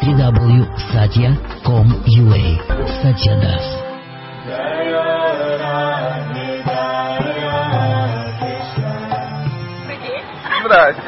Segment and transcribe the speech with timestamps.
[0.00, 2.44] www.satya.com.ua
[3.04, 3.66] Satya Das.
[10.64, 11.02] Здрасте.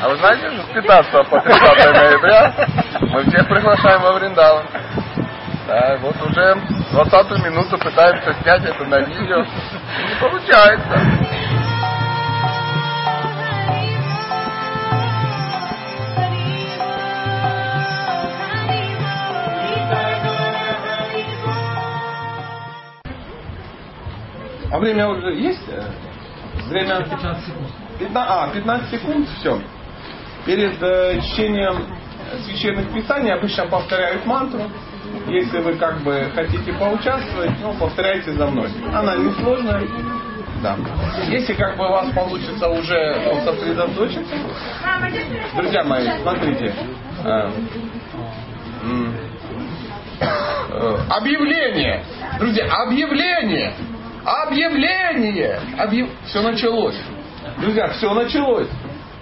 [0.00, 2.52] А вы знаете, что с 15 по 30 ноября
[3.00, 4.64] мы всех приглашаем во Вриндаван.
[5.66, 6.54] Да, вот уже
[6.92, 9.38] 20 минуту пытаемся снять это на видео.
[9.40, 11.23] Не получается.
[24.74, 25.62] А время уже есть?
[26.66, 27.68] Время 15 секунд.
[28.00, 29.60] 15, а, 15 секунд, все.
[30.46, 31.86] Перед э, чтением
[32.44, 34.62] священных писаний обычно повторяют мантру.
[35.28, 38.68] Если вы как бы хотите поучаствовать, ну, повторяйте за мной.
[38.92, 39.80] Она несложная.
[40.60, 40.76] Да.
[41.28, 44.34] Если как бы у вас получится уже сосредоточиться,
[45.54, 46.74] друзья мои, смотрите.
[47.22, 47.50] Э,
[50.18, 52.04] э, объявление!
[52.40, 53.72] Друзья, объявление!
[54.24, 55.60] Объявление!
[55.78, 56.08] Объяв...
[56.26, 56.98] Все началось.
[57.58, 58.68] Друзья, все началось.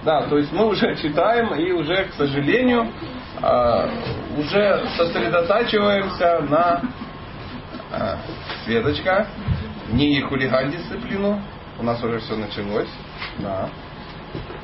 [0.05, 2.89] Да, то есть мы уже читаем и уже, к сожалению,
[3.43, 3.89] э,
[4.39, 6.83] уже сосредотачиваемся на
[7.93, 8.17] э,
[8.65, 9.27] Светочка,
[9.91, 11.41] не хулиган дисциплину.
[11.79, 12.89] У нас уже все началось.
[13.39, 13.69] Да.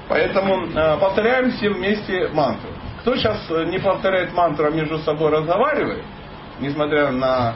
[0.08, 2.70] Поэтому э, повторяем все вместе мантру.
[3.00, 6.04] Кто сейчас не повторяет мантру, а между собой разговаривает,
[6.60, 7.54] несмотря на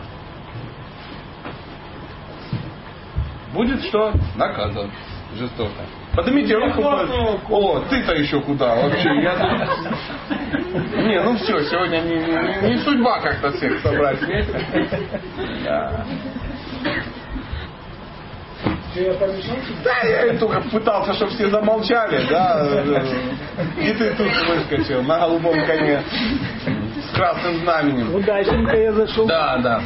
[3.52, 4.12] будет что?
[4.36, 4.90] Наказан
[5.36, 5.82] жестоко.
[6.14, 6.82] Поднимите руку.
[7.50, 9.08] О, ты-то еще куда вообще?
[9.22, 11.06] Я тут...
[11.06, 14.66] Не, ну все, сегодня не, не, не судьба как-то всех собрать вместе.
[15.64, 16.04] Да.
[19.82, 22.82] Да, я только пытался, чтобы все замолчали, да.
[23.80, 26.02] И ты тут выскочил на голубом коне
[27.08, 28.14] с красным знаменем.
[28.14, 29.26] Удачненько я зашел.
[29.26, 29.82] Да, да.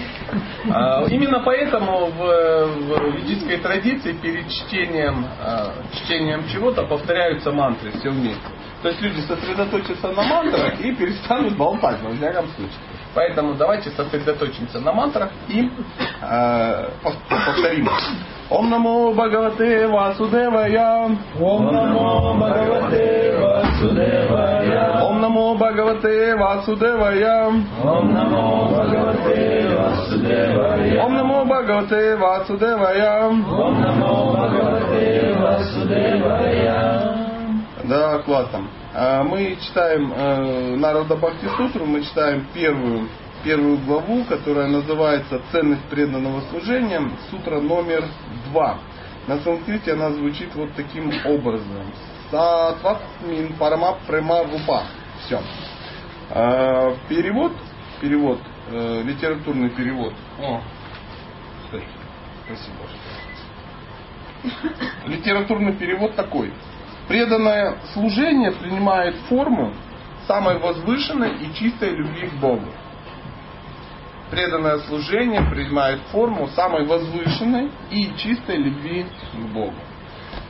[0.73, 8.11] А, именно поэтому в, в ведической традиции перед чтением, а, чтением чего-то повторяются мантры все
[8.11, 8.43] вместе.
[8.83, 12.79] То есть люди сосредоточатся на мантрах и перестанут болтать, во всяком случае.
[13.17, 15.71] Поэтому давайте сосредоточимся на мантрах и
[16.21, 17.89] э, повторим.
[18.51, 21.17] Ом намо Бхагавате Васудевая.
[21.41, 25.03] Ом намо Бхагавате Васудевая.
[25.03, 27.81] Ом намо Бхагавате Васудевая.
[27.89, 31.03] Ом намо Бхагавате Васудевая.
[31.03, 33.29] Ом намо Бхагавате Васудевая.
[33.29, 37.17] Ом намо Бхагавате Васудевая.
[37.85, 38.61] Да, классно.
[38.99, 43.11] А, Мы читаем э, Народа Бхакти Сутру, мы читаем первую,
[43.45, 48.07] первую главу, которая называется «Ценность преданного служения», сутра номер
[48.47, 48.79] два.
[49.27, 51.93] На санскрите она звучит вот таким образом.
[52.31, 54.85] Сатватмин парама према рупа.
[55.27, 55.43] Все.
[56.31, 57.53] А, Перевод,
[58.01, 58.39] перевод,
[58.71, 60.15] э, литературный перевод.
[60.41, 60.63] О,
[61.67, 61.85] кстати,
[62.47, 62.79] спасибо.
[65.07, 66.51] Литературный перевод такой.
[67.09, 69.73] Преданное служение принимает форму
[70.27, 72.67] самой возвышенной и чистой любви к Богу.
[74.31, 79.75] Преданное служение принимает форму самой возвышенной и чистой любви к Богу.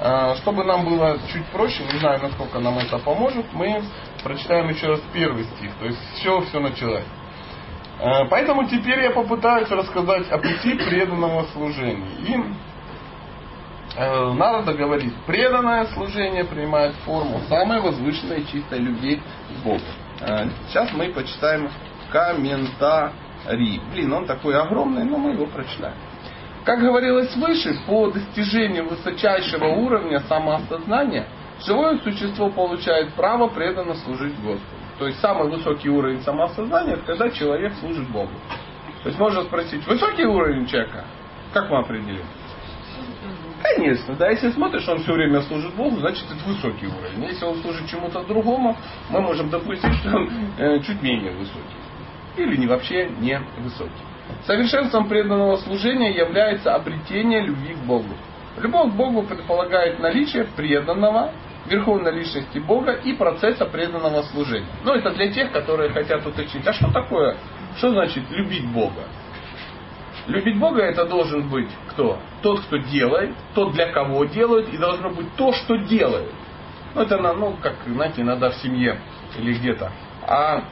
[0.01, 3.83] А, Чтобы нам было чуть проще, не знаю, насколько нам это поможет, мы
[4.23, 7.05] прочитаем еще раз первый стих, то есть чего все началось.
[8.01, 12.09] А, Поэтому теперь я попытаюсь рассказать о пути преданного служения.
[12.27, 12.37] И
[13.99, 19.81] Нарада говорит, преданное служение принимает форму самой возвышенной и чистой любви к Богу.
[20.21, 21.71] Э, Сейчас мы почитаем
[22.13, 23.81] комментарий.
[23.93, 25.97] Блин, он такой огромный, но мы его прочитаем.
[26.65, 31.27] Как говорилось выше, по достижению высочайшего уровня самоосознания,
[31.65, 34.61] живое существо получает право преданно служить Господу.
[34.99, 38.33] То есть самый высокий уровень самоосознания, это когда человек служит Богу.
[39.03, 41.05] То есть можно спросить, высокий уровень человека?
[41.53, 42.25] Как мы определим?
[43.75, 47.25] Конечно, да, если смотришь, он все время служит Богу, значит это высокий уровень.
[47.25, 48.77] Если он служит чему-то другому,
[49.11, 51.61] мы можем допустить, что он э, чуть менее высокий.
[52.37, 53.91] Или не вообще не высокий.
[54.47, 58.15] Совершенством преданного служения является обретение любви к Богу.
[58.59, 61.33] Любовь к Богу предполагает наличие преданного,
[61.67, 64.69] верховной личности Бога и процесса преданного служения.
[64.85, 67.37] Но это для тех, которые хотят уточнить, а что такое,
[67.79, 69.09] что значит любить Бога?
[70.27, 72.19] Любить Бога это должен быть кто?
[72.43, 76.33] Тот, кто делает, тот, для кого делают, и должно быть то, что делают.
[76.95, 78.99] Ну, это, ну, как, знаете, иногда в семье
[79.39, 79.93] или где-то.
[80.27, 80.65] А,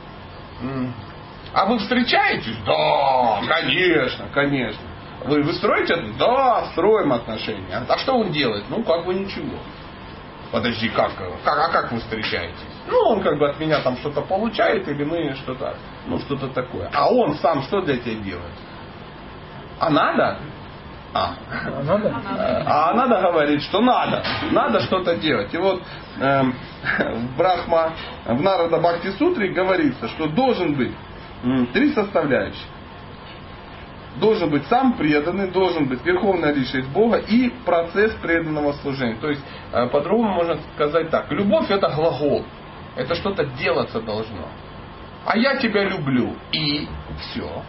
[1.52, 2.56] а вы встречаетесь?
[2.66, 4.82] Да, конечно, конечно.
[5.26, 5.96] Вы, вы строите?
[6.18, 7.84] Да, строим отношения.
[7.88, 8.64] А что он делает?
[8.68, 9.58] Ну, как бы ничего.
[10.50, 11.12] Подожди, как,
[11.44, 12.54] как, а как вы встречаетесь?
[12.88, 15.76] Ну, он как бы от меня там что-то получает, или мы что-то,
[16.06, 16.90] ну, что-то такое.
[16.92, 18.52] А он сам что для тебя делает?
[19.78, 20.38] А надо?
[21.14, 21.34] А.
[21.52, 22.12] А надо?
[22.66, 24.22] А надо говорить, что надо.
[24.50, 25.54] Надо что-то делать.
[25.54, 25.80] И вот
[26.20, 26.54] эм,
[26.98, 27.92] в Брахма,
[28.24, 30.92] в Нарада Бхакти Сутре говорится, что должен быть
[31.72, 32.66] три составляющих.
[34.16, 39.16] Должен быть сам преданный, должен быть верховная личность Бога и процесс преданного служения.
[39.16, 39.42] То есть,
[39.72, 41.30] э, по-другому можно сказать так.
[41.32, 42.44] Любовь это глагол.
[42.96, 44.48] Это что-то делаться должно.
[45.26, 46.34] А я тебя люблю.
[46.52, 46.88] И
[47.18, 47.62] все.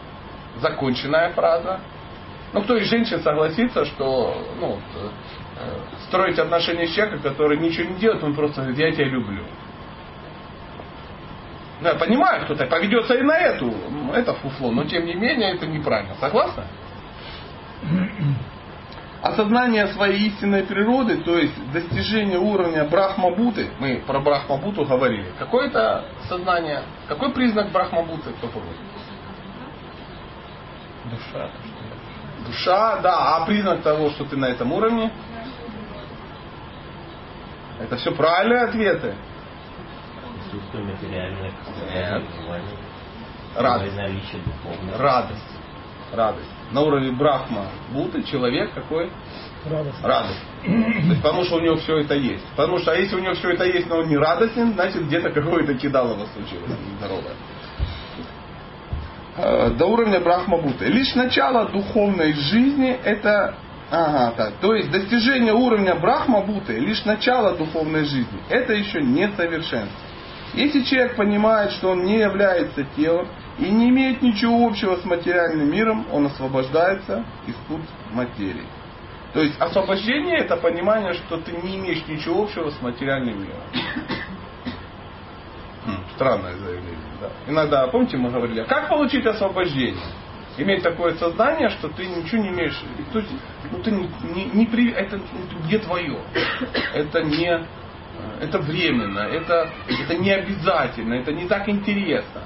[0.58, 1.80] Законченная фраза.
[2.56, 5.10] Ну, кто из женщин согласится, что ну, э,
[6.08, 9.44] строить отношения с человеком, который ничего не делает, он просто говорит, я тебя люблю.
[11.82, 13.74] Ну, я понимаю, кто-то поведется и на эту,
[14.14, 16.16] это фуфло, но тем не менее это неправильно.
[16.16, 16.64] Согласны?
[19.22, 25.28] Осознание своей истинной природы, то есть достижение уровня Брахмабуты, мы про Брахмабуту говорили.
[25.38, 28.78] Какое это сознание, какой признак Брахмабуты, кто помнит?
[31.12, 31.50] Душа.
[32.46, 35.12] Душа, да, а признак того, что ты на этом уровне?
[37.80, 39.16] Это все правильные ответы.
[40.34, 41.54] Присутствие материальных
[41.94, 42.24] Нет.
[43.56, 43.96] Радость.
[44.98, 45.42] Радость.
[46.14, 46.50] Радость.
[46.72, 49.12] На уровне Брахма Буты человек какой?
[49.66, 50.04] Радость.
[50.04, 50.42] Радость.
[50.64, 52.46] То есть, потому что у него все это есть.
[52.56, 55.32] Потому что а если у него все это есть, но он не радостен, значит где-то
[55.32, 57.34] какое-то кидалово случилось нездоровое.
[59.38, 60.86] Э, До уровня Брахмабуты.
[60.86, 63.56] Лишь начало духовной жизни это
[63.92, 64.54] Ага, так.
[64.62, 70.00] То есть достижение уровня Брахмабуты, лишь начало духовной жизни, это еще не совершенство.
[70.56, 73.28] Если человек понимает, что он не является телом
[73.60, 77.82] и не имеет ничего общего с материальным миром, он освобождается из пут
[78.12, 78.66] материи.
[79.34, 83.62] То есть освобождение это понимание, что ты не имеешь ничего общего с материальным миром.
[86.16, 87.05] Странное заявление.
[87.28, 87.52] Да.
[87.52, 90.04] Иногда, помните, мы говорили, а как получить освобождение?
[90.58, 92.82] Иметь такое сознание, что ты ничего не имеешь.
[93.12, 93.32] То есть,
[93.72, 95.20] ну, ты не, не, не при, это
[95.70, 96.18] не твое.
[96.94, 97.66] Это не
[98.40, 102.42] это временно, это, это не обязательно, это не так интересно.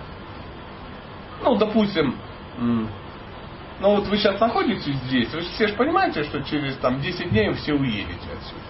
[1.44, 2.16] Ну, допустим,
[2.60, 7.50] ну вот вы сейчас находитесь здесь, вы все же понимаете, что через там 10 дней
[7.50, 8.69] вы все уедете отсюда.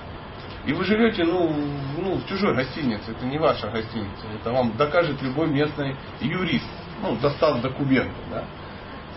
[0.66, 1.54] И вы живете, ну,
[1.98, 6.70] ну, в чужой гостинице, это не ваша гостиница, это вам докажет любой местный юрист,
[7.02, 8.44] ну, достав документы, да.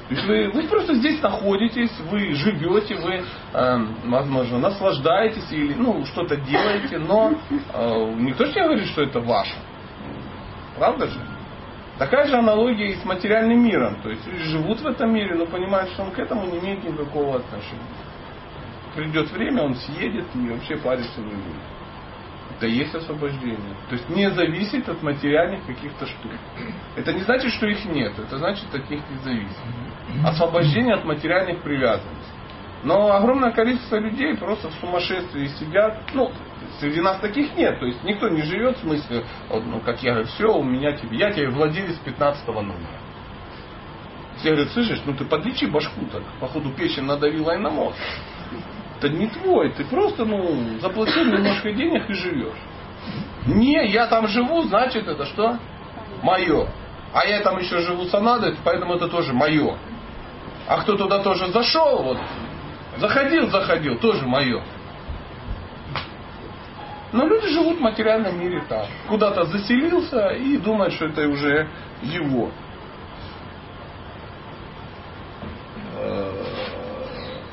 [0.09, 3.25] То есть вы, вы просто здесь находитесь, вы живете, вы,
[3.55, 9.21] эм, возможно, наслаждаетесь или ну, что-то делаете, но э, никто же не говорит, что это
[9.21, 9.55] ваше.
[10.77, 11.21] Правда же?
[11.99, 14.03] Такая же аналогия и с материальным миром.
[14.03, 17.37] То есть живут в этом мире, но понимают, что он к этому не имеет никакого
[17.37, 17.81] отношения.
[18.95, 21.63] Придет время, он съедет и вообще париться не будет.
[22.57, 23.77] Это есть освобождение.
[23.89, 26.33] То есть не зависит от материальных каких-то штук.
[26.95, 29.57] Это не значит, что их нет, это значит от них не зависит.
[30.25, 32.33] Освобождение от материальных привязанностей.
[32.85, 36.03] Но огромное количество людей просто в сумасшествии сидят.
[36.15, 36.33] Ну,
[36.81, 37.79] среди нас таких нет.
[37.79, 41.17] То есть никто не живет в смысле, ну, как я говорю, все, у меня тебе,
[41.17, 42.77] я тебе владелец 15 номера.
[44.39, 47.97] Все говорят, слышишь, ну ты подлечи башку так, походу печень надавила и на мозг.
[49.03, 52.57] Это не твой, ты просто, ну, заплатил немножко денег и живешь.
[53.47, 55.59] Не, я там живу, значит это что?
[56.23, 56.69] Мое.
[57.13, 59.77] А я там еще живу санадой, поэтому это тоже мое.
[60.69, 62.19] А кто туда тоже зашел, вот,
[62.99, 64.63] заходил, заходил, тоже мое.
[67.11, 68.87] Но люди живут в материальном мире так.
[69.09, 71.69] Куда-то заселился и думает, что это уже
[72.03, 72.53] его.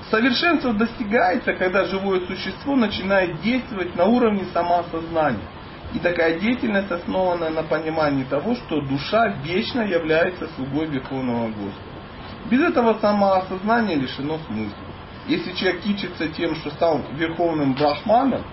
[0.09, 5.47] Совершенство достигается, когда живое существо начинает действовать на уровне самоосознания.
[5.93, 11.89] И такая деятельность основана на понимании того, что душа вечно является слугой Верховного Господа.
[12.49, 14.77] Без этого самоосознания лишено смысла.
[15.27, 18.43] Если человек кичится тем, что стал верховным брахманом,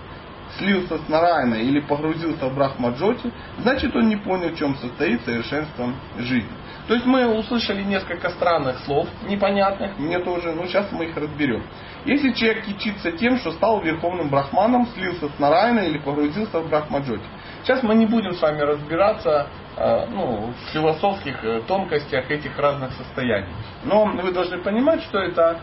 [0.57, 5.93] слился с Нарайной или погрузился в Брахмаджоти, значит он не понял, в чем состоит совершенство
[6.17, 6.49] жизни.
[6.87, 11.63] То есть мы услышали несколько странных слов, непонятных, мне тоже, но сейчас мы их разберем.
[12.05, 17.25] Если человек кичится тем, что стал верховным брахманом, слился с Нарайной или погрузился в Брахмаджоти.
[17.63, 22.93] Сейчас мы не будем с вами разбираться э, ну, в философских э, тонкостях этих разных
[22.93, 23.49] состояний.
[23.83, 25.59] Но вы должны понимать, что это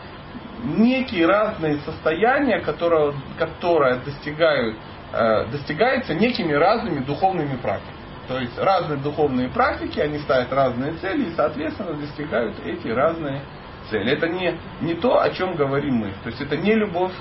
[0.65, 4.77] некие разные состояния, которые, которые достигают,
[5.13, 7.95] э, достигаются некими разными духовными практиками.
[8.27, 13.41] То есть разные духовные практики, они ставят разные цели и, соответственно, достигают эти разные
[13.89, 14.11] цели.
[14.11, 16.11] Это не, не то, о чем говорим мы.
[16.23, 17.13] То есть это не любовь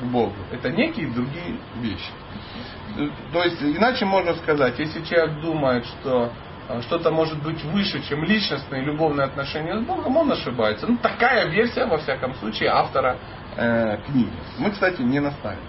[0.00, 0.34] к Богу.
[0.50, 2.10] Это некие другие вещи.
[3.32, 6.32] То есть, иначе можно сказать, если человек думает, что
[6.82, 10.86] что-то может быть выше, чем личностные любовные отношения с Богом, он ошибается.
[10.86, 13.18] Ну, такая версия, во всяком случае, автора
[13.56, 14.32] э, книги.
[14.58, 15.60] Мы, кстати, не наставим.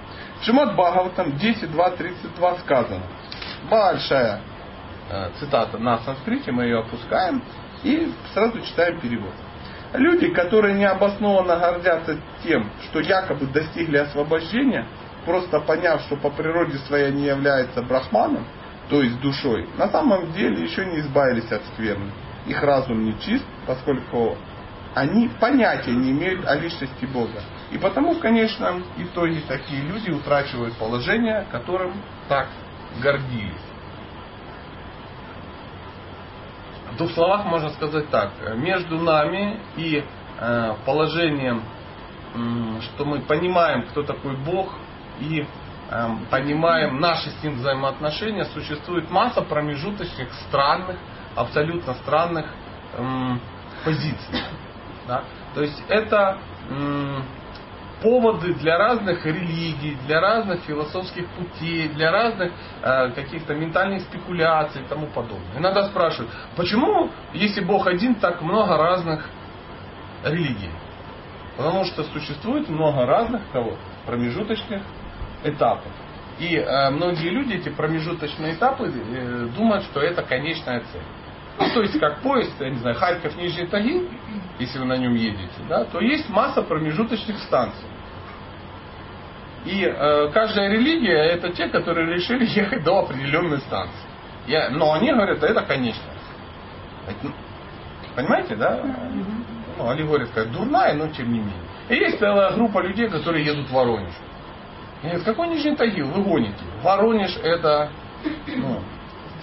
[0.41, 3.03] Шимат Бхагаватам 10.2.32 сказано.
[3.69, 4.41] Большая
[5.09, 7.43] э, цитата на санскрите, мы ее опускаем
[7.83, 9.33] и сразу читаем перевод.
[9.93, 14.85] Люди, которые необоснованно гордятся тем, что якобы достигли освобождения,
[15.25, 18.45] просто поняв, что по природе своей они являются брахманом,
[18.89, 22.11] то есть душой, на самом деле еще не избавились от скверны.
[22.45, 24.37] Их разум не чист, поскольку
[24.95, 27.41] они понятия не имеют о личности Бога.
[27.71, 31.93] И потому, конечно, итоге такие люди утрачивают положение, которым
[32.29, 32.47] так
[33.01, 33.53] гордились.
[36.93, 38.31] В двух словах можно сказать так.
[38.55, 40.03] Между нами и
[40.39, 41.61] э, положением,
[42.81, 44.73] что мы понимаем, кто такой Бог,
[45.19, 45.45] и
[46.29, 50.97] понимаем наши с ним взаимоотношения, существует масса промежуточных, странных,
[51.35, 52.47] абсолютно странных
[53.85, 54.41] позиций.
[55.07, 55.23] Да?
[55.53, 56.37] То есть это
[58.01, 62.51] поводы для разных религий, для разных философских путей, для разных
[62.83, 65.57] э, каких-то ментальных спекуляций и тому подобное.
[65.57, 69.27] Иногда спрашивают, почему, если Бог один, так много разных
[70.23, 70.69] религий?
[71.55, 73.77] Потому что существует много разных кого?
[74.05, 74.83] промежуточных
[75.43, 75.91] этапов.
[76.39, 81.01] И э, многие люди эти промежуточные этапы э, думают, что это конечная цель.
[81.59, 84.07] Ну, то есть, как поезд, я не знаю, Харьков, Нижний Тагил,
[84.59, 87.87] если вы на нем едете, да, то есть масса промежуточных станций.
[89.65, 94.07] И э, каждая религия это те, которые решили ехать до определенной станции.
[94.45, 96.15] Я, но они говорят, это конечная.
[97.23, 97.31] Ну,
[98.15, 98.81] понимаете, да?
[99.77, 101.53] Ну, они говорят, как дурная, но тем не менее.
[101.89, 104.13] И есть целая группа людей, которые едут в Воронеж.
[105.01, 106.07] Говорят, какой Нижний Тагил?
[106.07, 106.63] Вы гоните.
[106.83, 107.89] Воронеж это
[108.47, 108.81] ну,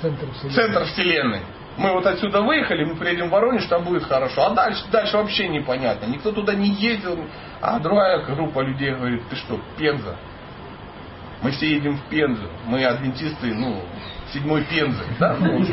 [0.01, 0.55] центр, вселенной.
[0.55, 1.41] центр вселенной
[1.77, 4.47] мы вот отсюда выехали, мы приедем в Воронеж, там будет хорошо.
[4.47, 6.07] А дальше, дальше вообще непонятно.
[6.07, 7.19] Никто туда не ездил.
[7.61, 10.17] А другая группа людей говорит, ты что, Пенза?
[11.43, 12.49] Мы все едем в Пензу.
[12.67, 13.83] Мы адвентисты, ну,
[14.33, 15.03] седьмой Пензы.
[15.19, 15.37] Да?
[15.39, 15.65] Ну,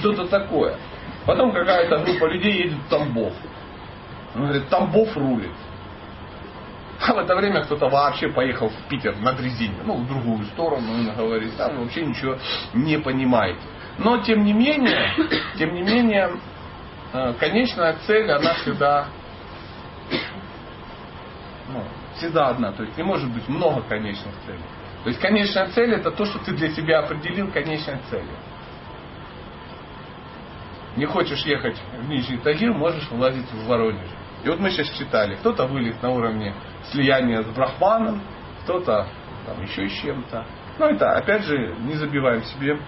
[0.00, 0.76] что-то такое.
[1.24, 3.32] Потом какая-то группа людей едет в Тамбов.
[4.34, 5.52] Он говорит, Тамбов рулит.
[7.08, 10.92] А в это время кто-то вообще поехал в Питер на дрезине, ну, в другую сторону,
[10.92, 12.36] он говорит, там вообще ничего
[12.74, 13.60] не понимаете.
[13.98, 15.14] Но тем не менее,
[15.58, 16.32] тем не менее,
[17.12, 19.08] э, конечная цель, она всегда,
[21.72, 21.82] ну,
[22.16, 22.72] всегда одна.
[22.72, 24.64] То есть не может быть много конечных целей.
[25.04, 28.36] То есть конечная цель это то, что ты для себя определил конечной целью.
[30.96, 34.08] Не хочешь ехать в Нижний Тагил, можешь влазить в Воронеж.
[34.48, 36.54] И вот мы сейчас читали, кто-то вылет на уровне
[36.90, 38.22] слияния с Брахманом,
[38.62, 39.06] кто-то
[39.44, 40.46] там еще с чем-то.
[40.78, 42.80] Но это, опять же, не забиваем себе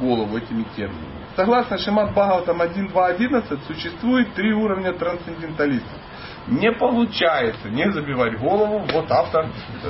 [0.00, 1.26] голову этими терминами.
[1.36, 5.98] Согласно Шимат Бхагаватам 1.2.11 существует три уровня трансценденталистов.
[6.46, 9.48] Не получается не забивать голову, вот автор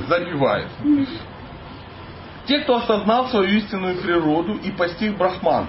[0.08, 0.70] забивает.
[2.46, 5.68] Те, кто осознал свою истинную природу и постиг Брахман,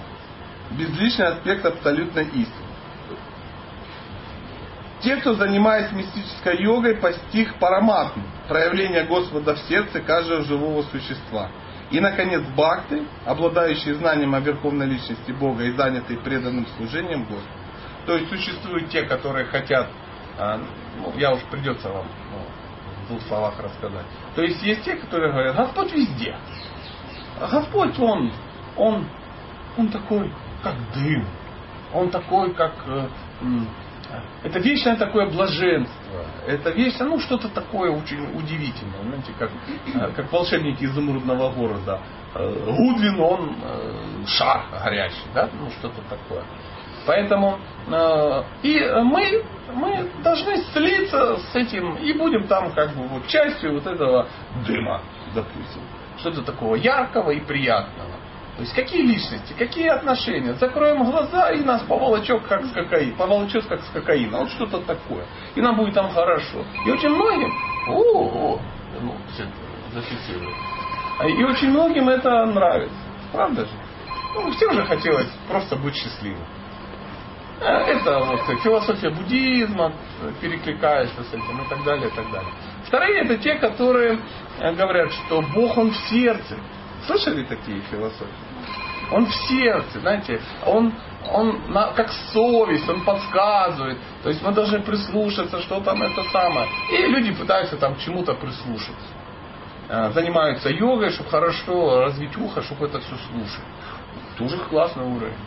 [0.72, 2.65] безличный аспект абсолютной истины.
[5.06, 11.50] Те, кто, занимаясь мистической йогой, постиг параматму, проявление Господа в сердце каждого живого существа–
[11.92, 17.48] и, наконец, бхакты, обладающие знанием о Верховной Личности Бога и занятые преданным служением Господу.
[18.08, 19.88] То есть существуют те, которые хотят,
[20.38, 20.60] а,
[20.98, 24.06] ну, я уж придется вам ну, в двух словах рассказать.
[24.36, 26.36] То есть есть те, которые говорят, Господь везде.
[27.40, 28.32] Господь, Он,
[28.76, 29.08] Он,
[29.78, 30.32] Он такой,
[30.64, 31.28] как дым.
[31.94, 33.08] Он такой, как э,
[34.44, 36.26] это вечное такое блаженство.
[36.48, 39.02] Это вечное, ну, что-то такое очень удивительное.
[39.04, 39.50] Знаете, как,
[39.94, 42.00] э, как волшебники изумрудного города.
[42.36, 46.44] Э, Гудвин, он э, шар горящий, да, ну, что-то такое.
[47.08, 47.60] Поэтому
[48.64, 49.44] и мы,
[49.74, 54.28] мы должны слиться с этим и будем там как бы вот частью вот этого
[54.66, 55.02] дыма,
[55.36, 55.82] допустим.
[56.18, 58.10] Что-то такого яркого и приятного.
[58.56, 60.54] То есть какие личности, какие отношения.
[60.54, 64.40] Закроем глаза и нас поволочет как с кокаин, поволочет как с кокаина.
[64.40, 65.26] Вот что-то такое.
[65.56, 66.64] И нам будет там хорошо.
[66.86, 67.52] И очень многим,
[67.90, 68.62] о, о
[69.02, 69.16] ну,
[69.94, 70.56] зафиксируем.
[71.38, 72.96] И очень многим это нравится.
[73.34, 73.72] Правда же?
[74.36, 76.46] Ну, всем же хотелось просто быть счастливым.
[77.60, 79.94] Э, это вот философия буддизма
[80.42, 82.52] перекликается с этим и так далее, и так далее.
[82.86, 84.20] Вторые это те, которые
[84.60, 86.58] э, говорят, что Бог Он в сердце.
[87.08, 88.34] Слышали такие философии?
[89.12, 90.92] Он в сердце, знаете, он,
[91.32, 94.00] он на, как совесть, он подсказывает.
[94.24, 96.68] То есть мы должны прислушаться, что там это самое.
[96.92, 99.08] И люди пытаются там чему-то прислушаться.
[99.90, 103.64] Э, Занимаются йогой, чтобы хорошо развить ухо, чтобы это все слушать.
[104.38, 105.38] Тоже классный уровень.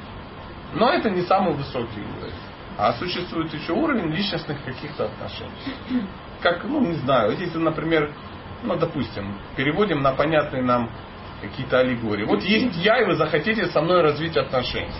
[0.75, 2.35] Но это не самый высокий уровень.
[2.77, 6.07] А существует еще уровень личностных каких-то отношений.
[6.41, 8.15] Как, ну, не знаю, если, например,
[8.63, 10.91] ну, допустим, переводим на понятные нам
[11.41, 12.25] какие-то аллегории.
[12.25, 14.93] Вот есть я, и вы захотите со мной развить отношения.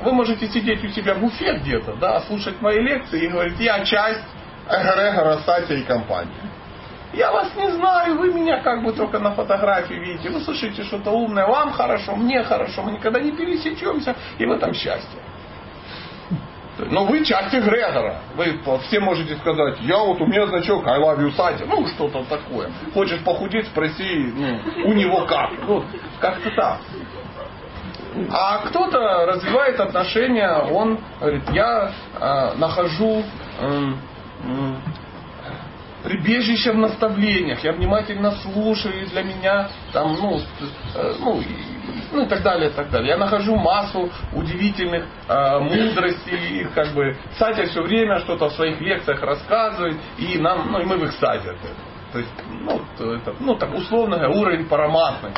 [0.00, 3.84] Вы можете сидеть у себя в Уфе где-то, да, слушать мои лекции и говорить, я
[3.84, 4.24] часть
[4.66, 6.40] эгрегора Сатя и компании.
[7.12, 10.30] Я вас не знаю, вы меня как бы только на фотографии видите.
[10.30, 14.72] Вы слышите что-то умное, вам хорошо, мне хорошо, мы никогда не пересечемся, и в этом
[14.72, 15.18] счастье.
[16.78, 18.20] Но вы часть эгрегора.
[18.36, 21.64] Вы все можете сказать, я вот у меня значок I love you, Сатя.
[21.66, 22.70] Ну, что-то такое.
[22.94, 25.50] Хочешь похудеть, спроси ну, у него как.
[25.66, 25.84] Ну,
[26.20, 26.80] как-то так.
[28.30, 33.22] А кто-то развивает отношения, он говорит, я э, нахожу
[33.60, 33.92] э,
[34.44, 34.74] э,
[36.02, 40.40] прибежище в наставлениях, я внимательно слушаю, и для меня там, ну,
[40.96, 41.40] э, ну,
[42.12, 43.10] ну и так далее, и так далее.
[43.10, 49.22] Я нахожу массу удивительных э, мудростей, как бы Сатя все время что-то в своих лекциях
[49.22, 51.54] рассказывает, и нам, ну и мы в их саде.
[52.12, 52.80] То есть, ну,
[53.14, 55.30] это, ну так условно говоря, уровень параматный.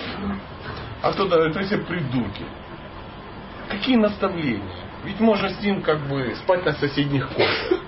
[1.02, 2.44] А кто-то говорит, вы все придурки.
[3.68, 4.76] Какие наставления?
[5.04, 7.80] Ведь можно с ним как бы спать на соседних койках.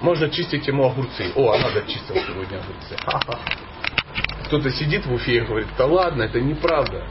[0.00, 1.32] Можно чистить ему огурцы.
[1.34, 2.96] О, а надо чистил сегодня огурцы.
[4.46, 7.04] Кто-то сидит в Уфе и говорит, да ладно, это неправда.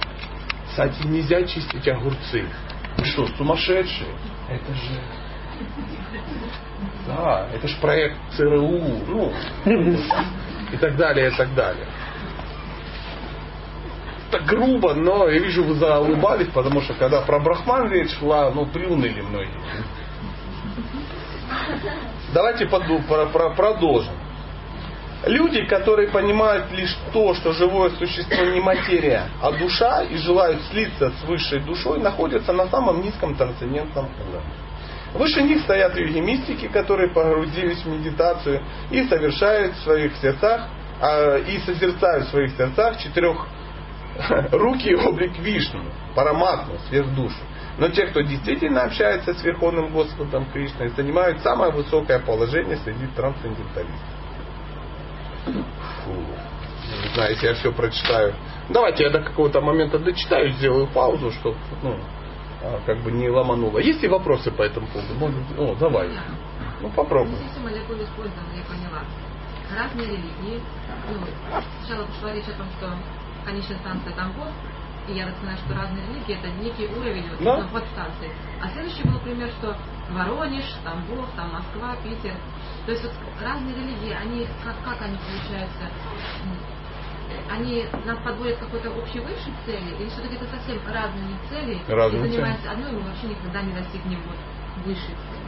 [0.77, 2.45] Кстати, нельзя чистить огурцы.
[2.97, 4.09] Вы что, сумасшедшие?
[4.47, 5.01] Это же...
[7.07, 8.79] Да, это же проект ЦРУ.
[9.07, 9.33] Ну,
[10.71, 11.87] и так далее, и так далее.
[14.29, 18.67] Так грубо, но я вижу, вы заулыбались, потому что когда про Брахман речь шла, ну,
[18.67, 19.59] приуныли многие.
[22.35, 24.13] Давайте поду- про- про- продолжим.
[25.27, 31.11] Люди, которые понимают лишь то, что живое существо не материя, а душа, и желают слиться
[31.11, 34.53] с высшей душой, находятся на самом низком трансцендентном уровне.
[35.13, 40.69] Выше них стоят йоги-мистики, которые погрузились в медитацию и совершают в своих сердцах,
[41.01, 43.47] а, и созерцают в своих сердцах четырех
[44.51, 45.83] руки облик Вишну,
[46.15, 47.35] Параматму, сверхдушу.
[47.77, 54.16] Но те, кто действительно общается с Верховным Господом Кришной, занимают самое высокое положение среди трансценденталистов.
[55.53, 56.11] Фу.
[56.11, 58.33] Не знаю, если я все прочитаю.
[58.69, 61.95] Давайте я до какого-то момента дочитаю, сделаю паузу, чтобы ну,
[62.63, 63.79] а, как бы не ломануло.
[63.79, 65.13] Есть ли вопросы по этому поводу?
[65.15, 66.09] Может, о, давай.
[66.81, 67.35] Ну попробуй.
[67.35, 69.01] Здесь молекулы использованы, я поняла.
[69.75, 70.61] Разные религии.
[71.09, 71.17] Ну,
[71.83, 72.93] сначала пошла речь о том, что
[73.45, 74.47] конечная станция там Бог,
[75.07, 77.67] и я так понимаю, что разные религии это некий уровень вот, Да.
[77.71, 78.31] подстанции.
[78.61, 79.75] А следующий был пример, что
[80.11, 82.35] Воронеж, Тамбов, там Москва, Питер.
[82.87, 83.11] То есть вот
[83.43, 85.91] разные религии, они как, как они получаются?
[87.51, 92.23] Они нас подводят к какой-то общей высшей цели, или все-таки это совсем разные цели, Разные
[92.23, 94.37] и занимаемся одной, мы вообще никогда не достигнем вот
[94.85, 95.47] высшей цели.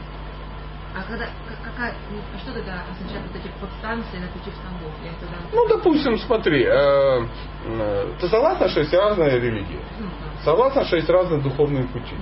[0.94, 4.54] А когда, как- какая, ну, а что тогда означает вот эти подстанции на пути в
[4.60, 4.90] Стамбул?
[5.02, 7.26] Я тогда, Ну, допустим, смотри, э,
[7.64, 9.80] э, ты согласна, что есть разные религии?
[9.98, 10.44] ну, да.
[10.44, 12.16] Согласна, что есть разные духовные пути?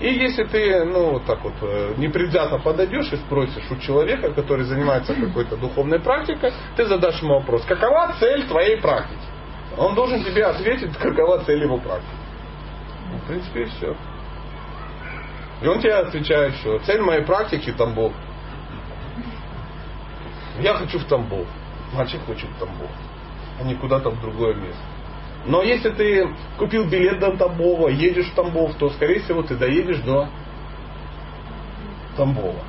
[0.00, 4.64] И если ты, ну, вот так вот, э, непредвзято подойдешь и спросишь у человека, который
[4.64, 9.20] занимается какой-то духовной практикой, ты задашь ему вопрос, какова цель твоей практики?
[9.76, 12.16] Он должен тебе ответить, какова цель его практики.
[13.10, 13.94] Ну, в принципе, и все.
[15.60, 18.12] И он тебе отвечает, что цель моей практики Тамбов.
[20.60, 21.46] Я хочу в Тамбов.
[21.92, 22.90] Мальчик хочет в Тамбов,
[23.60, 24.82] а не куда-то в другое место.
[25.46, 30.00] Но если ты купил билет до Тамбова, едешь в Тамбов, то, скорее всего, ты доедешь
[30.00, 30.28] до
[32.16, 32.60] Тамбова.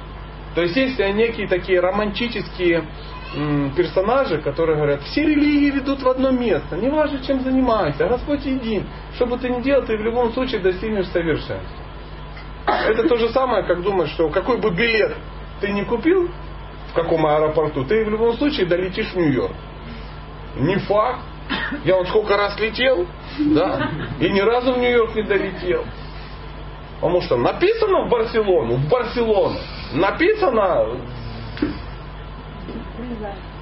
[0.56, 2.86] То есть есть некие такие романтические
[3.78, 8.86] персонажи, которые говорят, все религии ведут в одно место, неважно чем занимайся, Господь един.
[9.16, 11.78] Что бы ты ни делал, ты в любом случае достигнешь совершенства.
[12.66, 15.16] Это то же самое, как думать, что какой бы билет
[15.62, 16.30] ты не купил,
[16.90, 19.56] в каком аэропорту, ты в любом случае долетишь в Нью-Йорк.
[20.58, 21.22] Не факт.
[21.84, 23.08] Я вот сколько раз летел,
[23.40, 25.86] да, и ни разу в Нью-Йорк не долетел.
[26.96, 29.58] Потому что написано в Барселону, в Барселону.
[29.94, 30.86] Написано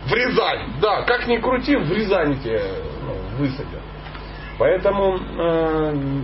[0.06, 0.74] в Рязань.
[0.82, 2.62] Да, как ни крути, в Рязани тебе
[3.04, 3.82] ну, высадят.
[4.58, 6.22] Поэтому э,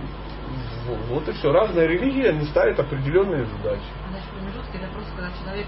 [1.08, 1.52] вот и все.
[1.52, 3.82] Разные религии, они ставят определенные задачи.
[4.04, 5.66] А значит, промежутки это когда человек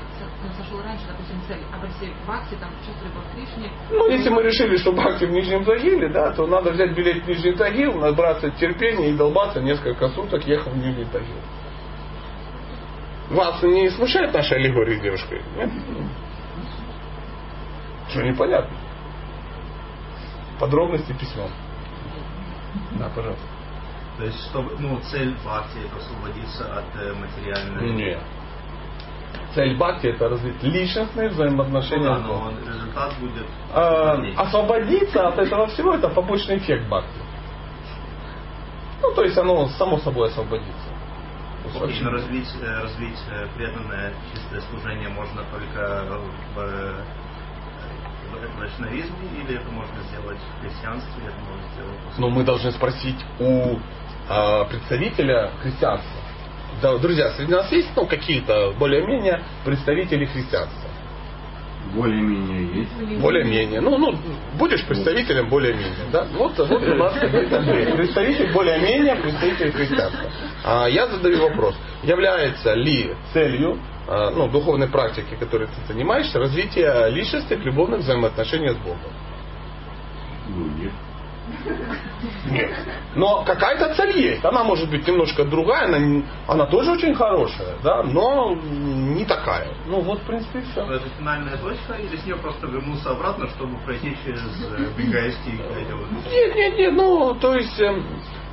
[0.57, 3.72] сошел раньше, допустим, цель, обрести бхакти, там, чувствовали любовь к Кришне.
[3.90, 7.29] Ну, если мы решили, что бхакти в Нижнем Тагиле, да, то надо взять билет в
[7.29, 11.40] Нижний Тагил, набраться терпения и долбаться несколько суток, ехав в Нижний Тагил.
[13.31, 15.42] Вас не смущает наша аллегория с девушкой?
[15.57, 15.70] Нет?
[18.09, 18.77] Что, непонятно?
[20.59, 21.51] Подробности письмом.
[22.92, 23.44] Да, пожалуйста.
[24.16, 27.92] То есть, чтобы, ну, цель партии это освободиться от э, материальной...
[27.92, 28.20] Нет.
[29.59, 32.55] Цель бхакти это развить личностные Ну взаимоотношения да, с Богом.
[32.64, 33.47] результат будет...
[33.75, 37.18] А, освободиться от этого всего это побочный эффект бхакти.
[39.03, 40.73] Ну, то есть оно само собой освободится.
[41.75, 46.07] Но развить, э, развить э, преданное чистое служение можно только
[46.55, 46.94] в, э,
[48.61, 53.77] вайшнавизме, или это можно сделать в христианстве, это можно сделать Но мы должны спросить у
[54.29, 56.17] а, представителя христианства.
[56.80, 60.88] Да, друзья, среди нас есть ну, какие-то более-менее представители христианства?
[61.94, 63.20] Более-менее есть.
[63.20, 63.80] Более-менее.
[63.80, 64.14] Ну, ну,
[64.58, 66.26] будешь представителем более-менее, да?
[66.34, 67.14] Вот, вот у нас.
[67.18, 70.30] Представитель более-менее, представитель христианства.
[70.64, 71.74] А я задаю вопрос.
[72.02, 78.76] Является ли целью а, ну, духовной практики, которой ты занимаешься, развитие личностных любовных взаимоотношений с
[78.76, 79.12] Богом?
[80.48, 80.92] Ну, нет.
[82.50, 82.70] Нет.
[83.14, 84.44] Но какая-то цель есть.
[84.44, 89.68] Она может быть немножко другая, она, она тоже очень хорошая, да, но не такая.
[89.87, 90.83] Ну вот, в принципе, все.
[90.85, 94.87] Это финальная точка, или с нее просто вернуться обратно, чтобы пройти через э,
[95.81, 98.04] эти вот- Нет, нет, нет, ну, то есть, эм,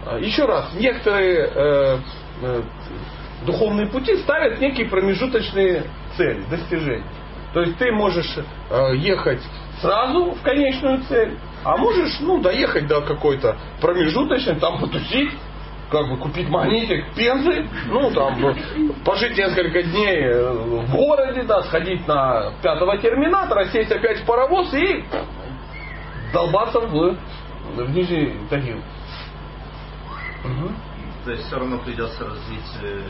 [0.08, 1.98] э, еще раз, некоторые э,
[2.42, 2.62] э,
[3.46, 5.84] духовные пути ставят некие промежуточные
[6.18, 7.06] цели, достижения.
[7.54, 8.38] То есть ты можешь
[8.70, 9.42] э, ехать
[9.82, 15.32] сразу в конечную цель, а можешь, ну, доехать до какой-то промежуточной, там потусить,
[15.92, 18.38] как бы купить магнитик пензы, ну, там,
[19.04, 24.74] пожить несколько дней э, в городе, да, сходить на пятого терминатора, сесть опять в паровоз
[24.74, 25.04] и
[26.34, 27.18] долбаться в,
[27.76, 28.82] в Нижний Тагил.
[30.44, 30.76] Мгм.
[31.26, 32.78] То есть все равно придется развить...
[32.84, 33.02] э,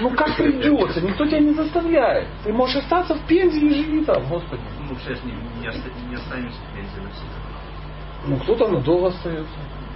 [0.00, 2.28] Ну как придется, никто тебя не заставляет.
[2.42, 4.62] Ты можешь остаться в Пензе и живи там, господи.
[4.88, 7.40] Ну, сейчас не, не, оста- не останемся в Пензе навсегда.
[8.26, 9.52] Ну кто-то надолго остается.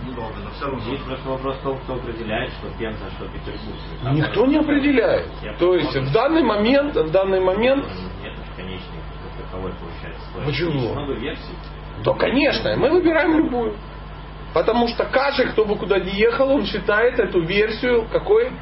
[0.07, 0.81] Недолго, но все равно.
[0.81, 3.79] Здесь просто вопрос в том, кто определяет, что Пенза, что Петербург.
[4.03, 5.27] Там Никто не определяет.
[5.59, 7.87] То есть в данный момент, в данный момент,
[8.23, 9.01] Нет уж конечной
[9.41, 10.27] таковой получается.
[10.45, 10.73] Почему?
[10.81, 11.55] Есть много версий.
[12.05, 13.75] то конечно, мы выбираем любую.
[14.55, 18.53] Потому что каждый, кто бы куда ни ехал, он считает эту версию какой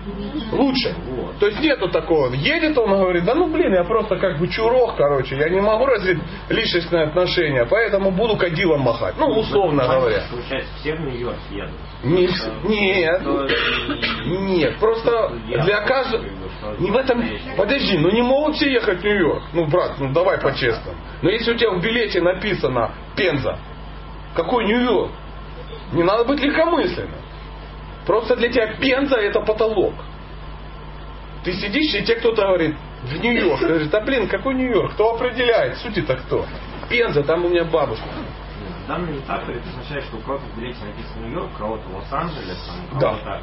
[0.50, 0.94] лучше.
[1.10, 1.38] Вот.
[1.38, 2.32] То есть нету такого.
[2.32, 5.84] Едет он говорит, да ну блин, я просто как бы чурок, короче, я не могу
[5.84, 9.16] развить личностные отношения, поэтому буду кадилом махать.
[9.18, 10.22] Ну, условно говоря.
[10.30, 11.74] Получается, все в Нью-Йорк едут.
[12.04, 12.28] Не-
[12.68, 13.22] нет.
[14.26, 16.24] Нет, просто для каждого...
[16.78, 17.22] Не в этом...
[17.56, 19.42] Подожди, ну не могут все ехать в Нью-Йорк.
[19.52, 20.96] Ну, брат, ну давай по-честному.
[21.20, 23.58] Но если у тебя в билете написано Пенза,
[24.34, 25.10] какой Нью-Йорк?
[25.92, 27.20] Не надо быть легкомысленным.
[28.06, 29.94] Просто для тебя Пенза это потолок.
[31.44, 33.60] Ты сидишь, и тебе кто-то говорит, в Нью-Йорк.
[33.60, 34.92] Ты говоришь, да блин, какой Нью-Йорк?
[34.94, 35.76] Кто определяет?
[35.78, 36.46] Сути-то кто?
[36.88, 38.04] Пенза, там у меня бабушка.
[38.84, 42.70] В данной метафоре это означает, что у кого-то в билете написано Нью-Йорк, у кого-то Лос-Анджелес,
[42.90, 43.08] там, у Да.
[43.10, 43.42] кого-то,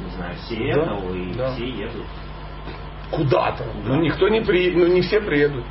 [0.00, 1.52] не знаю, Сиэтл, и да.
[1.52, 2.06] все едут.
[3.10, 3.64] Куда-то.
[3.84, 5.64] Ну никто не приедет, ну не все приедут.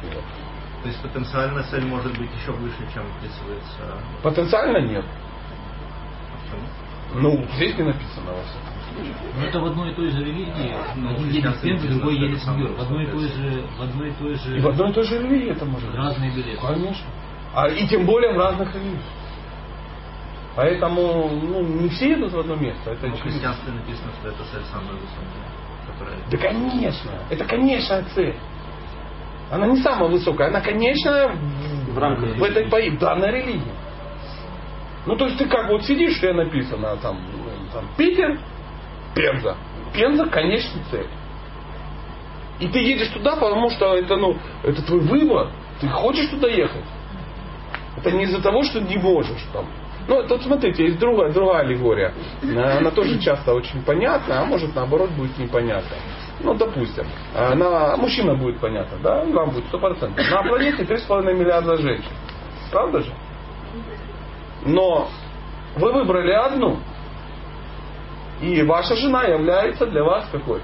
[0.81, 4.01] То есть потенциальная цель может быть еще выше, чем вписывается.
[4.23, 5.05] Потенциально нет.
[7.21, 8.77] Ну, здесь не написано во всяком
[9.39, 10.75] Но это в одной и той же религии.
[10.95, 12.77] Ну, Один едет в Пензу, написано, другой едет это в Нью-Йорк.
[12.77, 14.93] В самое одной и той же, в одной и той же И в одной и
[14.93, 15.97] той же религии это может быть.
[15.97, 16.61] разные билеты.
[16.61, 17.07] Конечно.
[17.53, 19.01] А и тем более в разных религиях.
[20.55, 22.91] Поэтому ну, не все идут в одно место.
[22.91, 25.45] Это Но в христианстве написано, что это цель самая высокая,
[25.85, 26.17] которая...
[26.31, 27.11] Да конечно.
[27.29, 28.35] Это конечная цель.
[29.51, 33.71] Она не самая высокая, она конечная в, В рамках в этой в данной религии.
[35.07, 38.39] Ну, то есть ты как вот сидишь, что написано, там, ну, там Питер,
[39.15, 39.55] Пенза.
[39.93, 41.07] Пенза конечная цель.
[42.59, 45.49] И ты едешь туда, потому что это, ну, это твой выбор.
[45.79, 46.83] Ты хочешь туда ехать.
[47.97, 49.65] Это не из-за того, что не можешь там.
[50.07, 52.13] Ну, тут смотрите, есть другая, другая аллегория.
[52.43, 55.97] Э, Она тоже часто очень понятна, а может наоборот будет непонятна.
[56.39, 60.29] Ну, допустим, на, мужчина будет понятно, да, и вам будет сто процентов.
[60.29, 62.11] На планете 3,5 миллиарда женщин.
[62.71, 63.11] Правда же?
[64.67, 65.07] Но
[65.77, 66.77] вы выбрали одну,
[68.41, 70.61] и ваша жена является для вас какой?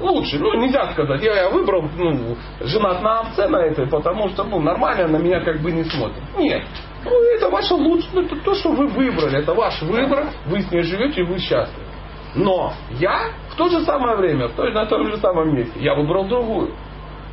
[0.00, 0.38] Лучше.
[0.38, 4.60] Ну, нельзя сказать, я, я выбрал, ну, женат на овце на этой, потому что, ну,
[4.60, 6.22] нормально на меня как бы не смотрит.
[6.36, 6.62] Нет.
[7.04, 10.70] Ну, это ваше лучшее, ну, это то, что вы выбрали, это ваш выбор, вы с
[10.70, 11.86] ней живете, и вы счастливы.
[12.34, 15.94] Но я в то же самое время, в той, на том же самом месте, я
[15.94, 16.74] выбрал другую.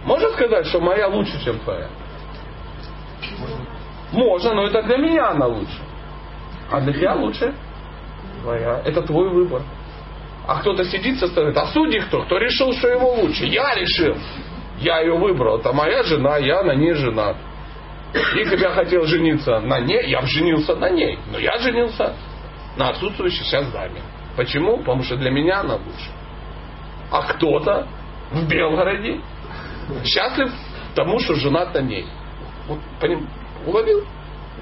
[0.06, 1.88] Можно сказать, что моя лучше, чем твоя?
[4.15, 5.78] Можно, но это для меня она лучше.
[6.71, 7.54] А для тебя лучше
[8.41, 8.82] твоя.
[8.86, 9.62] Это твой выбор.
[10.47, 12.21] А кто-то сидит со стороны, а судьи кто?
[12.23, 13.45] Кто решил, что его лучше?
[13.45, 14.15] Я решил.
[14.80, 15.60] Я ее выбрал.
[15.60, 17.36] Это моя жена, я на ней женат.
[18.36, 21.19] Если бы я хотел жениться на ней, я бы женился на ней.
[21.32, 22.13] Но я женился
[22.78, 24.01] на отсутствующей сейчас даме.
[24.38, 24.78] Почему?
[24.78, 26.12] Потому что для меня она лучше.
[27.12, 27.88] А кто-то
[28.32, 29.19] в Белгороде
[30.06, 30.51] счастлив
[30.93, 32.06] тому, что женат на ней.
[32.67, 33.28] Вот, поним,
[33.65, 34.04] уловил?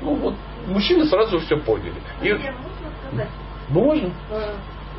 [0.01, 0.35] Ну вот,
[0.67, 1.95] мужчины сразу все поняли.
[2.21, 3.27] И, можно
[3.69, 4.07] можно?
[4.29, 4.55] Э,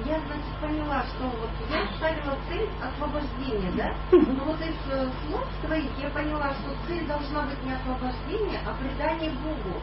[0.06, 3.94] Я, значит, поняла, что вот я ставила цель освобождения, да?
[4.10, 8.74] Но вот из э, слов твоих я поняла, что цель должна быть не освобождение, а
[8.74, 9.78] предание Богу.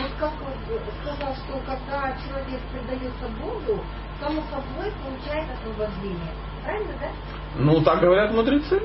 [0.00, 3.82] Вот как вот э, сказал, что когда человек предается Богу,
[4.20, 6.32] само собой получает освобождение.
[6.62, 7.08] Правильно, да?
[7.56, 8.82] Ну, так говорят мудрецы,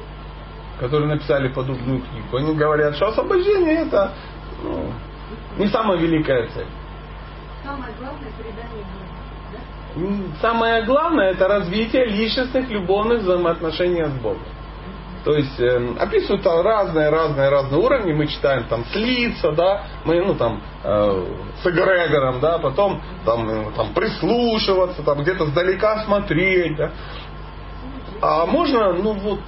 [0.80, 2.38] которые написали подобную книгу.
[2.38, 4.38] Они говорят, что освобождение это ну,
[5.58, 6.67] не самая великая цель.
[7.63, 10.24] Самое главное предание Богу.
[10.34, 10.39] Да?
[10.41, 14.41] Самое главное это развитие личностных любовных взаимоотношений с Богом.
[15.26, 18.13] То есть э, описывают там разные, разные, разные уровни.
[18.13, 21.26] Мы читаем там с лица, да, мы ну там э,
[21.62, 26.91] с эгрегором, да, потом там, э, там прислушиваться, там где-то сдалека смотреть, да.
[28.22, 29.39] А можно, ну вот,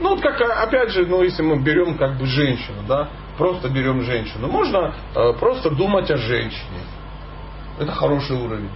[0.00, 4.02] ну вот как опять же, ну если мы берем как бы женщину, да, просто берем
[4.02, 6.80] женщину, можно э, просто думать о женщине.
[7.78, 8.70] Это хороший уровень.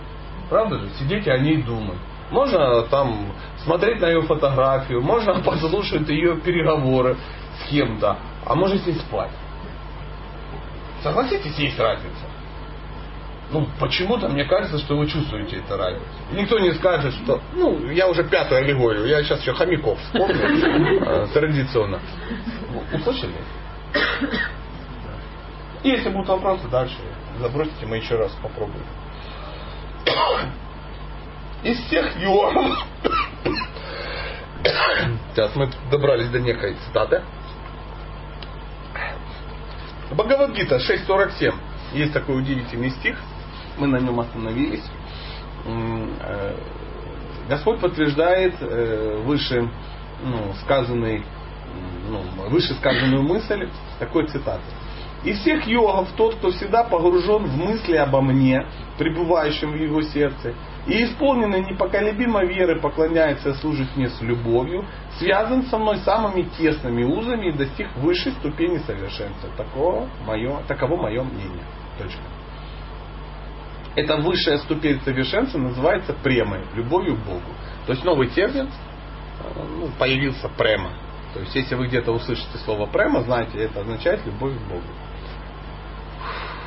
[0.48, 0.90] Правда же?
[0.98, 1.98] Сидеть и о ней думать.
[2.30, 3.32] Можно там
[3.64, 7.16] смотреть на ее фотографию, можно послушать ее переговоры
[7.60, 9.30] с кем-то, а можете спать.
[11.02, 12.26] Согласитесь, есть разница.
[13.50, 16.04] Ну, почему-то мне кажется, что вы чувствуете эту разницу.
[16.32, 17.40] Никто не скажет, что...
[17.54, 21.98] Ну, я уже пятую аллегорию, я сейчас еще хомяков вспомнил э, традиционно.
[22.92, 23.32] Услышали?
[25.82, 26.96] И если будут вопросы, дальше
[27.38, 28.84] забросите, мы еще раз попробуем.
[31.62, 32.86] Из всех йогов...
[35.32, 37.22] Сейчас мы добрались до некой цитаты.
[40.10, 41.54] Бхагавадгита 6.47.
[41.92, 43.18] Есть такой удивительный стих.
[43.76, 44.84] Мы на нем остановились.
[45.64, 46.54] Э,
[47.48, 49.70] Господь подтверждает э, выше
[50.22, 51.24] ну, сказанный,
[52.08, 53.68] ну, выше сказанную мысль
[53.98, 54.72] такой цитатой.
[55.24, 58.64] Из всех йогов тот, кто всегда погружен в мысли обо мне,
[58.98, 60.54] пребывающем в его сердце,
[60.86, 64.84] и исполненный непоколебимой веры поклоняется и служит мне с любовью,
[65.18, 69.50] связан со мной самыми тесными узами и достиг высшей ступени совершенства.
[69.56, 71.64] Такого мое, таково мое мнение.
[71.98, 72.22] Точка.
[73.96, 77.50] Эта высшая ступень совершенства называется премой, любовью к Богу.
[77.86, 80.92] То есть новый термин э, ну, появился према.
[81.34, 84.82] То есть если вы где-то услышите слово према, знаете, это означает любовь к Богу.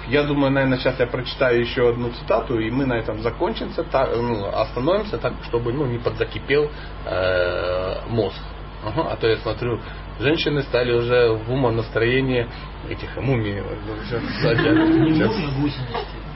[0.08, 4.10] Я думаю, наверное, сейчас я прочитаю еще одну цитату, и мы на этом закончимся, так,
[4.15, 6.69] ну, остановимся, так, чтобы ну, не подзакипел
[7.06, 8.41] э, мозг.
[8.84, 9.80] Ага, а то я смотрю,
[10.19, 12.47] женщины стали уже в умонастроении
[12.89, 13.62] этих мумий.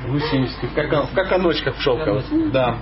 [0.08, 2.26] Гусенички, в какон- в каконочках в шелковых.
[2.52, 2.78] Да.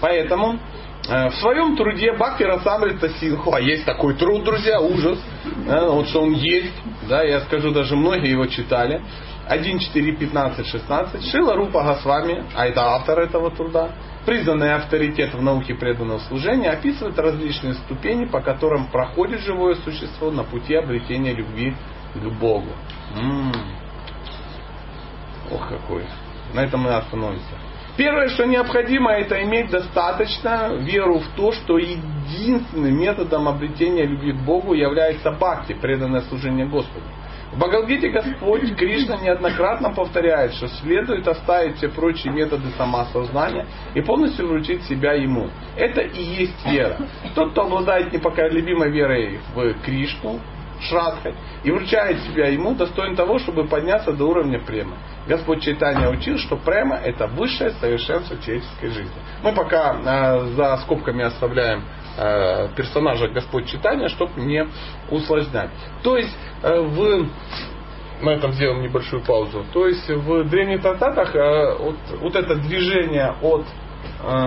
[0.00, 0.58] Поэтому э,
[1.06, 6.22] в своем труде Бхакти Расамрита Синху, а есть такой труд, друзья, ужас, э, вот что
[6.22, 6.72] он есть,
[7.08, 9.02] да, я скажу, даже многие его читали,
[9.46, 13.90] 1, 4, 15, 16, Шила Рупа Госвами, а это автор этого труда,
[14.24, 20.44] признанный авторитет в науке преданного служения, описывает различные ступени, по которым проходит живое существо на
[20.44, 21.74] пути обретения любви
[22.14, 22.70] к Богу.
[23.18, 23.52] М.
[25.50, 26.04] Ох, какой.
[26.54, 27.54] На этом мы остановимся.
[27.96, 34.40] Первое, что необходимо, это иметь достаточно веру в то, что единственным методом обретения любви к
[34.44, 37.04] Богу является бхакти, преданное служение Господу.
[37.52, 44.48] В Бхагавадгите Господь Кришна неоднократно повторяет, что следует оставить все прочие методы самоосознания и полностью
[44.48, 45.48] вручить себя Ему.
[45.76, 46.96] Это и есть вера.
[47.36, 50.40] Тот, кто обладает непоколебимой верой в Кришну,
[50.80, 54.96] Шрадхой, и вручает себя Ему, достоин того, чтобы подняться до уровня према.
[55.26, 59.12] Господь Чайтанья учил, что према– это высшее совершенство человеческой жизни.
[59.42, 61.84] Мы пока э, за скобками оставляем
[62.16, 64.66] э, персонажа Господь Читания, чтобы не
[65.10, 65.70] усложнять.
[66.02, 67.26] То есть э, в
[68.20, 69.64] на этом сделаем небольшую паузу.
[69.72, 73.66] То есть в древних трактатах э, вот, вот это движение от
[74.22, 74.46] э,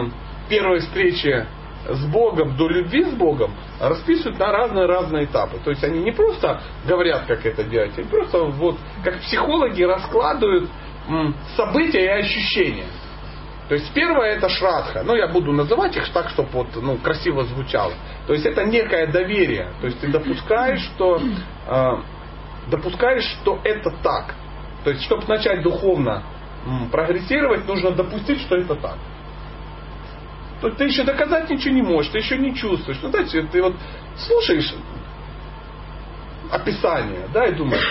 [0.50, 1.46] первой встречи
[1.90, 5.60] с Богом до любви с Богом расписывают на разные-разные этапы.
[5.64, 10.70] То есть они не просто говорят, как это делать, они просто вот как психологи раскладывают
[11.56, 12.88] события и ощущения.
[13.70, 15.04] То есть первое это шрадха.
[15.04, 17.94] Ну, я буду называть их так, чтобы вот, ну, красиво звучало.
[18.26, 19.72] То есть это некое доверие.
[19.82, 21.20] То есть ты допускаешь, что
[21.68, 21.92] э,
[22.68, 24.36] допускаешь, что это так.
[24.84, 26.24] То есть, чтобы начать духовно
[26.92, 28.98] прогрессировать, нужно допустить, что это так.
[30.62, 33.00] То ты еще доказать ничего не можешь, ты еще не чувствуешь.
[33.02, 33.76] Ну, знаете, ты вот
[34.18, 34.74] слушаешь
[36.52, 37.86] описание, да, и думаешь,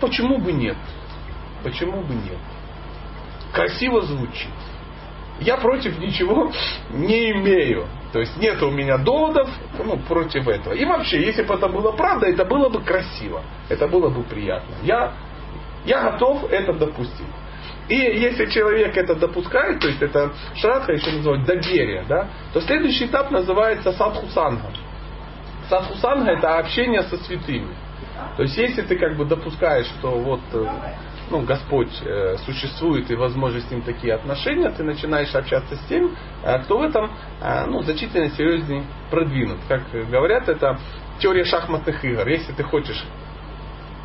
[0.00, 0.76] почему бы нет?
[1.62, 2.38] Почему бы нет?
[3.52, 4.48] Красиво звучит.
[5.40, 6.52] Я против ничего
[6.90, 7.86] не имею.
[8.12, 10.74] То есть нет у меня доводов ну, против этого.
[10.74, 13.42] И вообще, если бы это было правда, это было бы красиво.
[13.68, 14.74] Это было бы приятно.
[14.82, 15.14] Я,
[15.84, 17.26] я готов это допустить.
[17.88, 23.06] И если человек это допускает, то есть это шрадха еще называют доверие, да, то следующий
[23.06, 24.70] этап называется садхусанга.
[25.68, 27.74] Садхусанга это общение со святыми.
[28.36, 30.66] То есть если ты как бы допускаешь, что вот э,
[31.30, 36.14] ну, Господь э, существует и возможно с ним такие отношения, ты начинаешь общаться с тем,
[36.44, 39.58] э, кто в этом э, ну, значительно серьезнее продвинут.
[39.68, 40.78] Как говорят, это
[41.18, 42.28] теория шахматных игр.
[42.28, 43.02] Если ты хочешь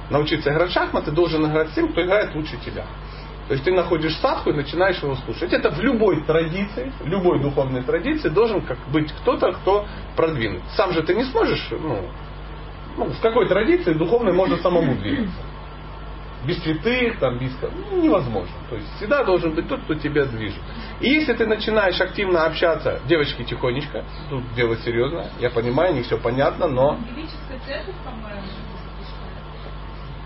[0.09, 2.85] научиться играть в шахматы, должен играть с тем, кто играет лучше тебя.
[3.47, 5.53] То есть ты находишь садху и начинаешь его слушать.
[5.53, 9.85] Это в любой традиции, в любой духовной традиции должен как быть кто-то, кто
[10.17, 10.63] продвинут.
[10.75, 12.09] Сам же ты не сможешь, ну,
[12.97, 15.37] ну в какой традиции духовной можно самому двигаться.
[16.45, 17.51] Без святых, там, без...
[17.91, 18.53] Ну, невозможно.
[18.69, 20.61] То есть всегда должен быть тот, кто тебя движет.
[20.99, 26.17] И если ты начинаешь активно общаться, девочки тихонечко, тут дело серьезное, я понимаю, не все
[26.17, 26.99] понятно, но...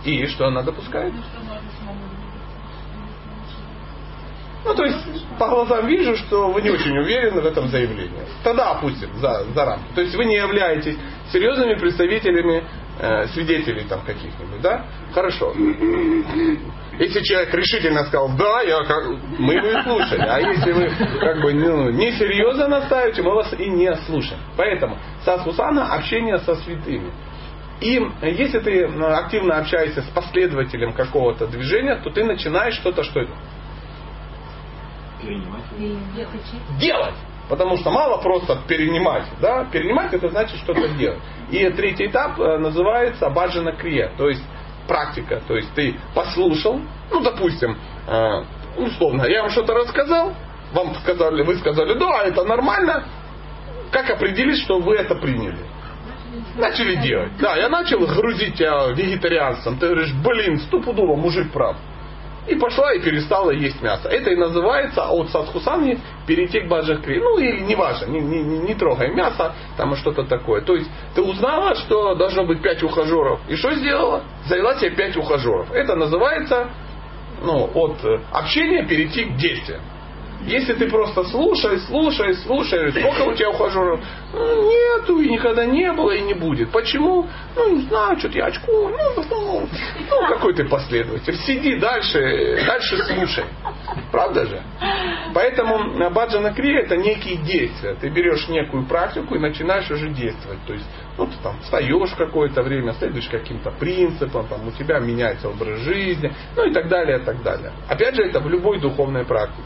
[0.04, 1.14] И что она допускает?
[1.14, 2.11] Ну, что можно самому
[4.64, 8.22] Ну, то есть, по глазам вижу, что вы не очень уверены в этом заявлении.
[8.44, 9.86] Тогда опустим за, за рамки.
[9.96, 10.98] То есть, вы не являетесь
[11.32, 12.64] серьезными представителями
[13.00, 14.86] э, свидетелей там каких-нибудь, да?
[15.14, 15.54] Хорошо.
[17.00, 19.06] Если человек решительно сказал, да, я как...
[19.40, 20.22] мы его слушали.
[20.22, 24.42] А если вы как бы ну, несерьезно настаиваете, мы вас и не слушаем.
[24.58, 27.12] Поэтому сасусана общение со святыми.
[27.80, 33.26] И если ты активно общаешься с последователем какого-то движения, то ты начинаешь что-то, что?
[35.22, 35.64] Перенимать.
[36.80, 37.16] делать.
[37.50, 39.26] Потому что мало просто перенимать.
[39.42, 39.66] Да?
[39.66, 41.20] Перенимать это значит что-то делать.
[41.50, 44.44] И третий этап э, называется баджана крия, то есть
[44.88, 45.42] практика.
[45.48, 46.80] То есть ты послушал,
[47.12, 48.44] ну допустим, э,
[48.78, 50.34] условно, я вам что-то рассказал,
[50.74, 53.04] вам сказали, вы сказали, да, это нормально.
[53.92, 55.60] Как определить, что вы это приняли?
[56.56, 57.32] Начали делать.
[57.40, 59.78] Да, я начал грузить тебя вегетарианцем.
[59.78, 61.76] Ты говоришь, блин, стопудово, мужик прав.
[62.52, 64.10] И пошла и перестала есть мясо.
[64.10, 67.18] Это и называется от садхусани перейти к баджакри.
[67.18, 70.60] Ну или не важно, не, не, не, трогай мясо, там что-то такое.
[70.62, 73.40] То есть ты узнала, что должно быть пять ухажеров.
[73.48, 74.24] И что сделала?
[74.48, 75.72] Завела себе пять ухажеров.
[75.72, 76.68] Это называется
[77.42, 79.82] ну, от общения перейти к действиям.
[80.46, 84.00] Если ты просто слушаешь, слушаешь, слушаешь, сколько у тебя ухажеров?
[84.34, 86.72] Ну, нету, и никогда не было, и не будет.
[86.72, 87.28] Почему?
[87.56, 88.72] Ну, не знаю, что-то я очку.
[88.72, 89.68] Ну, ну,
[90.10, 91.36] ну, какой ты последователь.
[91.36, 93.46] Сиди дальше, дальше слушай.
[94.12, 94.62] Правда же?
[95.34, 97.96] Поэтому баджана крия это некие действия.
[98.00, 100.60] Ты берешь некую практику и начинаешь уже действовать.
[100.66, 100.86] То есть,
[101.18, 106.34] ну, ты там встаешь какое-то время, следуешь каким-то принципам, там, у тебя меняется образ жизни,
[106.56, 107.72] ну и так далее, и так далее.
[107.88, 109.62] Опять же, это в любой духовной практике.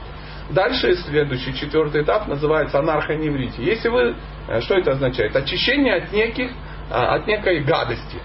[0.50, 3.62] Дальше следующий, четвертый этап называется анархоневрити.
[3.62, 4.16] Если вы,
[4.48, 5.36] э, что это означает?
[5.36, 6.52] Очищение от неких,
[6.92, 8.20] а, от некой гадости.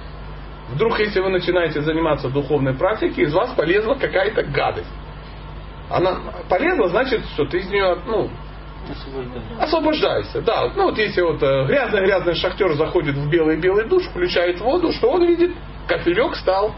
[0.71, 4.91] Вдруг, если вы начинаете заниматься духовной практикой, из вас полезла какая-то гадость.
[5.89, 8.31] Она полезла, значит, что ты из нее, ну,
[9.59, 10.43] освобождаешься.
[10.43, 15.11] Да, ну вот если вот э, грязный-грязный шахтер заходит в белый-белый душ, включает воду, что
[15.11, 15.53] он видит?
[15.89, 16.75] Капелек стал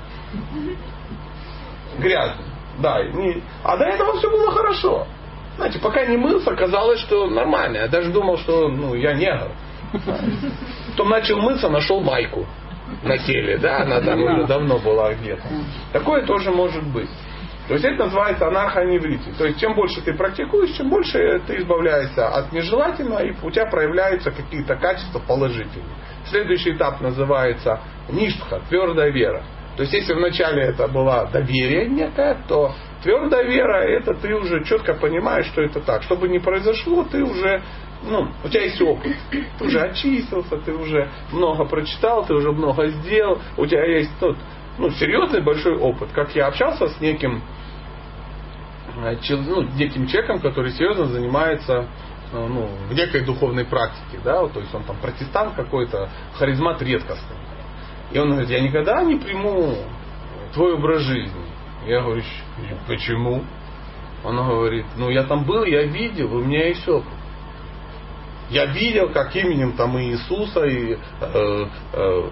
[1.98, 2.46] грязным.
[2.78, 3.42] Да, не...
[3.62, 5.06] а до этого все было хорошо.
[5.56, 7.78] Знаете, пока не мылся, казалось, что нормально.
[7.78, 9.50] Я даже думал, что ну, я негр.
[10.90, 12.46] Потом начал мыться, нашел майку
[13.02, 15.42] на теле, да, она там уже давно была где-то.
[15.92, 17.10] Такое тоже может быть.
[17.68, 19.30] То есть это называется анархоневрити.
[19.38, 23.66] То есть чем больше ты практикуешь, чем больше ты избавляешься от нежелательного, и у тебя
[23.66, 25.96] проявляются какие-то качества положительные.
[26.26, 29.42] Следующий этап называется ништха, твердая вера.
[29.76, 34.94] То есть если вначале это была доверие некое, то твердая вера, это ты уже четко
[34.94, 36.02] понимаешь, что это так.
[36.02, 37.62] Что бы ни произошло, ты уже,
[38.02, 39.16] ну, у тебя есть опыт.
[39.30, 43.40] Ты уже очистился, ты уже много прочитал, ты уже много сделал.
[43.56, 44.36] У тебя есть тот,
[44.76, 46.10] ну, серьезный большой опыт.
[46.12, 47.42] Как я общался с неким,
[49.02, 51.86] э, ну, неким человеком, который серьезно занимается
[52.30, 57.36] э, ну, в некой духовной практике, да, то есть он там протестант какой-то, харизмат редкостный.
[58.12, 59.76] И он говорит, я никогда не приму
[60.52, 61.42] твой образ жизни.
[61.86, 62.22] Я говорю,
[62.86, 63.42] почему?
[64.24, 67.08] Он говорит, ну я там был, я видел, у меня есть опыт.
[68.50, 72.30] Я видел, как именем там Иисуса и э, э,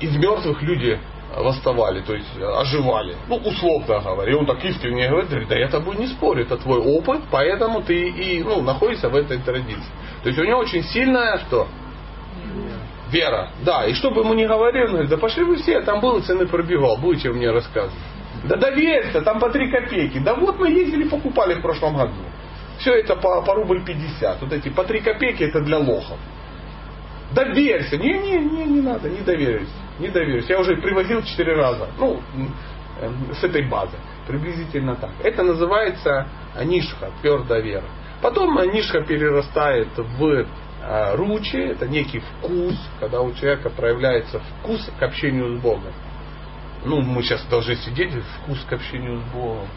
[0.00, 0.98] из мертвых люди
[1.36, 3.14] восставали, то есть оживали.
[3.28, 4.32] Ну, условно говоря.
[4.32, 8.08] И он так искренне говорит, да я тобой не спорю, это твой опыт, поэтому ты
[8.08, 9.92] и ну, находишься в этой традиции.
[10.22, 11.68] То есть у него очень сильная что?
[13.10, 13.50] Вера.
[13.64, 16.20] Да, и что бы ему ни говорили, он говорит, да пошли вы все, там был
[16.22, 17.98] цены пробивал, будете мне рассказывать.
[18.44, 20.18] Да доверься, там по 3 копейки.
[20.18, 22.14] Да вот мы ездили, покупали в прошлом году.
[22.78, 24.40] Все это по, по рубль 50.
[24.40, 26.18] Вот эти по 3 копейки это для лохов.
[27.32, 27.96] Доверься.
[27.98, 29.68] Не, не, не, не надо, не доверюсь.
[29.98, 30.48] Не доверюсь.
[30.48, 31.88] Я уже привозил 4 раза.
[31.98, 32.20] Ну,
[33.00, 33.96] э, с этой базы.
[34.26, 35.10] Приблизительно так.
[35.22, 36.26] Это называется
[36.64, 37.84] нишха, твердая вера.
[38.22, 40.44] Потом нишха перерастает в
[40.82, 45.92] а, ручи, это некий вкус, когда у человека проявляется вкус к общению с Богом.
[46.84, 48.12] Ну, мы сейчас должны сидеть,
[48.42, 49.68] вкус к общению с Богом.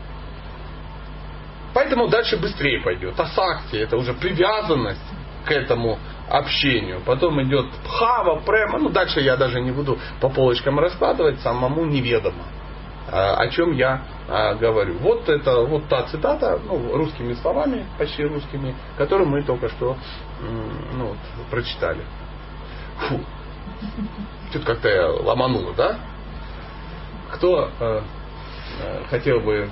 [1.74, 3.20] Поэтому дальше быстрее пойдет.
[3.20, 5.02] Асакти, это уже привязанность
[5.46, 5.98] к этому
[6.30, 7.02] общению.
[7.06, 8.80] Потом идет пхава, према.
[8.80, 12.44] Ну, дальше я даже не буду по полочкам раскладывать, самому неведомо,
[13.10, 14.98] о чем я а, говорю.
[15.00, 19.98] Вот это вот та цитата, ну, русскими словами, почти русскими, которую мы только что
[20.94, 21.18] ну, вот,
[21.50, 22.04] прочитали.
[23.00, 23.20] Фу.
[24.54, 25.98] Тут как-то я ломанула, да?
[27.32, 28.02] Кто э,
[28.82, 29.70] э, хотел бы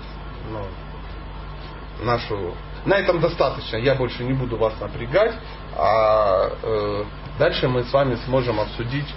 [0.50, 2.56] ну, нашу...
[2.86, 5.36] На этом достаточно, я больше не буду вас напрягать,
[5.78, 7.04] а э,
[7.38, 9.08] дальше мы с вами сможем обсудить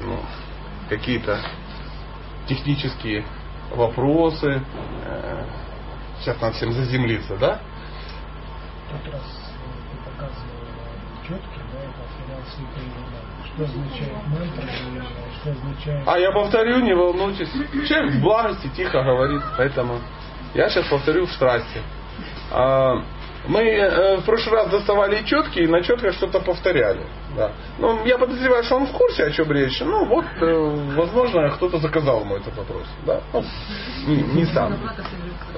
[0.00, 0.20] ну,
[0.88, 1.40] какие-то
[2.46, 3.24] технические
[3.76, 4.62] вопросы.
[5.04, 5.44] Э,
[6.20, 7.60] сейчас нам всем заземлиться, да?
[8.90, 9.22] Тот раз
[9.90, 10.62] ты показывал
[11.26, 13.12] четки, да, это финансовый.
[13.44, 15.04] Что означает мантра,
[15.40, 16.08] что означает...
[16.08, 17.50] А я повторю, не волнуйтесь.
[17.88, 19.98] Человек в благости тихо говорит, поэтому
[20.54, 21.80] я сейчас повторю в страсти.
[22.50, 23.02] А,
[23.46, 27.00] мы э, в прошлый раз доставали четки и на четках что-то повторяли.
[27.36, 27.50] Да.
[27.78, 29.80] Ну, я подозреваю, что он в курсе, о чем речь.
[29.80, 32.86] Ну, вот, э, возможно, кто-то заказал ему этот вопрос.
[33.04, 33.20] Да?
[33.32, 33.44] Ну,
[34.06, 34.78] не, не сам.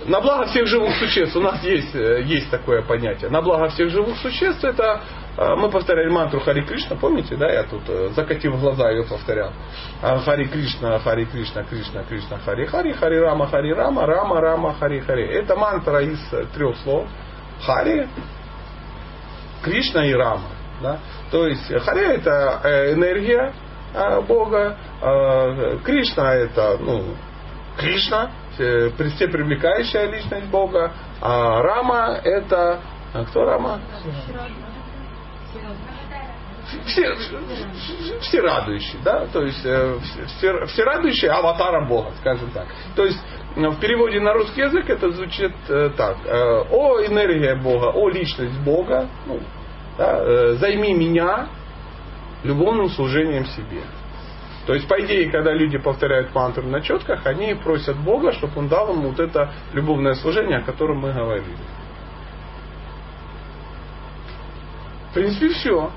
[0.07, 1.37] На благо всех живых существ.
[1.37, 3.28] У нас есть, э, есть такое понятие.
[3.30, 5.03] На благо всех живых существ это
[5.37, 7.82] мы повторяли мантру Хари Кришна, помните, да, я тут
[8.14, 9.51] закатив глаза ее повторял.
[10.01, 15.01] Хари Кришна, Хари Кришна, Кришна, Кришна, Хари Хари, Хари Рама, Хари Рама, Рама, Рама, Хари
[15.01, 15.26] Хари.
[15.26, 16.20] Это мантра из
[16.55, 17.09] трех слов.
[17.65, 18.09] Хари,
[19.62, 20.49] Кришна и Рама.
[20.83, 20.99] Да?
[21.31, 23.55] То есть Хари это э, энергия
[23.95, 27.15] э, Бога, э, Кришна это ну,
[27.79, 32.81] Кришна, все привлекающая личность Бога, а Рама это
[33.31, 33.81] кто Рама?
[36.87, 37.15] Все,
[38.21, 42.67] все радующие, да, то есть все, все радующие аватаром Бога, скажем так.
[42.97, 43.19] То есть
[43.57, 46.16] в переводе на русский язык это звучит э, так.
[46.24, 49.40] Э, о энергия Бога, о личность Бога, ну,
[49.96, 51.48] да, э, займи меня
[52.42, 53.82] любовным служением себе.
[54.66, 58.68] То есть, по идее, когда люди повторяют мантру на четках, они просят Бога, чтобы Он
[58.68, 61.57] дал им вот это любовное служение, о котором мы говорили.
[65.11, 65.90] В принципе, все.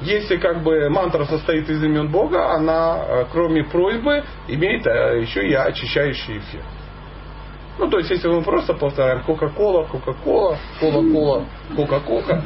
[0.00, 5.46] Если как бы мантра состоит из имен Бога, она, э, кроме просьбы, имеет э, еще
[5.46, 6.64] и очищающий эффект.
[7.78, 11.44] Ну, то есть, если мы просто повторяем Кока-Кола, Кока-Кола, Кола-Кола,
[11.76, 12.42] Кока-Кока,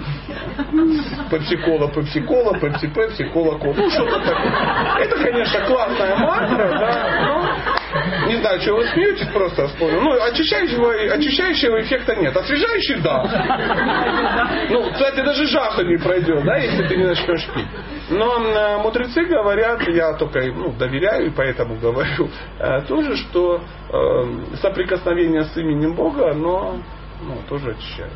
[1.31, 3.75] Пепси-Кола, Пепси-Кола, Пепси-Пепси, Кола-Кола.
[3.75, 4.53] Ну, что-то такое.
[5.01, 7.82] Это, конечно, классная мантра, да, но
[8.29, 10.01] не знаю, что вы смеетесь, просто вспомнил.
[10.01, 12.37] Ну, очищающего, очищающего эффекта нет.
[12.37, 14.67] Освежающий, да.
[14.71, 17.67] Ну, кстати, даже жаха не пройдет, да, если ты не начнешь пить.
[18.11, 22.29] Но э, мудрецы говорят, я только ну, доверяю и поэтому говорю,
[22.59, 26.79] э, тоже, что э, соприкосновение с именем Бога, оно
[27.23, 28.13] ну, тоже очищает.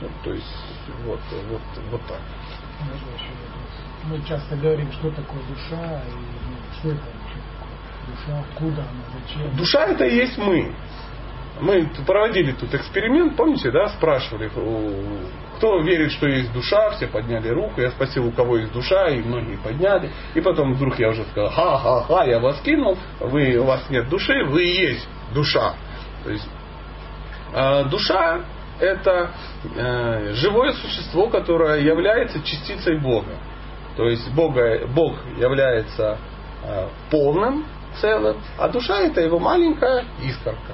[0.00, 0.64] Ну, то есть,
[1.04, 2.20] вот, вот, вот так.
[4.04, 7.11] Мы часто говорим, что такое душа и ну, что это.
[8.12, 9.56] Душа, откуда она, зачем?
[9.56, 10.72] Душа это и есть мы.
[11.60, 14.50] Мы проводили тут эксперимент, помните, да, спрашивали,
[15.56, 19.20] кто верит, что есть душа, все подняли руку, я спросил, у кого есть душа, и
[19.20, 20.10] многие подняли.
[20.34, 24.44] И потом вдруг я уже сказал, ха-ха-ха, я вас кинул, вы, у вас нет души,
[24.44, 25.74] вы и есть душа.
[26.24, 26.48] То есть
[27.54, 28.40] э, душа
[28.80, 29.30] это
[29.76, 33.36] э, живое существо, которое является частицей Бога.
[33.96, 36.18] То есть Бога, Бог является
[36.64, 37.64] э, полным
[38.00, 40.72] целым, а душа это его маленькая искорка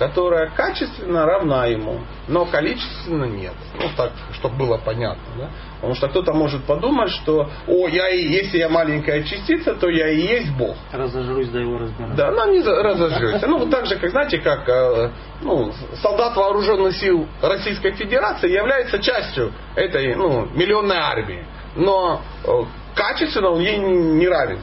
[0.00, 3.52] которая качественно равна ему, но количественно нет.
[3.74, 5.22] Ну, так, чтобы было понятно.
[5.36, 5.50] Да?
[5.74, 10.08] Потому что кто-то может подумать, что о, я и, если я маленькая частица, то я
[10.08, 10.74] и есть Бог.
[10.90, 12.14] Разожрусь, да его разбирать.
[12.16, 13.42] Да, ну не разожрусь.
[13.42, 15.10] Ну, вот так же, как, знаете, как э,
[15.42, 21.44] ну, солдат вооруженных сил Российской Федерации является частью этой ну, миллионной армии.
[21.76, 22.48] Но э,
[22.94, 24.60] качественно он ей не равен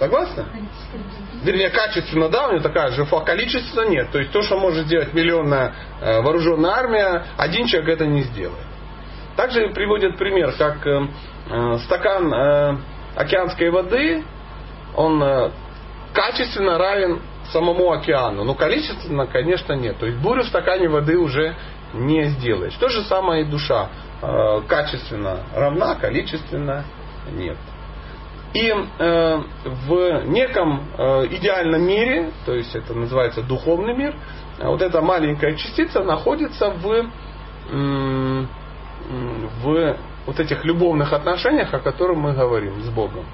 [0.00, 0.46] Согласны?
[1.42, 4.10] Вернее, качественно, да, у него такая же, а количественно нет.
[4.10, 8.66] То есть то, что может сделать миллионная э, вооруженная армия, один человек это не сделает.
[9.36, 11.06] Также приводят пример, как э,
[11.48, 12.76] э, стакан э,
[13.16, 14.22] океанской воды,
[14.94, 15.50] он э,
[16.12, 17.20] качественно равен
[17.52, 19.96] самому океану, но количественно, конечно, нет.
[19.98, 21.54] То есть бурю в стакане воды уже
[21.94, 22.74] не сделаешь.
[22.74, 23.88] То же самое и душа.
[24.22, 26.84] Э, качественно равна, количественно
[27.32, 27.56] нет.
[28.52, 34.16] И э, в неком э, идеальном мире, то есть это называется духовный мир,
[34.58, 37.06] э, вот эта маленькая частица находится в,
[37.70, 38.48] м,
[39.62, 39.96] в
[40.26, 43.24] вот этих любовных отношениях, о которых мы говорим с Богом.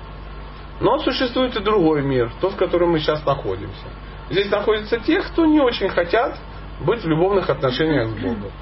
[0.81, 3.87] Но существует и другой мир, тот, в котором мы сейчас находимся.
[4.29, 6.39] Здесь находятся те, кто не очень хотят
[6.81, 8.53] быть в любовных отношениях с Богом.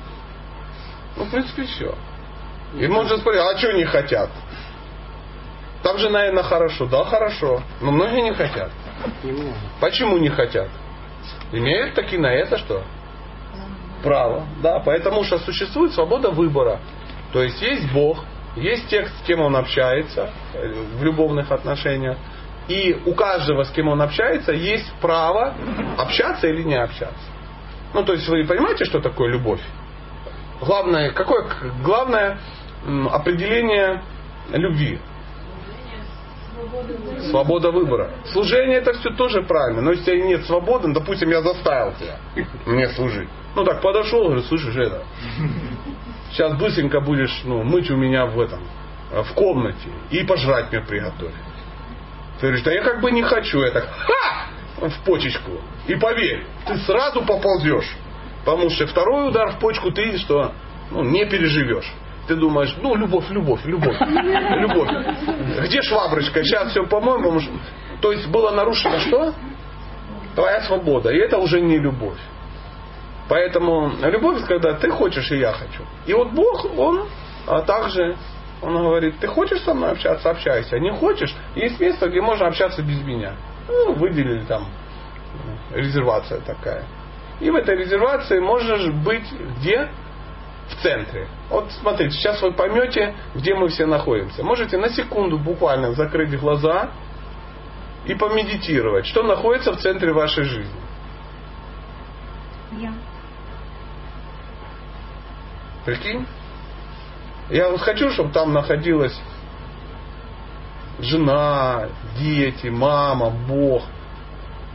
[1.17, 1.95] Ну, в принципе, все.
[2.79, 4.31] И можно спросить, а что не хотят?
[5.85, 6.87] Там же, наверное, хорошо.
[6.87, 7.62] Да, хорошо.
[7.82, 8.70] Но многие не хотят.
[9.80, 10.70] Почему не хотят?
[11.53, 12.82] Имеют таки на это что?
[14.03, 14.47] Право.
[14.62, 16.80] Да, потому что существует свобода выбора.
[17.35, 18.24] То есть есть Бог,
[18.57, 22.16] есть тех, с кем он общается э, в любовных отношениях.
[22.66, 25.55] И у каждого, с кем он общается, есть право
[25.99, 27.28] общаться или не общаться.
[27.93, 29.61] Ну, то есть вы понимаете, что такое любовь?
[30.62, 31.47] Главное, какое
[31.82, 32.39] главное
[33.12, 34.03] определение
[34.51, 34.99] любви?
[37.31, 38.11] Свобода выбора.
[38.33, 39.83] Служение это все тоже правильно.
[39.83, 42.19] Но если нет свободы, ну, допустим, я заставил тебя
[42.67, 43.29] мне служить.
[43.55, 45.05] Ну так подошел, говорю, слушай, это,
[46.31, 48.61] сейчас быстренько будешь ну, мыть у меня в этом,
[49.11, 51.35] в комнате и пожрать мне приготовить.
[52.41, 53.61] Ты говоришь, да я как бы не хочу.
[53.61, 54.47] Я так, ха!
[54.77, 55.53] В почечку.
[55.87, 57.97] И поверь, ты сразу поползешь.
[58.45, 60.53] Потому что второй удар в почку ты что?
[60.91, 61.91] Ну, не переживешь.
[62.27, 64.89] Ты думаешь, ну, любовь, любовь, любовь, любовь.
[65.66, 66.43] Где шваброчка?
[66.43, 67.41] Сейчас все по-моему.
[68.01, 69.35] То есть было нарушено что?
[70.35, 71.11] Твоя свобода.
[71.11, 72.18] И это уже не любовь.
[73.29, 75.83] Поэтому любовь, когда ты хочешь и я хочу.
[76.07, 77.07] И вот Бог, Он
[77.47, 78.16] а также,
[78.62, 80.79] Он говорит, ты хочешь со мной общаться, общайся.
[80.79, 83.35] Не хочешь, есть место, где можно общаться без меня.
[83.68, 84.66] Ну, выделили там
[85.72, 86.85] резервация такая.
[87.41, 89.27] И в этой резервации можешь быть
[89.59, 89.89] где?
[90.69, 91.29] В центре.
[91.51, 94.43] Вот смотрите, сейчас вы поймете, где мы все находимся.
[94.43, 96.91] Можете на секунду буквально закрыть глаза
[98.07, 100.81] и помедитировать, что находится в центре вашей жизни.
[102.79, 102.93] Я.
[105.85, 106.27] Прикинь?
[107.51, 109.19] Я вот хочу, чтобы там находилась
[110.99, 111.89] жена,
[112.19, 113.85] дети, мама, Бог.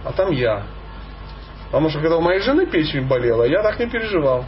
[0.05, 0.63] А там я.
[1.65, 4.45] Потому что когда у моей жены печень болела, я так не переживал.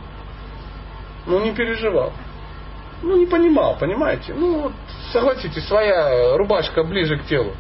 [1.25, 2.13] Ну, не переживал.
[3.01, 4.33] Ну, не понимал, понимаете?
[4.33, 4.73] Ну, вот,
[5.11, 7.53] согласитесь, своя рубашка ближе к телу.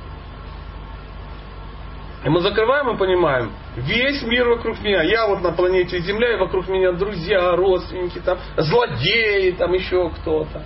[2.23, 6.37] И мы закрываем и понимаем, весь мир вокруг меня, я вот на планете Земля, и
[6.37, 10.63] вокруг меня друзья, родственники, там, злодеи, там еще кто-то.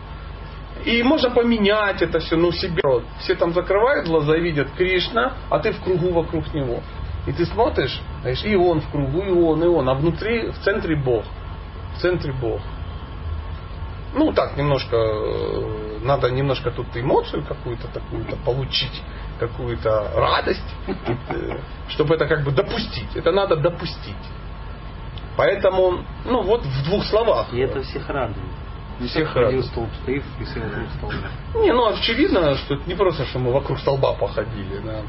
[0.83, 2.83] И можно поменять это все, ну, себе.
[3.19, 6.81] Все там закрывают глаза, видят Кришна, а ты в кругу вокруг него.
[7.25, 10.59] И ты смотришь, знаешь, и он в кругу, и он, и он, а внутри, в
[10.59, 11.23] центре Бог.
[11.95, 12.61] В центре Бог.
[14.15, 19.03] Ну, так, немножко, э, надо немножко тут эмоцию какую-то такую-то получить,
[19.39, 21.57] какую-то радость, э,
[21.89, 23.13] чтобы это как бы допустить.
[23.15, 24.15] Это надо допустить.
[25.35, 27.47] Поэтому, ну вот в двух словах.
[27.53, 28.37] И это всех радует.
[28.99, 29.65] Всех Один радует.
[29.65, 31.15] столб стоит, и все вокруг столба.
[31.55, 34.79] Не, ну очевидно, что это не просто, что мы вокруг столба походили.
[34.83, 35.01] Да.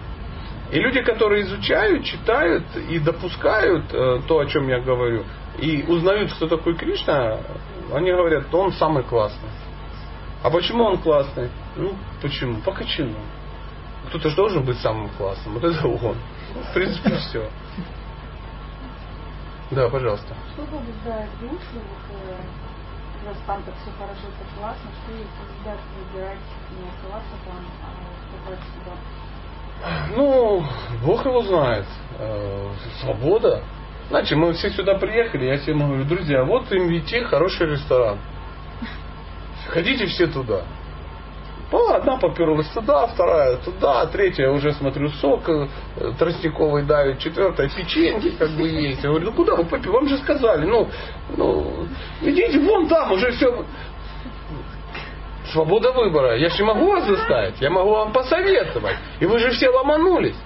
[0.72, 5.24] И люди, которые изучают, читают и допускают э, то, о чем я говорю,
[5.58, 7.38] и узнают, кто такой Кришна,
[7.92, 9.50] они говорят, он самый классный.
[10.42, 11.50] А почему он классный?
[11.76, 12.60] Ну, почему?
[12.60, 13.16] По качану.
[14.08, 15.54] Кто-то же должен быть самым классным.
[15.54, 16.16] Вот это он.
[16.54, 17.50] В принципе, все.
[19.70, 20.34] Да, пожалуйста.
[20.54, 25.80] Что побуждает душу, вот, э, раз там так все хорошо, так классно, что их побуждает
[25.98, 26.38] выбирать
[26.70, 28.96] не оставаться там, а попасть сюда?
[30.16, 30.64] Ну,
[31.04, 31.86] Бог его знает.
[32.18, 32.70] Э,
[33.00, 33.62] Свобода.
[34.08, 38.18] Значит, мы все сюда приехали, я всем говорю, друзья, вот им идти хороший ресторан.
[39.68, 40.62] Ходите все туда.
[41.72, 45.66] Ну, одна поперлась туда, вторая туда, третья уже смотрю сок э,
[46.16, 49.02] тростниковый давит, четвертая печеньки как бы есть.
[49.02, 49.88] Я говорю, ну куда вы попили?
[49.88, 50.88] Вам же сказали, ну,
[51.36, 51.88] ну,
[52.22, 53.64] идите вон там, уже все.
[55.52, 56.36] Свобода выбора.
[56.36, 58.96] Я же не могу вас заставить, я могу вам посоветовать.
[59.18, 60.36] И вы же все ломанулись.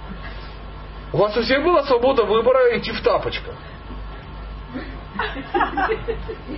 [1.13, 3.55] У вас у всех была свобода выбора идти в тапочках.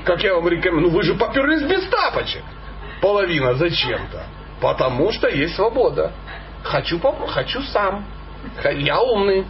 [0.05, 2.43] Как я вам рекомендую, ну вы же поперлись без тапочек.
[3.01, 4.23] Половина зачем-то.
[4.61, 6.11] Потому что есть свобода.
[6.63, 8.05] Хочу, поп- хочу сам.
[8.75, 9.45] Я умный.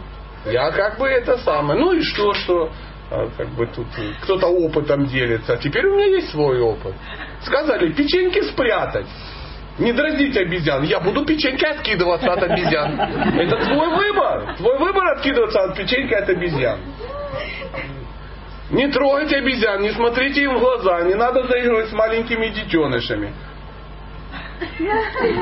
[0.46, 1.78] Я как бы это самое.
[1.78, 2.70] Ну и что, что
[3.10, 3.86] а, как бы тут
[4.22, 5.54] кто-то опытом делится.
[5.54, 6.94] А теперь у меня есть свой опыт.
[7.42, 9.06] Сказали, печеньки спрятать.
[9.78, 10.84] Не дразнить обезьян.
[10.84, 13.00] Я буду печеньки откидываться от обезьян.
[13.00, 14.54] Это твой выбор.
[14.56, 16.78] Твой выбор откидываться от печеньки от обезьян.
[18.70, 23.32] Не трогайте обезьян, не смотрите им в глаза, не надо заигрывать с маленькими детенышами.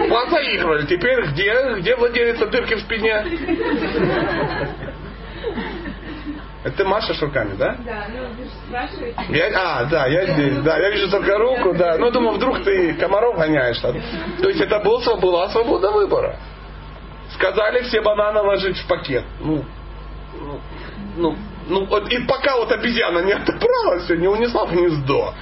[0.09, 0.87] Позаигрывали.
[0.87, 3.25] Теперь где, где владелица дырки в спине?
[6.65, 7.77] Это ты машешь руками, да?
[7.85, 9.21] Да, ну вы же спрашиваете.
[9.31, 11.99] Я, а, да, я здесь, да, я вижу только руку, да.
[11.99, 13.97] Ну, думаю, вдруг ты комаров гоняешь там.
[14.41, 16.37] То есть это был, была свобода выбора.
[17.35, 19.25] Сказали все бананы ложить в пакет.
[19.41, 19.65] Ну,
[20.41, 20.61] ну,
[21.17, 21.37] ну,
[21.69, 25.35] ну, вот, и пока вот обезьяна не отобрала все, не унесла в гнездо.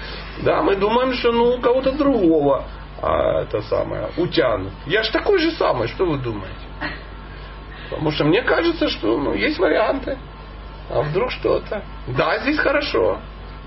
[0.43, 2.64] Да, мы думаем, что ну у кого-то другого
[3.03, 4.73] а, это самое, утянут.
[4.87, 6.57] Я же такой же самый, что вы думаете?
[7.91, 10.16] Потому что мне кажется, что ну, есть варианты.
[10.91, 11.82] А вдруг что-то?
[12.09, 13.20] Да, здесь хорошо.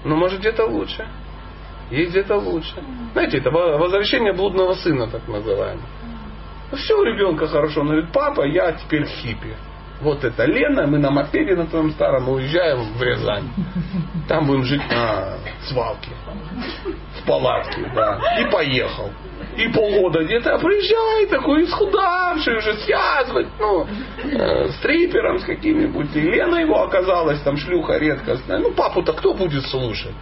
[0.03, 1.07] Но может где-то лучше.
[1.89, 2.75] Есть где-то лучше.
[3.13, 5.85] Знаете, это во- возвращение блудного сына, так называемое.
[6.71, 7.81] Ну, все у ребенка хорошо.
[7.81, 9.55] Он говорит, папа, я теперь хиппи.
[10.01, 13.47] Вот это Лена, мы на мопеде на твоем старом уезжаем в Рязань.
[14.27, 15.37] Там будем жить на
[15.69, 16.09] свалке.
[17.21, 18.19] В палатке, да.
[18.41, 19.11] И поехал.
[19.57, 23.85] И полгода где-то приезжай такой исхудавший уже связывать, ну,
[24.23, 26.15] э, с трипером с каким-нибудь.
[26.15, 28.59] И Лена его оказалась там шлюха редкостная.
[28.59, 30.13] Ну, папу-то кто будет слушать?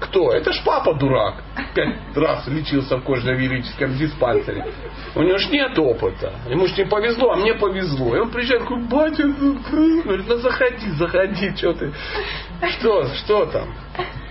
[0.00, 0.32] Кто?
[0.32, 1.42] Это ж папа дурак.
[1.74, 4.66] Пять раз лечился в кожно-венерическом диспансере.
[5.14, 6.32] У него ж нет опыта.
[6.48, 8.16] Ему ж не повезло, а мне повезло.
[8.16, 11.92] И он приезжает, такой, батя, говорит, ну заходи, заходи, что ты.
[12.78, 13.74] Что, что там?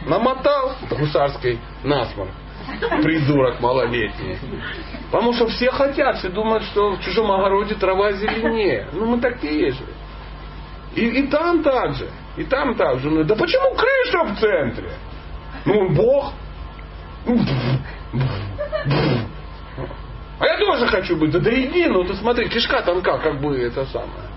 [0.05, 2.32] Намотал гусарской насморк.
[3.01, 4.38] Придурок малолетний.
[5.11, 8.88] Потому что все хотят, все думают, что в чужом огороде трава зеленее.
[8.93, 9.84] Ну мы такие же.
[10.95, 12.09] И, и там так же.
[12.38, 13.09] И там так же.
[13.09, 14.91] Ну, да почему крыша в центре?
[15.65, 16.34] Ну, Бог.
[20.39, 21.32] А я тоже хочу быть.
[21.32, 24.30] Да, да иди, ну ты смотри, кишка тонка, как бы это самое.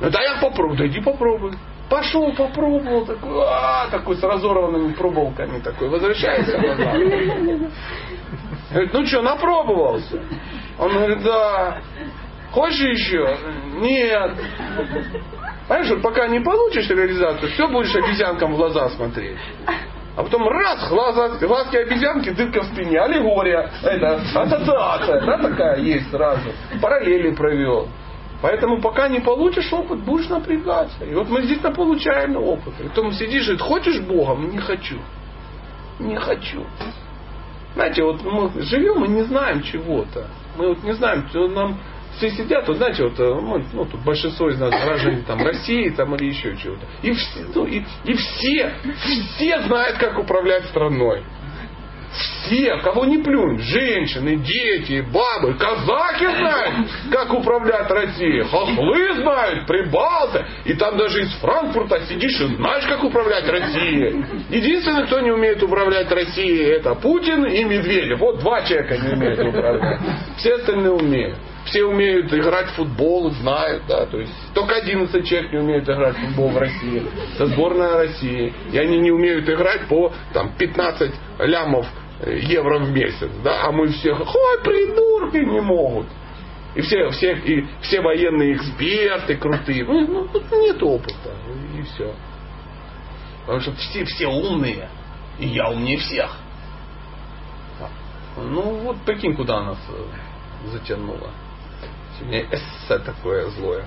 [0.00, 1.52] Ну да я попробую, да иди попробуй.
[1.88, 6.94] Пошел, попробовал, такой, а, такой с разорванными пробовками такой, возвращается назад.
[8.70, 10.22] Говорит, ну что, напробовался?
[10.78, 11.78] Он говорит, да.
[12.52, 13.36] Хочешь еще?
[13.80, 14.32] Нет.
[15.68, 19.38] Понимаешь, пока не получишь реализацию, все будешь обезьянкам в глаза смотреть.
[20.16, 26.10] А потом раз, глаза, глазки обезьянки, дырка в спине, аллегория, это ассоциация, да, такая есть
[26.10, 26.52] сразу.
[26.80, 27.88] Параллели провел.
[28.44, 31.02] Поэтому пока не получишь опыт, будешь напрягаться.
[31.02, 32.74] И вот мы здесь получаем опыт.
[32.78, 34.50] И потом сидишь и говоришь, хочешь Богом?
[34.50, 34.98] Не хочу.
[35.98, 36.62] Не хочу.
[37.72, 40.26] Знаете, вот мы живем и не знаем чего-то.
[40.58, 41.80] Мы вот не знаем, что нам
[42.18, 46.14] все сидят, вот знаете, вот мы, ну, тут большинство из нас граждане там России там
[46.14, 46.84] или еще чего-то.
[47.00, 48.74] И все, ну, и, и все,
[49.06, 51.24] все знают, как управлять страной.
[52.14, 60.44] Все, кого не плюнь, женщины, дети, бабы, казахи знают, как управлять Россией, хохлы знают, прибалты,
[60.64, 64.24] и там даже из Франкфурта сидишь и знаешь, как управлять Россией.
[64.50, 68.20] Единственный, кто не умеет управлять Россией, это Путин и Медведев.
[68.20, 70.00] Вот два человека не умеют управлять.
[70.36, 71.38] Все остальные умеют.
[71.64, 76.14] Все умеют играть в футбол, знают, да, то есть только 11 человек не умеют играть
[76.14, 77.02] в футбол в России.
[77.34, 78.52] Это сборная России.
[78.70, 81.86] И они не умеют играть по там, 15 лямов
[82.22, 86.06] евро в месяц, да, а мы все, ой, придурки, не могут.
[86.74, 89.84] И все, все, и все военные эксперты крутые.
[89.84, 91.32] Ну, ну, тут нет опыта.
[91.78, 92.12] И все.
[93.42, 94.88] Потому что все, все умные.
[95.38, 96.36] И я умнее всех.
[98.36, 101.30] Ну, вот прикинь, куда нас э, затянуло.
[102.18, 103.84] Сегодня эссе такое злое.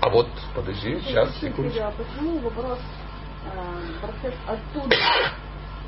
[0.00, 1.70] А вот, подожди, сейчас, секунду.
[1.78, 2.78] А почему вопрос,
[3.44, 4.96] э, процесс оттуда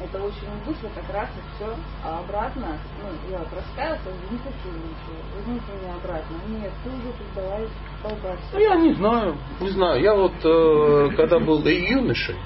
[0.02, 1.74] это очень быстро, так раз и все.
[2.04, 6.36] А обратно, ну, я вот раскаялся, не хочу ничего, возьмите меня обратно.
[6.48, 7.68] Нет, ты уже тут давай
[8.02, 8.52] колбасить.
[8.52, 10.02] Ну, я не знаю, не знаю.
[10.02, 12.36] Я вот, э, когда был юношей,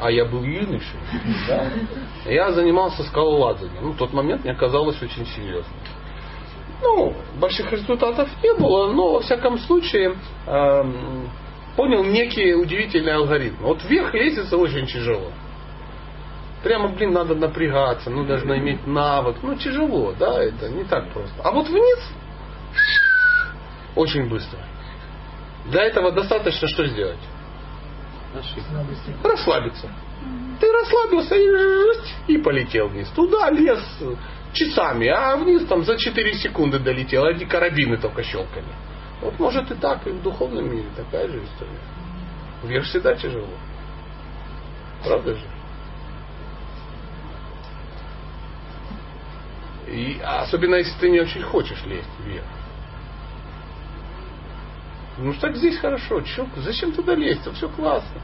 [0.00, 1.00] а я был юношей,
[1.48, 1.70] да,
[2.24, 3.82] я занимался скалолазанием.
[3.82, 5.72] Ну, тот момент мне казалось очень серьезно.
[6.82, 10.14] Ну, больших результатов не было, но, во всяком случае,
[10.46, 11.30] эм,
[11.74, 13.62] понял некий удивительный алгоритм.
[13.62, 15.30] Вот вверх лестница очень тяжело.
[16.66, 19.36] Прямо, блин, надо напрягаться, ну, должна иметь навык.
[19.40, 21.40] Ну, тяжело, да, это не так просто.
[21.44, 22.12] А вот вниз
[23.94, 24.58] очень быстро.
[25.66, 27.20] Для этого достаточно что сделать?
[29.22, 29.88] Расслабиться.
[30.58, 33.06] Ты расслабился и, и полетел вниз.
[33.14, 33.78] Туда лес,
[34.52, 38.66] часами, а вниз там за 4 секунды долетел, эти карабины только щелкали.
[39.22, 41.78] Вот может и так, и в духовном мире такая же история.
[42.64, 43.54] Вверх всегда тяжело.
[45.04, 45.55] Правда же?
[49.86, 52.44] И особенно если ты не очень хочешь лезть вверх.
[55.18, 56.20] Ну так здесь хорошо.
[56.22, 57.44] Чё, зачем туда лезть?
[57.44, 58.20] Там все классно.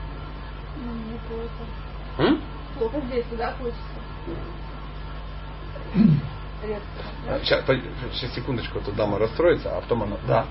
[0.84, 1.64] Ну, не плохо.
[2.18, 2.40] М?
[2.78, 3.78] Плохо здесь, туда хочется.
[6.66, 6.82] Редко.
[7.28, 7.74] А, Сейчас, по-
[8.12, 10.16] сейчас секундочку, тут дама расстроится, а потом она.
[10.26, 10.46] Да.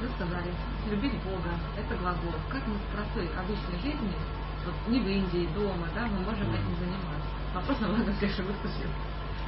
[0.00, 0.50] Вы сказали,
[0.90, 2.32] любить Бога, это глагол.
[2.50, 4.12] Как мы в простой обычной жизни,
[4.66, 7.28] вот не в Индии, дома, да, мы можем этим заниматься.
[7.54, 8.88] Вопрос на благо живых существ.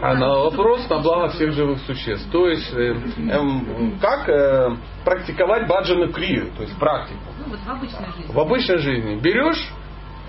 [0.00, 2.28] А на вопрос на благо всех живых существ.
[2.30, 2.96] То есть, э,
[3.30, 7.20] эм, как э, практиковать баджану крию, то есть практику.
[7.38, 8.32] Ну вот в обычной жизни.
[8.32, 9.68] В обычной жизни берешь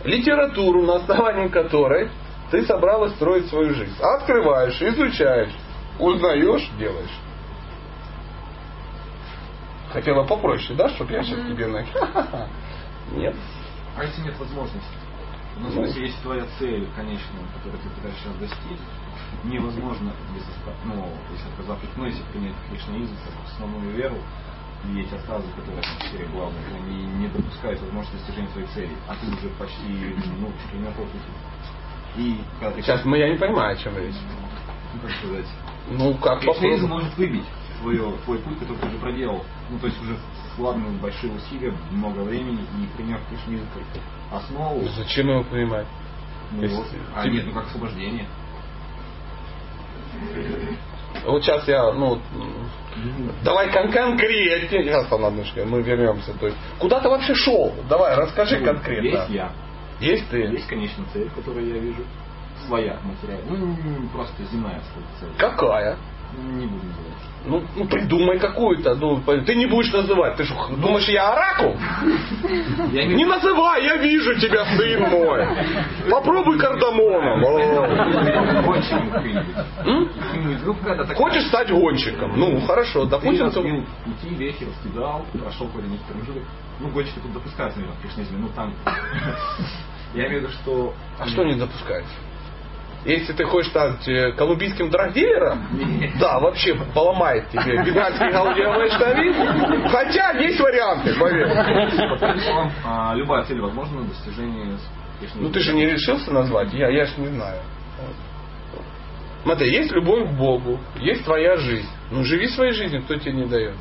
[0.03, 2.11] литературу, на основании которой
[2.51, 3.95] ты собралась строить свою жизнь.
[3.99, 5.53] Открываешь, изучаешь,
[5.99, 7.19] узнаешь, делаешь.
[9.91, 11.79] Хотела попроще, да, чтобы я сейчас тебе на...
[13.13, 13.35] Нет.
[13.97, 14.89] А если нет возможности?
[15.57, 18.79] Ну, в смысле, если твоя цель конечная, которую ты пытаешься достичь,
[19.43, 24.17] невозможно без оста- ну, если отказавшись, ну, если принять кришнаизм как основную веру,
[24.85, 29.15] и эти отказы, которые в сфере главные, они не допускают возможности достижения своей цели, а
[29.15, 30.87] ты уже почти, ну, чуть ли не.
[32.17, 34.15] И когда ты Сейчас мы, я не понимаю, о чем речь.
[34.93, 35.45] ну, как сказать,
[35.89, 37.45] Ну, как кришнаизм может выбить
[37.81, 39.43] твое, твой путь, который ты уже проделал.
[39.69, 40.17] Ну, то есть уже
[40.53, 45.87] вкладывая большие усилия, много времени и приняв кришнаизм как основу, Зачем его понимать?
[46.51, 48.27] ну, Если а нет, ну как освобождение.
[51.25, 52.19] Вот сейчас я, ну,
[53.43, 56.33] давай кон- конкретнее, сейчас однушка, мы вернемся.
[56.37, 57.73] То есть, куда ты вообще шел?
[57.89, 59.07] Давай, расскажи Ну, конкретно.
[59.07, 59.51] Есть я.
[59.99, 60.39] Есть ты?
[60.39, 62.03] Есть, конечно, цель, которую я вижу.
[62.67, 63.45] Своя материальная.
[63.49, 64.81] Ну, просто земная
[65.19, 65.29] цель.
[65.37, 65.97] Какая?
[66.37, 67.34] Не буду называть.
[67.47, 68.95] Ну, ну, придумай какую-то.
[68.95, 70.35] Ну, ты не будешь называть.
[70.35, 71.75] Ты что, думаешь, я оракул?
[72.91, 75.47] Я Не называй, я вижу тебя, сын мой.
[76.09, 77.43] Попробуй кардамоном.
[81.15, 82.33] Хочешь стать гонщиком?
[82.35, 83.51] Ну, хорошо, допустим,
[84.03, 86.43] пути, вехи, раскидал, прошел какой-то некий промежуток.
[86.79, 88.37] Ну, гонщики тут допускаются, наверное, в.
[88.37, 88.73] Ну, там...
[90.13, 90.93] Я имею в виду, что...
[91.19, 92.13] А что не допускается?
[93.05, 95.67] Если ты хочешь стать э, колумбийским драгдилером,
[96.19, 99.91] да, вообще поломает тебе бенгальский гаудиовый штавит.
[99.91, 101.47] Хотя есть варианты, поверь.
[102.83, 104.77] А, любая цель возможна на достижение.
[105.35, 107.61] Ну ты же не решился назвать, я, я ж не знаю.
[109.43, 111.87] Смотри, есть любовь к Богу, есть твоя жизнь.
[112.09, 113.75] Ну живи своей жизнью, кто тебе не дает.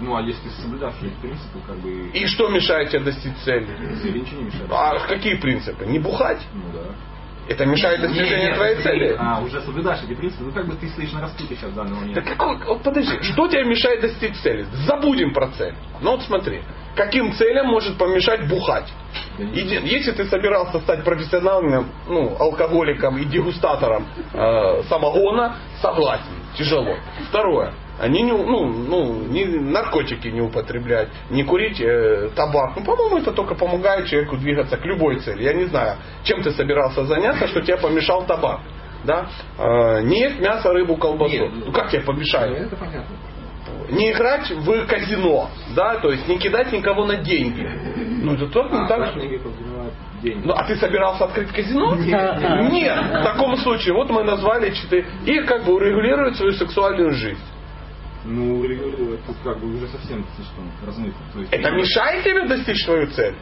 [0.00, 2.08] Ну, а если соблюдав эти принципы, как бы...
[2.08, 3.66] И что мешает тебе достичь цели?
[4.02, 4.70] Цели ничего не мешает.
[4.70, 5.86] А какие принципы?
[5.86, 6.40] Не бухать?
[6.52, 6.94] Ну да.
[7.48, 9.16] Это мешает достижению твоей ты, цели?
[9.18, 11.94] А, уже соблюдаешь эти принципы, ну как бы ты стоишь на распутье сейчас в данный
[11.94, 12.14] момент.
[12.14, 14.66] Да какой, вот подожди, что тебе мешает достичь цели?
[14.86, 15.74] Забудем про цель.
[16.00, 16.62] Ну вот смотри,
[16.96, 18.92] каким целям может помешать бухать?
[19.38, 26.24] Еди- Если ты собирался стать профессиональным ну, алкоголиком и дегустатором э, самогона, согласен,
[26.56, 26.96] тяжело.
[27.28, 32.76] Второе, они не, ну, ну, не, наркотики не употреблять, не курить э, табак.
[32.76, 35.42] Ну, по-моему, это только помогает человеку двигаться к любой цели.
[35.42, 38.60] Я не знаю, чем ты собирался заняться, что тебе помешал табак.
[39.04, 39.28] Да?
[39.58, 41.32] Э, не есть мясо, рыбу, колбасу.
[41.32, 42.66] Нет, ну как тебе помешает?
[42.66, 43.16] Это понятно.
[43.88, 47.66] не играть в казино, да, то есть не кидать никого на деньги.
[48.22, 49.40] Ну, это точно А, так же.
[50.22, 51.94] Ну, а ты собирался открыть казино?
[51.94, 52.72] Нет.
[52.72, 53.04] Нет.
[53.04, 55.06] В таком случае, вот мы назвали четыре.
[55.24, 57.40] И как бы урегулировать свою сексуальную жизнь.
[58.26, 61.16] Ну, тут как бы уже совсем слишком размыто.
[61.32, 63.34] То есть, Это мешает тебе достичь свою цель?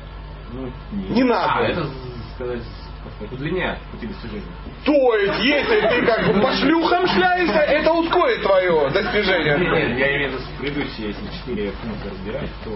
[0.53, 1.53] Ну, Не надо.
[1.55, 1.87] А, это,
[2.35, 2.63] сказать,
[3.31, 4.43] удлиняет пути достижения.
[4.85, 9.59] То есть, если ты как бы по шлюхам шляешься, это ускорит твое достижение.
[9.59, 12.71] Нет, нет, я имею в виду предыдущие, если четыре пункта разбирать, то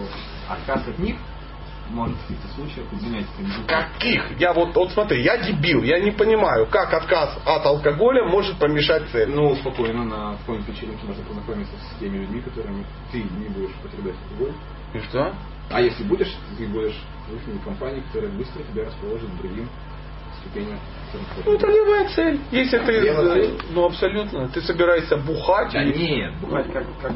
[0.48, 1.16] отказ от них
[1.90, 3.66] может в каких-то случаях удлинять промежуток.
[3.66, 4.38] Каких?
[4.38, 9.08] Я вот, вот смотри, я дебил, я не понимаю, как отказ от алкоголя может помешать
[9.10, 9.30] цели.
[9.32, 14.16] Ну, спокойно, на какой-нибудь вечеринке можно познакомиться с теми людьми, которыми ты не будешь употреблять
[14.30, 14.54] алкоголь.
[14.94, 15.34] И что?
[15.70, 19.68] А если будешь, ты будешь в их компании, которая быстро тебя расположит к другим
[20.40, 20.78] ступеням.
[21.44, 22.40] Ну, это левая цель.
[22.50, 23.60] Если ты, Левая цель.
[23.70, 25.72] ну, абсолютно, ты собираешься бухать.
[25.72, 27.12] Да и- нет, бухать как, как.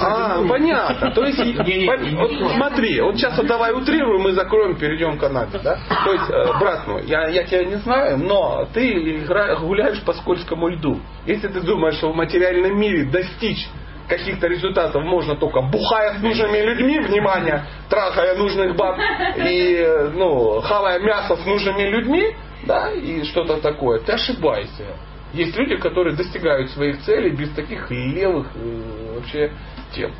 [0.00, 1.10] А, понятно.
[1.12, 5.78] То есть, вот смотри, вот сейчас вот давай утрируем, мы закроем, перейдем к анализу, да?
[6.04, 10.12] То есть, э, брат мой, я, я тебя не знаю, но ты игра- гуляешь по
[10.14, 11.00] скользкому льду.
[11.26, 13.68] Если ты думаешь, что в материальном мире достичь
[14.08, 18.98] каких-то результатов можно только бухая с нужными людьми, внимание, трахая нужных баб
[19.36, 22.34] и, ну, хавая мясо с нужными людьми,
[22.66, 24.84] да, и что-то такое, ты ошибаешься.
[25.32, 29.52] Есть люди, которые достигают своих целей без таких левых э, вообще
[29.92, 30.12] тем.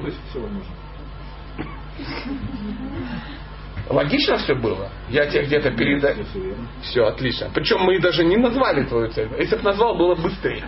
[0.00, 0.74] То есть все возможно.
[3.88, 4.90] Логично все было?
[5.10, 6.24] Я тебе где-то передаю.
[6.82, 7.50] Все отлично.
[7.54, 9.28] Причем мы даже не назвали твою цель.
[9.38, 10.64] Если бы назвал, было быстрее.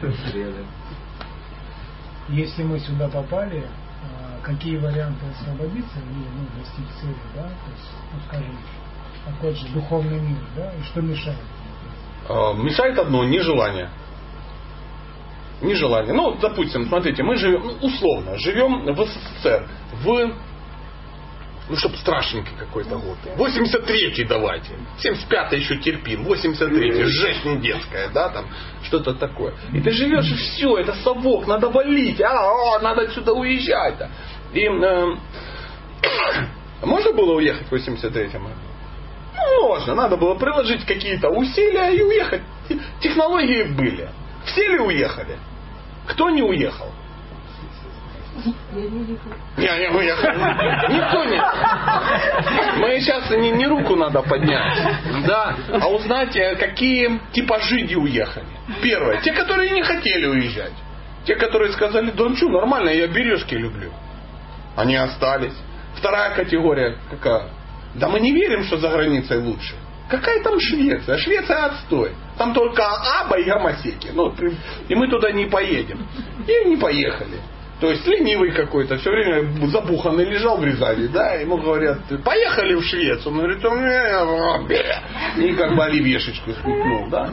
[2.28, 3.64] Если мы сюда попали,
[4.02, 8.58] а, какие варианты освободиться или ну, достичь цели, да, то есть, ну, скажем,
[9.26, 11.38] опять же, духовный мир, да, и что мешает?
[12.28, 13.90] Э, Мешает одно нежелание.
[15.62, 16.12] Нежелание.
[16.12, 19.68] Ну, допустим, смотрите, мы живем, ну, условно, живем в СССР,
[20.02, 20.32] в
[21.68, 23.16] ну, чтобы страшненький какой-то год.
[23.36, 24.74] 83-й давайте.
[25.02, 26.24] 75-й еще терпим.
[26.24, 27.04] 83-й.
[27.04, 28.46] Жесть не детская, да, там,
[28.84, 29.54] что-то такое.
[29.72, 33.98] И ты живешь, и все, это совок, надо валить, а, а, надо отсюда уезжать.
[34.52, 35.16] И э,
[36.86, 38.48] можно было уехать в 83-м?
[39.62, 42.42] Можно, надо было приложить какие-то усилия и уехать.
[43.00, 44.08] Технологии были.
[44.44, 45.38] Все ли уехали?
[46.06, 46.92] Кто не уехал?
[48.76, 49.32] Я не уехала.
[49.56, 50.28] Не, не уехал.
[50.90, 52.80] Никто не.
[52.80, 54.78] Мы сейчас не, не руку надо поднять,
[55.26, 58.46] да, а узнать, э, какие типажи не уехали.
[58.82, 60.74] Первое, те, которые не хотели уезжать.
[61.24, 63.90] Те, которые сказали, да ну нормально, я березки люблю.
[64.76, 65.56] Они остались.
[65.96, 67.48] Вторая категория какая?
[67.98, 69.74] Да мы не верим, что за границей лучше.
[70.08, 71.18] Какая там Швеция?
[71.18, 72.12] Швеция отстой.
[72.38, 74.10] Там только аба и гомосеки.
[74.12, 74.32] Ну,
[74.88, 76.06] и мы туда не поедем.
[76.46, 77.40] И не поехали.
[77.80, 82.82] То есть ленивый какой-то, все время забуханный лежал в Рязани, да, ему говорят, поехали в
[82.82, 83.32] Швецию.
[83.32, 85.02] Он говорит, «У меня, бе».
[85.36, 87.30] и как бы оливьешечку смекнул, да.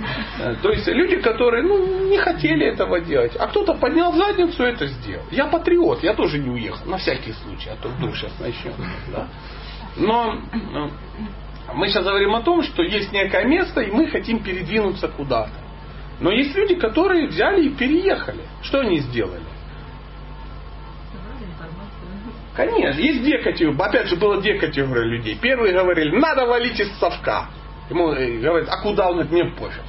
[0.61, 4.87] То есть люди, которые, ну, не хотели этого делать, а кто-то поднял задницу и это
[4.87, 5.23] сделал.
[5.31, 8.73] Я патриот, я тоже не уехал, на всякий случай, а то вдруг сейчас начнем,
[9.13, 9.29] да.
[9.95, 10.89] Но э,
[11.73, 15.51] мы сейчас говорим о том, что есть некое место, и мы хотим передвинуться куда-то.
[16.19, 18.41] Но есть люди, которые взяли и переехали.
[18.61, 19.43] Что они сделали?
[22.55, 23.81] Конечно, есть две категории.
[23.81, 25.37] Опять же, было две категории людей.
[25.41, 27.49] Первые говорили, надо валить из совка.
[27.89, 29.25] Ему э, говорят, а куда он?
[29.27, 29.81] Мне пофиг.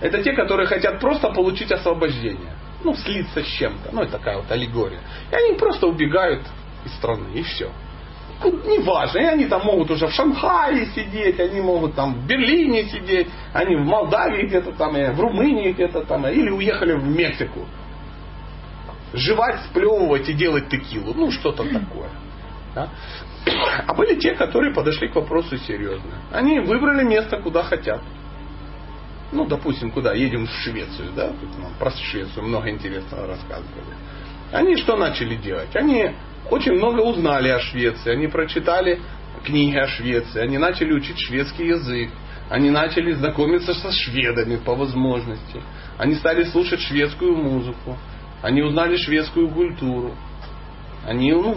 [0.00, 2.52] Это те, которые хотят просто получить освобождение.
[2.84, 3.90] Ну, слиться с чем-то.
[3.92, 5.00] Ну, это такая вот аллегория.
[5.32, 6.42] И они просто убегают
[6.84, 7.72] из страны, и все.
[8.44, 13.28] Неважно, и они там могут уже в Шанхае сидеть, они могут там в Берлине сидеть,
[13.52, 17.66] они в Молдавии где-то там, и в Румынии где-то там, или уехали в Мексику.
[19.12, 21.14] Жевать, сплевывать и делать текилу.
[21.14, 22.10] Ну, что-то такое.
[22.74, 22.88] Да?
[23.86, 26.12] А были те, которые подошли к вопросу серьезно.
[26.30, 28.02] Они выбрали место, куда хотят.
[29.32, 30.14] Ну, допустим, куда?
[30.14, 31.28] Едем в Швецию, да?
[31.28, 33.94] Тут нам про Швецию много интересного рассказывали.
[34.52, 35.74] Они что начали делать?
[35.74, 36.12] Они
[36.50, 38.10] очень много узнали о Швеции.
[38.10, 39.00] Они прочитали
[39.44, 40.40] книги о Швеции.
[40.40, 42.10] Они начали учить шведский язык.
[42.50, 45.60] Они начали знакомиться со шведами по возможности.
[45.98, 47.96] Они стали слушать шведскую музыку.
[48.42, 50.14] Они узнали шведскую культуру.
[51.06, 51.56] Они ну,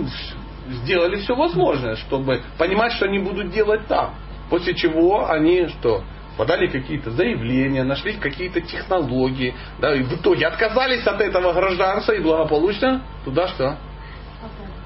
[0.67, 4.15] сделали все возможное, чтобы понимать, что они будут делать там.
[4.49, 6.03] После чего они что?
[6.37, 12.19] подали какие-то заявления, нашли какие-то технологии, да, и в итоге отказались от этого гражданства и
[12.19, 13.77] благополучно туда что?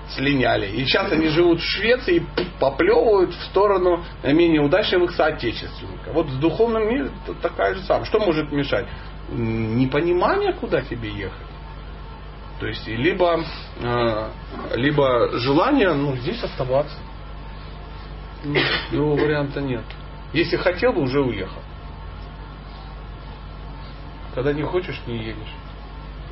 [0.10, 0.68] Слиняли.
[0.68, 2.26] И сейчас они живут в Швеции и
[2.60, 6.14] поплевывают в сторону менее удачливых соотечественников.
[6.14, 8.06] Вот с духовным миром такая же самая.
[8.06, 8.88] Что может мешать?
[9.30, 11.48] Непонимание, куда тебе ехать.
[12.60, 13.44] То есть, либо,
[13.82, 14.30] э,
[14.76, 16.98] либо желание, ну, здесь оставаться.
[18.92, 19.84] Другого варианта нет.
[20.32, 21.62] Если хотел бы, уже уехал.
[24.36, 25.54] Когда не хочешь, не едешь.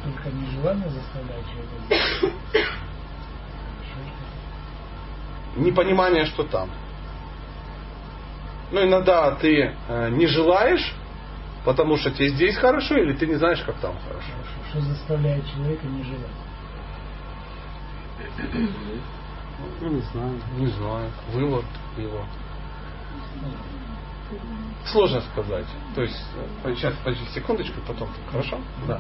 [0.04, 2.78] Только нежелание заставляет человека.
[5.56, 6.70] Непонимание, что там.
[8.72, 10.94] Ну, иногда ты э, не желаешь,
[11.64, 14.32] потому что тебе здесь хорошо, или ты не знаешь, как там хорошо.
[14.70, 16.32] Что заставляет человека не желать?
[19.80, 20.42] Ну, не знаю.
[20.58, 21.12] Не знаю.
[21.34, 21.66] Вывод
[21.98, 22.26] его.
[24.86, 25.66] Сложно сказать.
[25.96, 26.20] То есть,
[26.64, 28.10] э, сейчас, подожди секундочку, потом.
[28.32, 28.60] Хорошо?
[28.88, 29.00] Да.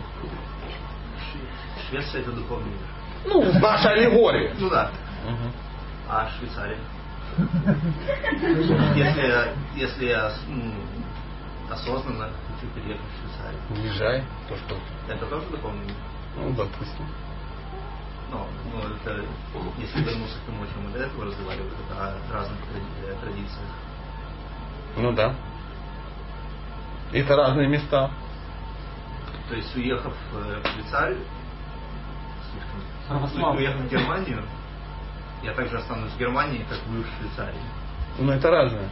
[1.89, 2.79] Швеция это духовный мир.
[3.25, 4.53] Ну, наша аллегория.
[4.59, 4.91] Ну да.
[6.09, 6.79] А Швейцария?
[8.95, 10.31] Если, если я
[11.71, 14.77] осознанно хочу переехать в Швейцарию, Уезжай, то что?
[15.07, 15.95] это тоже мир?
[16.35, 17.07] Ну, допустим.
[18.31, 19.23] Ну, ну, это,
[19.77, 22.57] если вернуться к тому, о чем мы до этого разговаривали, это о разных
[23.05, 23.69] э, традициях.
[24.97, 25.35] Ну да.
[27.11, 28.09] Это разные места.
[29.49, 31.19] То есть, уехав э, в Швейцарию,
[32.51, 34.43] слишком, уехав в Германию,
[35.43, 37.59] я также останусь в Германии, как вы в Швейцарии.
[38.19, 38.89] Но это разное.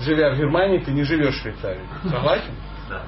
[0.00, 1.86] живя в Германии, ты не живешь в Швейцарии.
[2.02, 2.52] Согласен?
[2.88, 3.02] Да.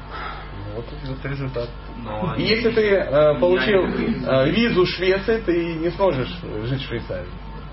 [0.69, 1.69] Ну, Вот вот результат.
[2.03, 6.35] Но И если ты э, получил э, визу Швеции, ты не сможешь
[6.65, 7.29] жить в Швейцарии.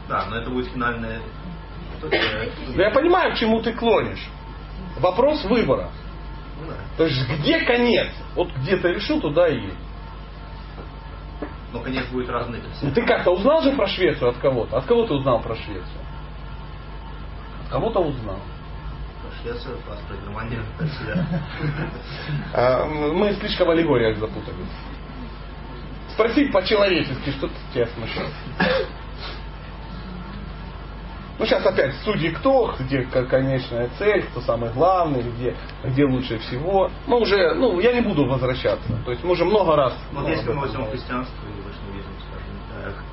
[0.08, 1.20] Да, но это будет финальное...
[2.02, 4.28] Но я понимаю, к чему ты клонишь.
[5.00, 5.90] Вопрос выбора.
[6.60, 6.76] ну да.
[6.98, 8.10] То есть где конец?
[8.36, 9.74] Вот где ты решил, туда и едь.
[11.74, 12.62] Но конец будет разный
[12.94, 14.78] Ты как-то узнал же про Швецию от кого-то?
[14.78, 16.02] От кого ты узнал про Швецию?
[17.66, 18.40] От кого-то узнал.
[19.42, 20.60] Швеция, паспорт Германии.
[20.78, 21.26] так себя.
[22.54, 24.70] А, Мы слишком в аллегориях запутались.
[26.14, 28.32] Спросить по-человечески, что тебя смущает.
[31.40, 36.38] Ну, сейчас опять судьи кто, где ко- конечная цель, кто самый главный, где, где лучше
[36.40, 36.92] всего.
[37.08, 38.88] Мы уже, ну, я не буду возвращаться.
[39.04, 39.94] То есть мы уже много раз...
[40.12, 43.04] Вот ну, если об мы возьмем христианство и вайшнавизм, скажем так.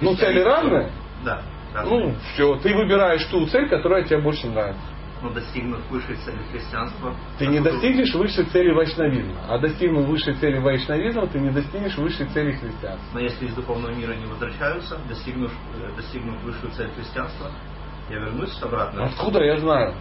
[0.00, 0.90] Ну, цели разные?
[1.24, 1.42] Да,
[1.74, 2.06] разные.
[2.06, 4.80] Ну, все, ты выбираешь ту цель, которая тебе больше нравится.
[5.22, 7.14] Но достигнув высшей цели христианства...
[7.38, 9.34] Ты не достигнешь высшей цели вайшнавизма.
[9.48, 13.06] А достигнув высшей цели вайшнавизма, ты не достигнешь высшей цели христианства.
[13.12, 17.50] Но если из духовного мира не возвращаются, достигнув, э, достигнув высшую цель христианства,
[18.08, 19.04] я вернусь обратно.
[19.04, 19.94] Откуда я знаю?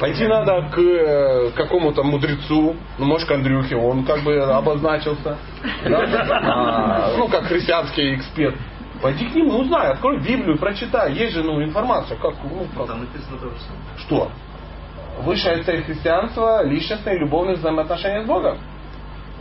[0.00, 5.36] Пойти надо к э, какому-то мудрецу, ну, может, к Андрюхе, он как бы обозначился.
[5.84, 6.00] да?
[6.46, 8.56] А, ну, как христианский эксперт.
[9.04, 11.12] Пойди к нему, узнай, открой Библию, прочитай.
[11.12, 12.16] Есть же ну, информация.
[12.16, 13.98] Как, ну, как- Там написано то же самое.
[13.98, 14.30] Что?
[15.20, 18.56] Высшая цель христианства– личностные и любовные взаимоотношения с Богом.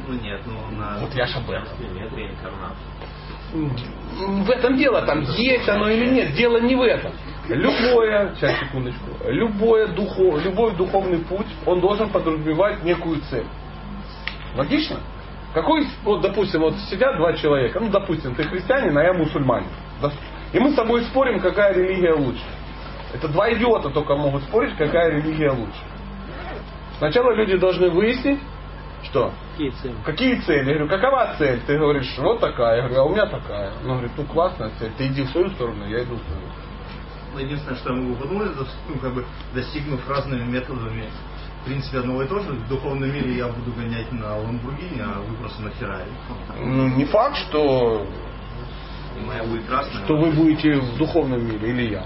[0.05, 0.97] Ну нет, ну на...
[0.99, 1.63] Вот я ж об этом.
[1.95, 2.83] Нет реинкарнации.
[4.43, 7.13] В этом дело, там есть оно или нет, дело не в этом.
[7.47, 13.47] Любое, сейчас секундочку, любое духов, любой духовный путь, он должен подразумевать некую цель.
[14.57, 14.99] Логично?
[15.53, 19.69] Какой, вот, допустим, вот сидят два человека, ну, допустим, ты христианин, а я мусульманин.
[20.01, 20.11] Да?
[20.51, 22.43] И мы с тобой спорим, какая религия лучше.
[23.13, 25.79] Это два идиота только могут спорить, какая религия лучше.
[26.97, 28.39] Сначала люди должны выяснить,
[29.03, 29.33] что?
[29.51, 29.95] Какие цели?
[30.05, 30.69] Какие цели?
[30.69, 31.59] Я говорю, какова цель?
[31.67, 32.77] Ты говоришь, вот такая.
[32.77, 33.73] Я говорю, а у меня такая.
[33.81, 34.91] Он говорит, ну классная цель.
[34.97, 36.47] Ты иди в свою сторону, я иду в свою.
[37.33, 41.05] Ну, единственное, что я могу подумать, это, ну, как бы, достигнув разными методами,
[41.63, 45.21] в принципе, одного и того же, в духовном мире я буду гонять на Ламбургини, а
[45.21, 46.09] вы просто на Феррари.
[46.59, 48.05] Ну, не факт, что,
[49.25, 50.03] моя будет красная.
[50.03, 52.05] что вы будете в духовном мире или я.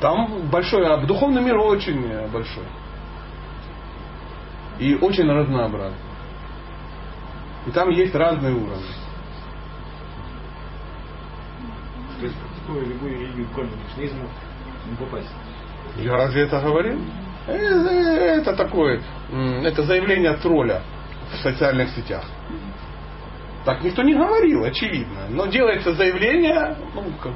[0.00, 2.64] Там большой, а духовный мир очень большой.
[4.80, 5.98] И очень разнообразный.
[7.66, 8.94] И там есть разные уровни.
[12.18, 14.28] То есть практикуя любую религию, кроме кришнаизма,
[14.90, 15.30] не попасть.
[15.98, 17.00] Я разве это говорил?
[17.48, 19.02] Э, Это такое,
[19.64, 20.82] это заявление тролля
[21.32, 22.24] в социальных сетях.
[23.64, 25.28] Так никто не говорил, очевидно.
[25.30, 27.34] Но делается заявление, ну как,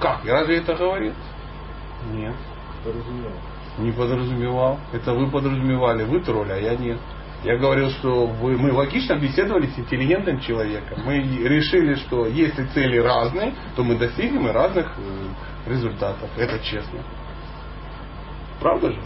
[0.00, 0.24] как?
[0.24, 1.12] Я разве это говорил?
[2.12, 2.34] Нет.
[2.84, 3.32] Подразумевал.
[3.78, 4.80] Не подразумевал.
[4.92, 6.98] Это вы подразумевали, вы тролль, а я нет.
[7.44, 11.00] Я говорил, что вы, мы логично беседовали с интеллигентным человеком.
[11.04, 16.30] Мы решили, что если цели разные, то мы достигнем и разных э, результатов.
[16.36, 17.00] Это честно.
[18.60, 19.00] Правда же?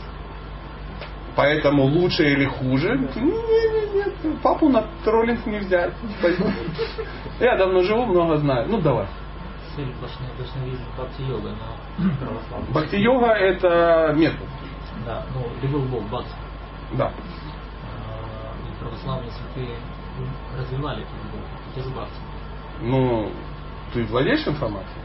[1.37, 2.97] Поэтому лучше или хуже?
[2.99, 4.41] Нет, нет, нет.
[4.43, 5.93] Папу на троллинг не взять.
[7.39, 8.66] Я давно живу, много знаю.
[8.68, 9.07] Ну давай.
[10.97, 12.72] Бхакти-йога, но.
[12.72, 14.49] Бхакти-йога это метод.
[15.05, 16.24] Да, ну, любил Бог, бац.
[16.93, 17.12] Да.
[17.12, 19.76] А, И православные святые
[20.59, 22.09] развивали эту любовь, это тоже бац.
[22.80, 23.30] Ну,
[23.93, 25.03] ты владеешь информацией?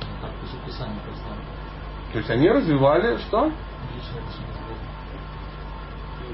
[0.00, 0.30] Ну, так,
[0.66, 1.44] Писание православное.
[2.12, 3.52] То есть они развивали что?
[3.94, 4.59] Личное.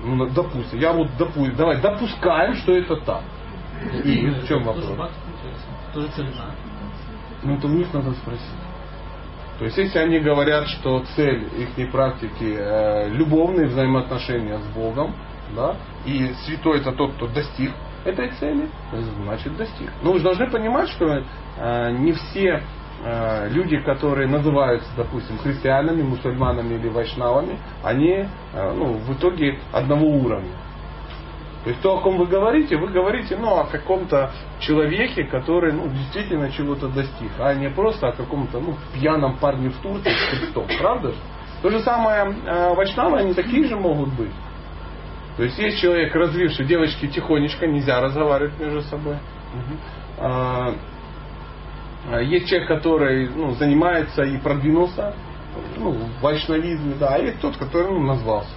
[0.05, 0.79] Ну, допустим.
[0.79, 1.57] Я вот допустим.
[1.57, 3.23] Давай допускаем, что это так.
[4.05, 5.11] И в чем вопрос?
[5.93, 6.55] Тоже цель одна.
[7.43, 8.45] Ну, это у них надо спросить.
[9.59, 15.15] То есть, если они говорят, что цель их практики э, любовные взаимоотношения с Богом,
[15.55, 17.73] да, и святой это тот, кто достиг
[18.05, 18.69] этой цели,
[19.23, 19.91] значит достиг.
[20.03, 21.25] Но вы же должны понимать, что
[21.59, 22.63] э, не все
[23.07, 30.07] э, люди, которые называются, допустим, христианами, мусульманами или вайшнавами, они э, ну, в итоге одного
[30.07, 30.53] уровня.
[31.65, 34.31] То есть то, о ком вы говорите, вы говорите ну, о каком-то
[34.61, 39.77] человеке, который ну, действительно чего-то достиг, а не просто о каком-то ну, пьяном парне в
[39.79, 40.67] Турции с крестом.
[40.79, 41.19] Правда же?
[41.63, 44.33] То же самое э, вайшнавы, они такие же могут быть.
[45.37, 49.17] То есть есть человек, развивший девочки тихонечко, нельзя разговаривать между собой.
[52.11, 55.15] А Есть человек, который ну, занимается и продвинулся
[55.77, 58.51] ну, в вайшнавизме, да, а есть тот, который ну, назвался.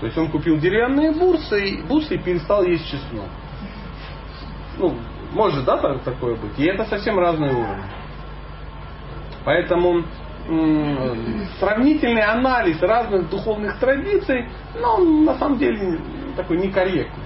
[0.00, 3.26] То есть он купил деревянные бурсы, и- бусы и перестал есть чеснок.
[4.78, 4.94] Ну,
[5.32, 6.58] может, да, так- такое быть.
[6.58, 7.84] И это совсем разные уровни.
[9.44, 10.04] Поэтому
[11.58, 14.48] сравнительный анализ разных духовных традиций,
[14.82, 16.00] он на самом деле
[16.36, 17.24] такой некорректный.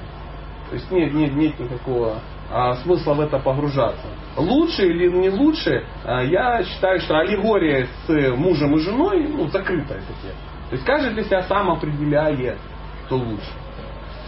[0.68, 2.20] То есть нет, нет, нет никакого
[2.52, 4.06] а, смысла в это погружаться.
[4.36, 10.00] Лучше или не лучше, а, я считаю, что аллегория с мужем и женой ну, закрытая
[10.00, 10.34] тема.
[10.68, 12.58] То есть каждый для себя сам определяет,
[13.06, 13.52] кто лучше.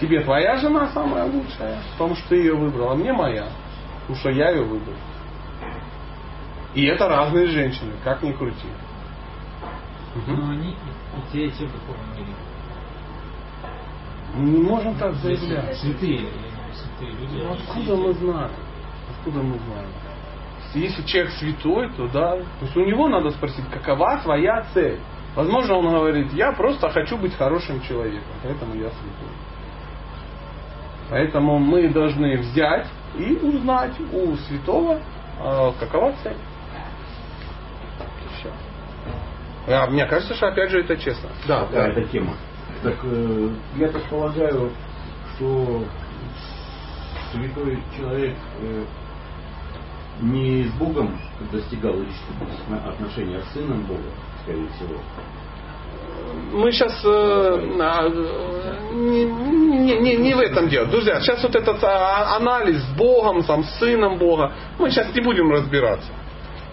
[0.00, 3.46] Тебе твоя жена самая лучшая, потому что ты ее выбрал, а мне моя,
[4.00, 4.96] потому что я ее выбрал.
[6.74, 8.68] И это разные женщины, как ни крути.
[10.26, 12.32] Но они и те, и те в духовном мире.
[14.36, 15.76] Не можем так заявлять.
[15.76, 16.28] Святые.
[17.00, 18.50] Ну, откуда мы знаем?
[19.10, 19.88] Откуда мы знаем?
[20.74, 22.32] Если человек святой, то да.
[22.36, 24.98] То есть у него надо спросить, какова твоя цель.
[25.36, 29.34] Возможно, он говорит, я просто хочу быть хорошим человеком, поэтому я святой.
[31.10, 32.86] Поэтому мы должны взять
[33.18, 35.00] и узнать у святого,
[35.40, 36.36] э, какова цель.
[38.24, 38.50] И всё.
[39.68, 41.30] А, мне кажется, что опять же это честно.
[41.46, 42.34] Да, Какая это тема?
[42.82, 44.70] Так э, я так полагаю,
[45.34, 45.84] что
[47.34, 48.84] святой человек э,
[50.22, 51.18] не с Богом
[51.52, 54.02] достигал личных отношений, а с Сыном Бога,
[54.42, 54.96] скорее всего.
[56.52, 57.02] мы сейчас
[58.94, 60.86] не, не- не- не в этом дело.
[60.86, 65.20] Друзья, сейчас вот этот а, анализ с Богом, там, с Сыном Бога, мы сейчас не
[65.20, 66.08] будем разбираться.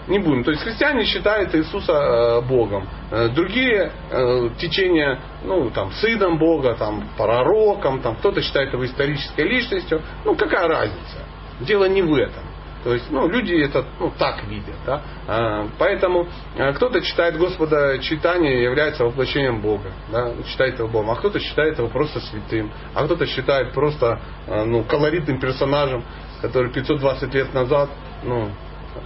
[0.08, 0.42] Не будем.
[0.42, 2.88] То есть христиане считают Иисуса э, Богом.
[3.10, 9.42] Э, Другие э, течения, ну, там, сыном Бога, там, пророком, там, кто-то считает его исторической
[9.42, 10.02] личностью.
[10.24, 11.24] Ну, какая разница?
[11.60, 12.42] Дело не в этом.
[12.82, 14.74] То есть, ну, люди это ну, так видят.
[14.84, 15.68] Да?
[15.78, 16.26] Поэтому
[16.74, 19.92] кто-то считает Господа читание является воплощением Бога.
[20.10, 20.32] Да?
[20.48, 21.12] Считает его Богом.
[21.12, 22.72] А кто-то считает его просто святым.
[22.92, 26.02] А кто-то считает просто ну, колоритным персонажем,
[26.40, 27.88] который 520 лет назад
[28.24, 28.50] ну,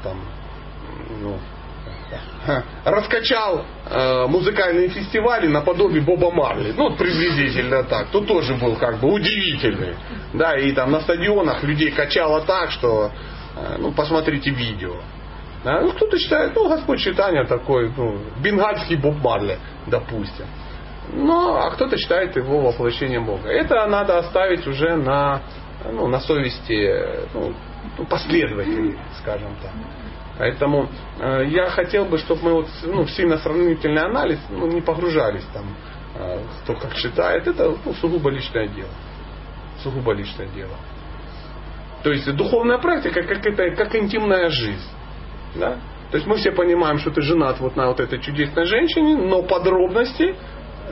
[0.02, 0.22] там,
[1.20, 1.38] ну,
[2.84, 6.72] раскачал э, музыкальные фестивали наподобие Боба Марли.
[6.76, 8.08] Ну, приблизительно так.
[8.08, 9.96] Тут тоже был как бы удивительный.
[10.32, 13.10] Да, и там на стадионах людей качало так, что,
[13.56, 14.96] э, ну, посмотрите видео.
[15.64, 20.46] Да, ну, кто-то считает, ну, Господь читания такой, ну, бенгальский Боб Марли, допустим.
[21.12, 23.48] Ну, а кто-то считает его воплощением Бога.
[23.48, 25.42] Это надо оставить уже на,
[25.92, 27.54] ну, на совести ну,
[27.98, 29.72] ну, последователей, скажем так.
[30.38, 34.82] Поэтому э, я хотел бы, чтобы мы вот, ну, в сильно сравнительный анализ ну, не
[34.82, 35.64] погружались там,
[36.14, 37.46] э, кто как считает.
[37.46, 38.90] Это ну, сугубо личное дело.
[39.82, 40.74] Сугубо личное дело.
[42.02, 44.88] То есть духовная практика как, это, как интимная жизнь.
[45.54, 45.78] Да?
[46.10, 49.42] То есть мы все понимаем, что ты женат вот на вот этой чудесной женщине, но
[49.42, 50.36] подробности,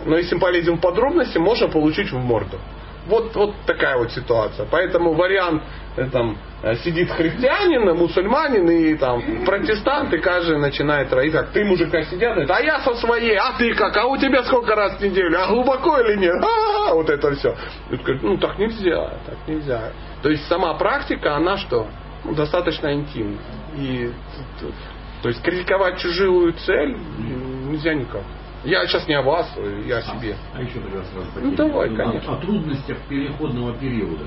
[0.07, 2.59] но если полезем в подробности, можно получить в морду.
[3.07, 4.67] Вот, вот такая вот ситуация.
[4.71, 5.63] Поэтому вариант
[5.97, 11.65] э, там, э, сидит христианин, мусульманин и там протестант, и каждый начинает троить, как ты
[11.65, 15.03] мужика сидят, а я со своей, а ты как, а у тебя сколько раз в
[15.03, 17.55] неделю, а глубоко или нет, а вот это все.
[17.91, 19.93] И говорит, ну так нельзя, так нельзя.
[20.23, 21.87] То есть сама практика, она что?
[22.25, 23.39] Ну, достаточно интимна.
[23.77, 24.11] И,
[25.23, 26.97] то есть критиковать чужую цель
[27.69, 28.23] нельзя никак.
[28.65, 29.51] Я сейчас не о вас,
[29.87, 30.37] я о себе.
[30.55, 32.33] А еще тогда сразу Ну, давай, О- конечно.
[32.33, 34.25] О, трудностях переходного периода.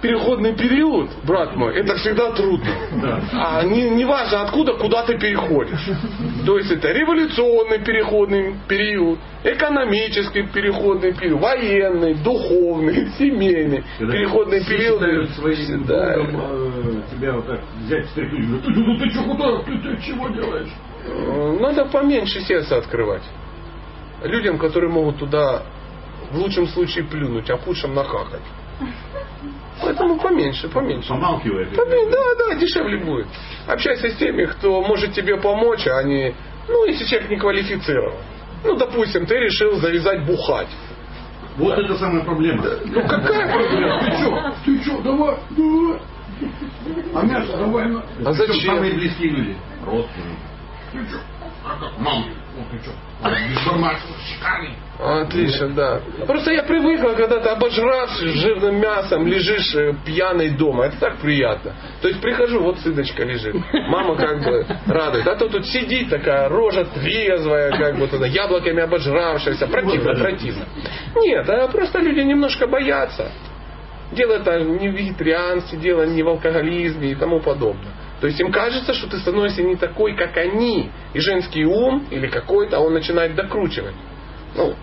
[0.00, 2.70] Переходный период, брат мой, это всегда трудно.
[3.02, 3.20] Да.
[3.32, 5.88] А не, не важно откуда, куда ты переходишь.
[6.46, 15.30] То есть это революционный переходный период, экономический переходный период, военный, духовный, семейный Когда переходный период.
[15.30, 20.28] своим долгом э, тебя вот так взять, встряхнуть, ну, ты что, куда, ты, ты чего
[20.28, 20.70] делаешь?
[21.60, 23.22] Надо поменьше сердце открывать.
[24.22, 25.62] Людям, которые могут туда
[26.30, 28.42] в лучшем случае плюнуть, а в худшем нахахать.
[29.80, 31.08] Поэтому поменьше, поменьше.
[31.08, 31.66] Помалкивай.
[31.66, 33.26] Поменьше, да, да, дешевле будет.
[33.66, 36.34] Общайся с теми, кто может тебе помочь, а не,
[36.68, 38.18] ну, если человек не квалифицирован.
[38.64, 40.68] Ну, допустим, ты решил завязать бухать.
[41.56, 42.64] Вот это самая проблема.
[42.84, 44.00] Ну, какая проблема?
[44.00, 46.00] Ты что, ты что, давай, давай.
[47.14, 47.86] А мясо давай.
[48.24, 48.74] А зачем?
[48.74, 49.56] Самые близкие люди.
[49.84, 50.47] Родственники.
[51.06, 51.18] Что?
[51.64, 51.98] А как?
[51.98, 52.24] Мам,
[52.56, 52.92] ну ты что?
[53.48, 54.76] Бешбармак, шикарный.
[54.98, 56.00] Отлично, да.
[56.26, 60.86] Просто я привыкла, когда ты обожравшись жирным мясом, лежишь э, пьяный дома.
[60.86, 61.72] Это так приятно.
[62.02, 63.54] То есть прихожу, вот сыночка лежит.
[63.88, 65.26] Мама как бы радует.
[65.26, 69.68] А то тут сидит такая рожа трезвая, как бы туда, яблоками обожравшаяся.
[69.68, 70.64] Противно, противно.
[71.16, 73.30] Нет, а просто люди немножко боятся.
[74.12, 77.92] Дело это не в вегетарианстве, дело не в алкоголизме и тому подобное.
[78.20, 80.90] То есть им кажется, что ты становишься не такой, как они.
[81.14, 83.94] И женский ум или какой-то, он начинает докручивать.
[84.56, 84.74] Ну,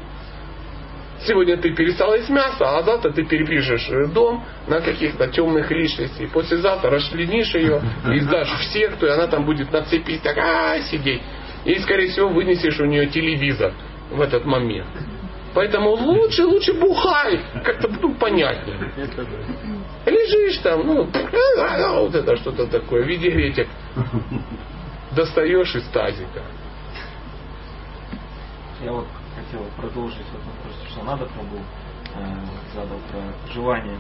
[1.26, 6.28] сегодня ты перестал есть мясо, а завтра ты перепишешь э, дом на каких-то темных личностей.
[6.28, 7.82] Послезавтра расчленишь ее
[8.14, 11.22] и сдашь в секту, и она там будет на цепи так а, сидеть.
[11.66, 13.74] и, скорее всего, вынесешь у нее телевизор
[14.12, 14.88] в этот момент.
[15.54, 18.92] Поэтому лучше, лучше бухай, как-то ну, понятнее.
[20.06, 23.68] Лежишь там, ну, вот это что-то такое, в виде гретик.
[25.12, 26.44] Достаешь из тазика.
[28.82, 31.64] Я вот хотел продолжить вот вопрос, что надо пробовал,
[32.14, 32.36] э,
[32.74, 34.00] задал про желание.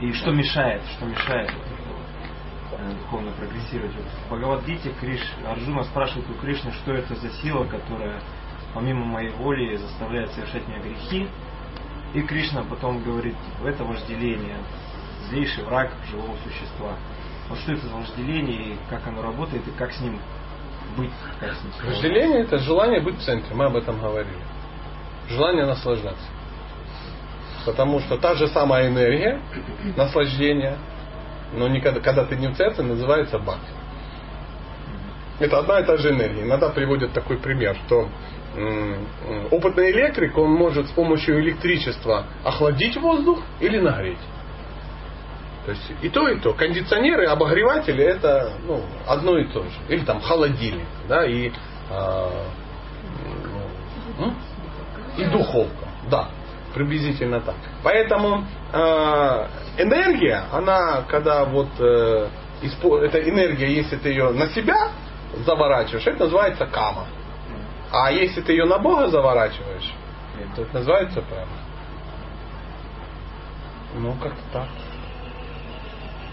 [0.00, 1.50] И что мешает, что мешает
[2.72, 3.92] э, духовно прогрессировать.
[3.92, 8.20] В Бхагавадгите Криш, Арджуна спрашивает у Кришны, что это за сила, которая
[8.74, 11.28] помимо моей воли заставляет совершать меня грехи.
[12.14, 14.56] И Кришна потом говорит, типа, это вожделение,
[15.28, 16.96] злейший враг живого существа.
[17.48, 20.20] Вот что это за вожделение, и как оно работает, и как с ним
[20.96, 21.10] быть,
[21.40, 21.72] как с ним?
[21.84, 24.38] Вожделение это желание быть в центре, мы об этом говорили.
[25.28, 26.26] Желание наслаждаться.
[27.66, 29.40] Потому что та же самая энергия
[29.96, 30.78] наслаждения,
[31.52, 33.72] но никогда, когда ты не в центре, называется бхакти.
[35.40, 36.42] Это одна и та же энергия.
[36.42, 38.08] Иногда приводят такой пример, что
[39.50, 44.18] опытный электрик, он может с помощью электричества охладить воздух или нагреть.
[45.64, 46.52] То есть и то, и то.
[46.52, 49.70] Кондиционеры, обогреватели это ну, одно и то же.
[49.88, 51.50] Или там холодильник, да, и,
[54.18, 54.36] м?
[55.16, 55.88] и духовка.
[56.10, 56.28] Да,
[56.74, 57.54] приблизительно так.
[57.82, 59.46] Поэтому э,
[59.78, 62.28] энергия, она, когда вот э,
[62.62, 64.90] эта энергия, если ты ее на себя
[65.46, 67.06] заворачиваешь, это называется кама.
[67.96, 69.94] А если ты ее на Бога заворачиваешь,
[70.56, 71.52] то это называется прямо.
[73.94, 74.68] Ну, как-то так.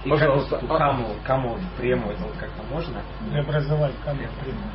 [0.03, 0.55] И Пожалуйста.
[0.55, 3.03] как вот эту каму, каму вот прему, это вот как-то можно?
[3.29, 4.71] Преобразовать в прямую.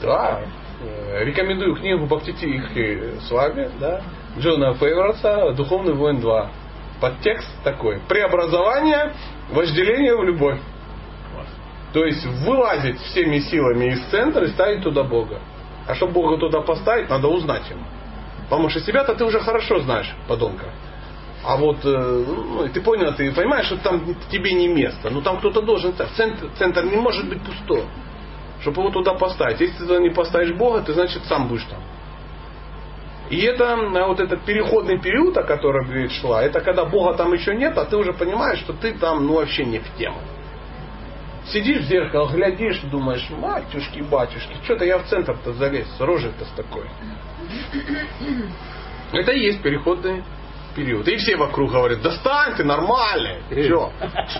[0.00, 0.40] Да.
[0.80, 4.00] Э, Рекомендую книгу Бхактитихи с вами, да,
[4.38, 6.48] Джона Фейворса «Духовный воин 2».
[7.00, 8.00] Подтекст такой.
[8.08, 9.12] Преобразование,
[9.50, 10.60] вожделение в любовь.
[11.96, 15.40] То есть вылазить всеми силами из центра и ставить туда Бога.
[15.86, 17.80] А чтобы Бога туда поставить, надо узнать его.
[18.50, 20.66] Потому что себя-то ты уже хорошо знаешь, подонка.
[21.42, 25.08] А вот э, ну, ты понял, ты понимаешь, что там тебе не место.
[25.08, 25.94] Ну там кто-то должен.
[25.94, 27.84] Центр, центр не может быть пустой.
[28.60, 29.58] Чтобы его туда поставить.
[29.60, 31.80] Если ты туда не поставишь Бога, ты значит сам будешь там.
[33.30, 37.32] И это а, вот этот переходный период, о котором речь шла, это когда Бога там
[37.32, 40.18] еще нет, а ты уже понимаешь, что ты там ну, вообще не в тему.
[41.52, 46.50] Сидишь в зеркало, глядишь, думаешь, матюшки, батюшки, что-то я в центр-то залез, с рожей-то с
[46.50, 46.88] такой.
[49.12, 50.24] Это и есть переходный
[50.76, 51.08] период.
[51.08, 53.38] И все вокруг говорят, достань ты нормальный.
[53.50, 53.90] Че?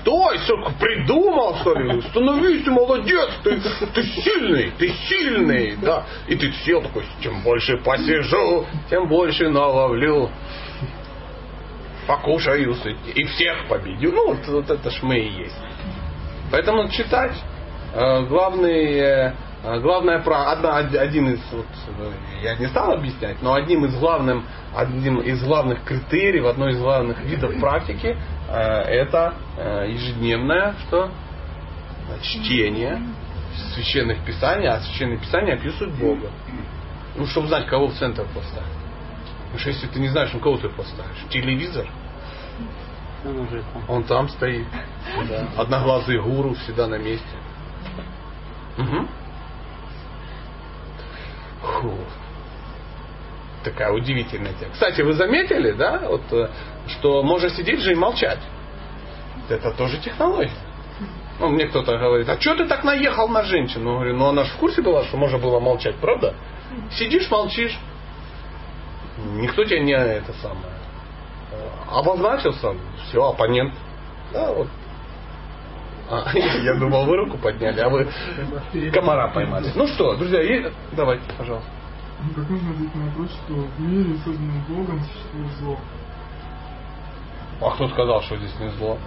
[0.01, 2.01] Стой, все, придумал, что ли?
[2.03, 3.61] Становись, ты молодец, ты,
[3.95, 5.77] ты сильный, ты сильный.
[5.77, 6.05] Да.
[6.29, 10.31] И ты сел такой, чем больше посижу, тем больше наловлю.
[12.07, 12.77] Покушаю
[13.15, 14.13] и всех победю.
[14.13, 15.57] Ну, вот, вот это ж мы и есть.
[16.51, 17.37] Поэтому читать.
[17.95, 19.33] Э, Главный, э,
[19.81, 21.67] главное одна, один из вот,
[21.99, 22.13] э,
[22.43, 24.45] я не стал объяснять, но одним из главным,
[24.75, 28.17] одним из главных критериев, одной из главных видов практики
[28.49, 29.35] это
[29.89, 31.11] ежедневное что
[32.23, 33.01] чтение
[33.75, 36.31] священных писаний, а священные писания описывают Бога.
[37.17, 38.69] Ну, чтобы знать, кого в центр поставить.
[39.45, 41.25] Потому что если ты не знаешь, ну кого ты поставишь?
[41.31, 41.87] Телевизор?
[43.27, 43.85] Он уже там.
[43.89, 44.67] Он там стоит.
[45.29, 45.49] Да.
[45.57, 47.27] Одноглазый гуру всегда на месте.
[48.79, 49.09] Угу.
[51.63, 51.99] Фу.
[53.65, 54.73] Такая удивительная тема.
[54.73, 56.51] Кстати, вы заметили, да, вот, э,
[56.87, 58.39] что можно сидеть же и молчать.
[59.49, 60.53] Это тоже технология.
[61.39, 63.91] Ну, мне кто-то говорит, а что ты так наехал на женщину?
[63.91, 66.35] Я говорю, ну она же в курсе была, что можно было молчать, правда?
[66.93, 67.77] Сидишь, молчишь.
[69.35, 70.76] Никто тебя не это самое.
[71.91, 72.75] Обозначился,
[73.09, 73.73] все, оппонент.
[74.33, 74.69] Да, вот.
[76.11, 78.09] А, я думал, вы руку подняли, а вы
[78.93, 79.71] комара поймали.
[79.75, 81.69] Ну что, друзья, и- давайте, пожалуйста.
[82.23, 85.79] Ну, как можно ответить на вопрос, что в мире, созданном Богом, существует зло?
[87.61, 88.99] А кто сказал, что здесь не зло?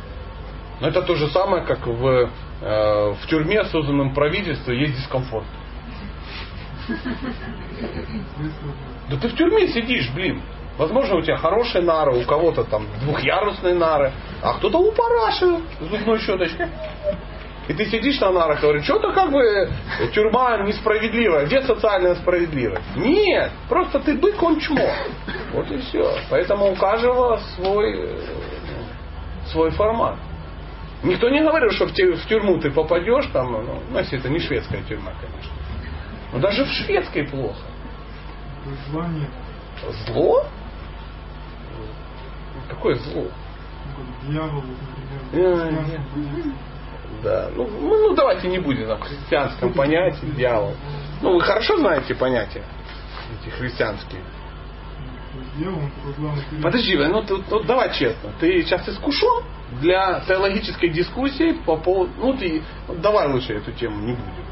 [0.82, 2.30] Но это то же самое, как в,
[2.62, 5.46] э, в тюрьме, созданном правительством, есть дискомфорт.
[9.10, 10.42] Да ты в тюрьме сидишь, блин.
[10.80, 15.90] Возможно, у тебя хорошие нары, у кого-то там двухъярусные нары, а кто-то у параши с
[15.90, 16.68] зубной щеточкой.
[17.68, 19.70] И ты сидишь на нарах и говоришь, что-то как бы
[20.14, 22.96] тюрьма несправедливая, где социальная справедливость?
[22.96, 24.90] Нет, просто ты бык, он чмо.
[25.52, 26.14] Вот и все.
[26.30, 28.22] Поэтому у каждого свой, э,
[29.48, 30.16] свой формат.
[31.04, 34.82] Никто не говорил, что в, тюрьму ты попадешь, там, ну, ну, если это не шведская
[34.84, 35.52] тюрьма, конечно.
[36.32, 37.68] Но даже в шведской плохо.
[38.90, 39.30] Зла нет.
[40.08, 40.46] Зло?
[42.70, 43.26] Какое зло?
[44.28, 44.64] Дьявол,
[45.32, 45.70] например, Э.
[47.24, 47.50] Да.
[47.56, 50.74] Ну, ну, ну, давайте не будем там христианском понятии дьявол.
[51.22, 52.64] Ну вы хорошо знаете понятия
[53.42, 54.22] эти христианские.
[56.62, 59.44] Подожди, ну, ты- ну, давай честно, ты сейчас искушен
[59.82, 62.12] для теологической дискуссии по поводу...
[62.18, 64.46] Ну ты, ну, давай лучше эту тему не будем.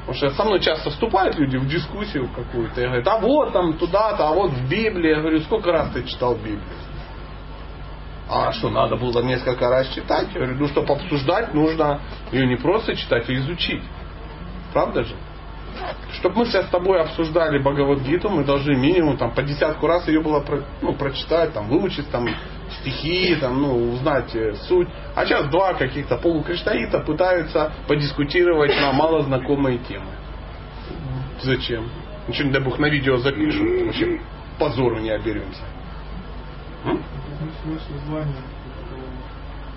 [0.00, 3.74] Потому что со мной часто вступают люди в дискуссию какую-то и говорят, а вот там
[3.74, 5.10] туда-то, а вот в Библии.
[5.10, 6.62] Я говорю, сколько раз ты читал Библию?
[8.32, 10.28] А что, надо было несколько раз читать?
[10.32, 12.00] Я говорю, ну, чтобы обсуждать, нужно
[12.30, 13.82] ее не просто читать, а изучить.
[14.72, 15.16] Правда же?
[16.12, 20.20] Чтобы мы сейчас с тобой обсуждали Бхагавадгиту, мы должны минимум там, по десятку раз ее
[20.20, 20.44] было
[20.80, 22.28] ну, прочитать, там, выучить там,
[22.80, 24.88] стихи, там, ну, узнать э, суть.
[25.16, 30.12] А сейчас два каких-то полукриштаита пытаются подискутировать на малознакомые темы.
[31.42, 31.88] Зачем?
[32.28, 34.20] Ничего, не дай бог, на видео запишут, вообще
[34.58, 35.62] позору не оберемся.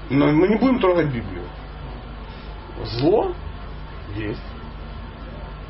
[0.10, 1.48] Но мы не будем трогать Библию.
[2.84, 3.34] Зло
[4.16, 4.42] есть.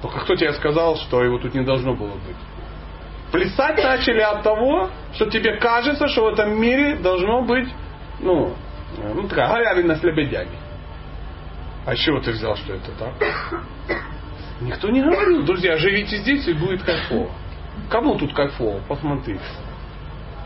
[0.02, 2.36] Только кто тебе сказал, что его тут не должно было быть?
[3.32, 7.68] Плясать начали от того, что тебе кажется, что в этом мире должно быть,
[8.20, 8.53] ну,
[8.98, 10.57] э, ну такая галявина с лебедями.
[11.86, 13.14] А с чего ты взял, что это так?
[14.61, 17.32] Никто не говорил, друзья, живите здесь и будет кайфово.
[17.90, 18.82] Кому тут кайфово?
[18.88, 19.41] Посмотрите.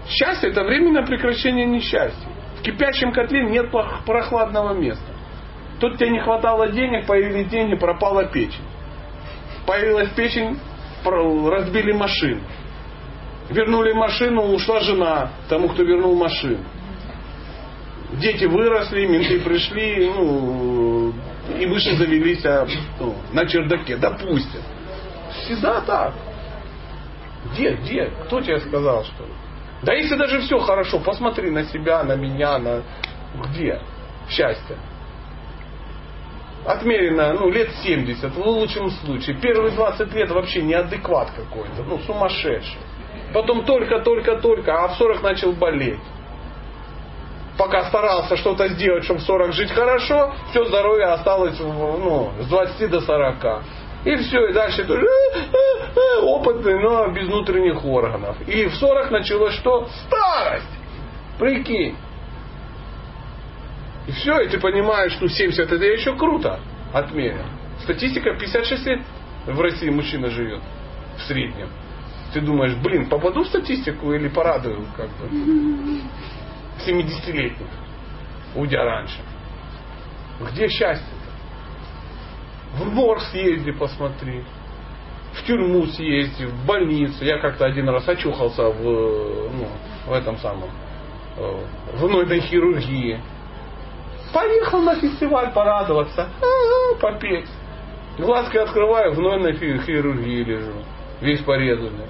[0.10, 2.28] Счастье это временное прекращение несчастья.
[2.60, 3.72] В кипящем котле нет
[4.06, 5.06] прохладного места.
[5.80, 8.64] Тут тебе не хватало денег, появились деньги, пропала печень.
[9.66, 10.58] Появилась печень,
[11.04, 12.42] разбили машину.
[13.50, 16.64] Вернули машину, ушла жена тому, кто вернул машину.
[18.14, 21.14] Дети выросли, менты пришли, ну,
[21.60, 22.66] и выше завелись а,
[23.00, 24.62] ну, на чердаке, допустим.
[25.32, 26.14] Всегда так.
[27.52, 28.06] Где, где?
[28.26, 29.32] Кто тебе сказал, что ли?
[29.84, 32.84] Да если даже все хорошо, посмотри на себя, на меня, на...
[33.50, 33.80] Где
[34.30, 34.78] счастье?
[36.66, 39.38] Отмерено, ну, лет 70, в лучшем случае.
[39.38, 42.78] Первые 20 лет вообще неадекват какой-то, ну, сумасшедший.
[43.34, 46.00] Потом только-только-только, а в 40 начал болеть.
[47.58, 52.90] Пока старался что-то сделать, чтобы в 40 жить хорошо, все здоровье осталось ну, с 20
[52.90, 53.64] до 40.
[54.06, 58.38] И все, и дальше тоже э, э, э, опытный, но без внутренних органов.
[58.48, 59.88] И в 40 началось что?
[60.06, 60.66] Старость!
[61.40, 61.96] Прикинь.
[64.08, 66.60] И все, и ты понимаешь, что 70 это еще круто
[66.94, 67.46] отмерил.
[67.84, 69.02] Статистика 56 лет
[69.46, 70.62] в России мужчина живет
[71.18, 71.70] в среднем.
[72.34, 75.28] Ты думаешь, блин, попаду в статистику или порадую как бы
[76.86, 77.68] 70-летних,
[78.56, 79.20] уйдя раньше.
[80.52, 81.17] Где счастье-то?
[82.76, 84.44] В морг съезди, посмотри.
[85.34, 87.24] В тюрьму съезди, в больницу.
[87.24, 89.68] Я как-то один раз очухался в, ну,
[90.08, 90.70] в этом самом,
[91.38, 91.60] э,
[91.94, 93.20] в нойной хирургии.
[94.34, 96.28] Поехал на фестиваль порадоваться,
[97.00, 97.48] попеть.
[98.18, 100.74] Глазки открываю, в нойной хи- хирургии лежу,
[101.22, 102.08] весь порезанный.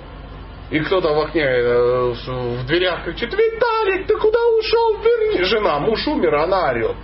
[0.72, 4.98] И кто-то в окне, э, в дверях кричит, Виталик, ты куда ушел?
[5.02, 5.44] Верни.
[5.44, 6.96] Жена, муж умер, она орет.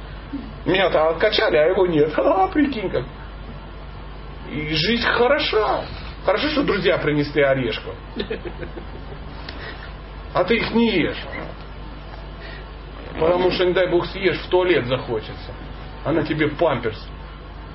[0.66, 2.12] Меня-то откачали, а его нет.
[2.18, 3.04] А, прикинь как.
[4.54, 5.84] И жизнь хороша.
[6.26, 7.96] Хорошо, что друзья принесли орешков.
[10.34, 11.24] А ты их не ешь.
[13.20, 15.54] Потому что, не дай бог, съешь, в туалет захочется.
[16.06, 17.08] А на тебе памперс.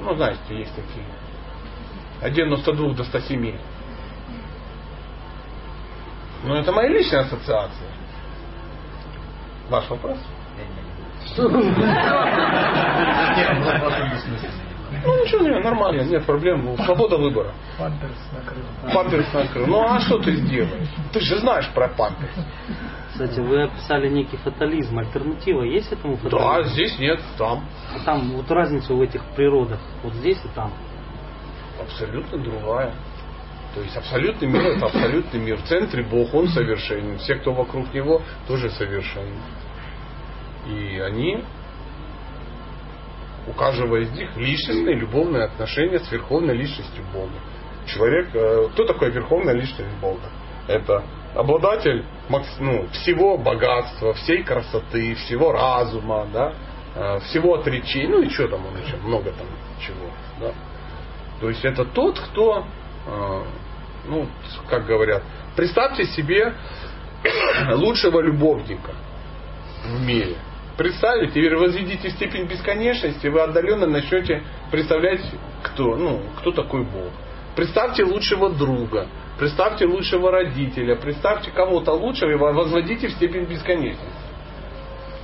[0.00, 1.04] Ну, знаете, есть такие.
[2.22, 3.58] От 92 до 107.
[6.44, 7.90] Ну, это моя личная ассоциация.
[9.68, 10.18] Ваш вопрос?
[15.04, 16.64] Ну, ничего, не, нормально, нет проблем.
[16.64, 17.52] Ну, Свобода выбора.
[17.78, 18.64] Памперс накрыл.
[18.92, 19.66] Памперс накрыл.
[19.66, 20.88] Ну, а что ты сделаешь?
[21.12, 22.32] Ты же знаешь про памперс.
[23.12, 24.98] Кстати, вы описали некий фатализм.
[24.98, 26.72] Альтернатива есть этому Да, фатализму?
[26.72, 27.64] здесь нет, там.
[27.94, 29.80] А там вот разница в этих природах.
[30.02, 30.72] Вот здесь и там.
[31.80, 32.92] Абсолютно другая.
[33.74, 35.56] То есть абсолютный мир это абсолютный мир.
[35.58, 37.18] В центре Бог, Он совершенен.
[37.18, 39.36] Все, кто вокруг Него, тоже совершенны.
[40.66, 41.44] И они,
[43.48, 47.32] у каждого из них личностные любовные отношения с верховной личностью Бога.
[47.86, 50.28] Человек, э, кто такой верховная личность Бога?
[50.66, 51.02] Это
[51.34, 52.04] обладатель
[52.60, 56.52] ну, всего богатства, всей красоты, всего разума, да,
[56.94, 59.46] э, всего отречения, ну и что там он еще, много там
[59.80, 60.10] чего.
[60.40, 60.52] Да.
[61.40, 62.66] То есть это тот, кто,
[63.06, 63.42] э,
[64.08, 64.26] ну,
[64.68, 65.22] как говорят,
[65.56, 66.52] представьте себе
[67.72, 68.92] лучшего любовника
[69.86, 70.36] в мире.
[70.78, 75.20] Представить, теперь возведите степень бесконечности, вы отдаленно начнете представлять,
[75.64, 77.10] кто, ну, кто такой Бог.
[77.56, 79.08] Представьте лучшего друга,
[79.40, 84.06] представьте лучшего родителя, представьте кого-то лучшего и возводите в степень бесконечности.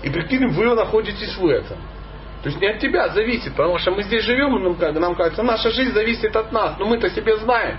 [0.02, 1.78] И прикинь, вы находитесь в этом.
[2.42, 5.44] То есть не от тебя зависит, потому что мы здесь живем, и нам, нам кажется,
[5.44, 7.78] наша жизнь зависит от нас, но мы-то себе знаем.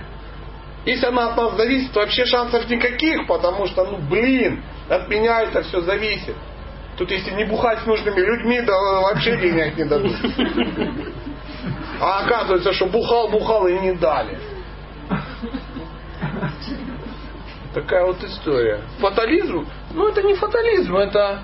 [0.86, 5.60] Если она от нас зависит, вообще шансов никаких, потому что, ну блин, от меня это
[5.60, 6.36] все зависит.
[6.96, 10.16] Тут если не бухать с нужными людьми, да вообще денег не дадут.
[12.00, 14.38] А оказывается, что бухал, бухал и не дали.
[17.74, 18.80] Такая вот история.
[18.98, 19.66] Фатализм?
[19.92, 21.42] Ну, это не фатализм, это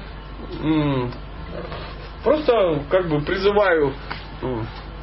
[2.24, 3.93] просто как бы призываю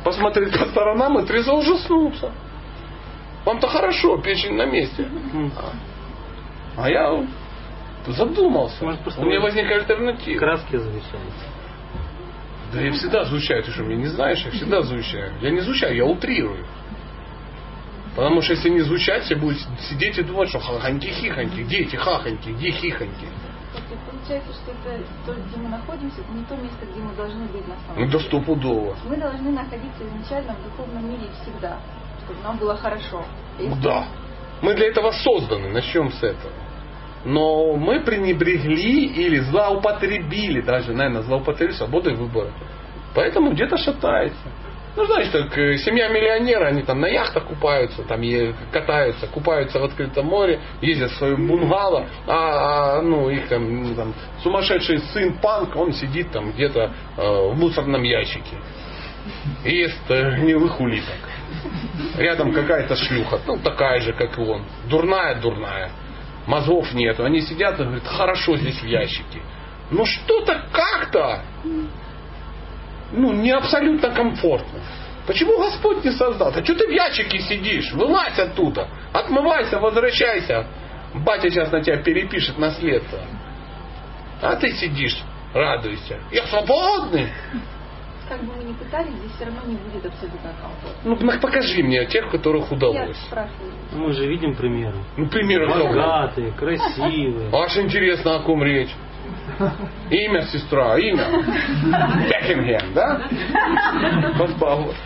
[0.03, 2.31] посмотреть по сторонам и трезво ужаснуться.
[3.45, 5.07] Вам-то хорошо, печень на месте.
[6.77, 7.23] А я
[8.13, 8.85] задумался.
[9.17, 10.39] У меня возник альтернатива.
[10.39, 11.45] Краски завещаются.
[12.73, 14.43] Да я всегда звучаю, ты что, меня не знаешь?
[14.45, 15.33] Я всегда звучаю.
[15.41, 16.65] Я не звучаю, я утрирую.
[18.15, 19.57] Потому что если не звучать, все будут
[19.89, 23.27] сидеть и думать, что хаханьки-хихоньки, где эти хахоньки, где хихоньки.
[23.71, 27.45] Просто получается, что это то, где мы находимся, это не то место, где мы должны
[27.45, 28.11] быть на самом Ну деле.
[28.11, 28.97] да стопудово.
[29.07, 31.79] Мы должны находиться изначально в духовном мире всегда,
[32.25, 33.23] чтобы нам было хорошо.
[33.59, 34.05] Если Да.
[34.61, 36.51] Мы для этого созданы, начнем с этого.
[37.25, 42.51] Но мы пренебрегли или злоупотребили, даже, наверное, злоупотребили свободой выбора.
[43.13, 44.47] Поэтому где-то шатается.
[44.95, 48.21] Ну, знаешь, так, э, семья миллионера, они там на яхтах купаются, там
[48.71, 53.95] катаются, купаются в открытом море, ездят в свою бунгало, а, а, ну, их там, ну,
[53.95, 58.57] там сумасшедший сын панк, он сидит там где-то э, в мусорном ящике.
[59.63, 61.29] И ест э, гнилых улиток.
[62.17, 64.63] Рядом какая-то шлюха, ну такая же, как и он.
[64.89, 65.91] Дурная, дурная.
[66.49, 67.23] Мозгов нету.
[67.23, 69.39] Они сидят и говорят, хорошо здесь в ящике.
[69.91, 71.43] Ну что-то как-то,
[73.11, 74.79] ну не абсолютно комфортно.
[75.27, 76.47] Почему Господь не создал?
[76.47, 77.91] А что ты в ящике сидишь?
[77.93, 78.87] Вылазь оттуда.
[79.13, 80.65] Отмывайся, возвращайся.
[81.13, 83.19] Батя сейчас на тебя перепишет наследство.
[84.41, 85.21] А ты сидишь,
[85.53, 86.17] радуйся.
[86.31, 87.29] Я свободный.
[88.29, 91.01] Как бы мы ни пытались, здесь все равно не будет абсолютно комфортно.
[91.03, 93.17] Ну, ну, покажи мне тех, которых Я удалось.
[93.25, 93.71] спрашиваю.
[93.93, 94.97] Мы же видим примеры.
[95.17, 95.87] Ну, примеры кого?
[95.87, 97.49] Богатые, красивые.
[97.53, 98.93] Аж интересно, о ком речь.
[100.09, 101.25] Имя сестра, имя.
[102.29, 103.21] Бекингем, да?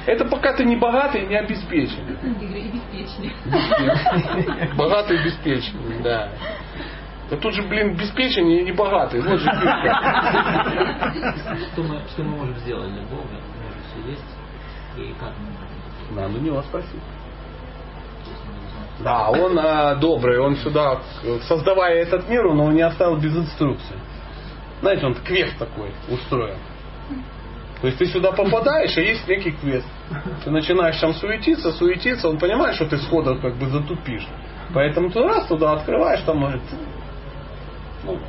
[0.05, 2.17] Это пока ты не богатый и не обеспеченный.
[2.41, 3.31] Игорь, и беспечный.
[4.75, 6.29] Богатый и беспеченный, да.
[7.29, 9.21] Да тут же, блин, беспеченный и не богатый.
[9.21, 9.49] Вот же.
[11.71, 13.23] Что мы, что мы можем сделать для Бога?
[13.23, 14.25] У все есть.
[14.97, 17.01] И как мы Надо у него спросить.
[18.99, 20.99] Да, он э, добрый, он сюда,
[21.47, 23.95] создавая этот мир, он его не оставил без инструкции.
[24.81, 26.57] Знаете, он квест такой устроен.
[27.81, 29.87] То есть ты сюда попадаешь, и есть некий квест.
[30.43, 34.25] Ты начинаешь там суетиться, суетиться, он понимает, что ты сходу как бы затупишь.
[34.73, 36.61] Поэтому ты раз туда открываешь, там может,
[38.03, 38.19] ну,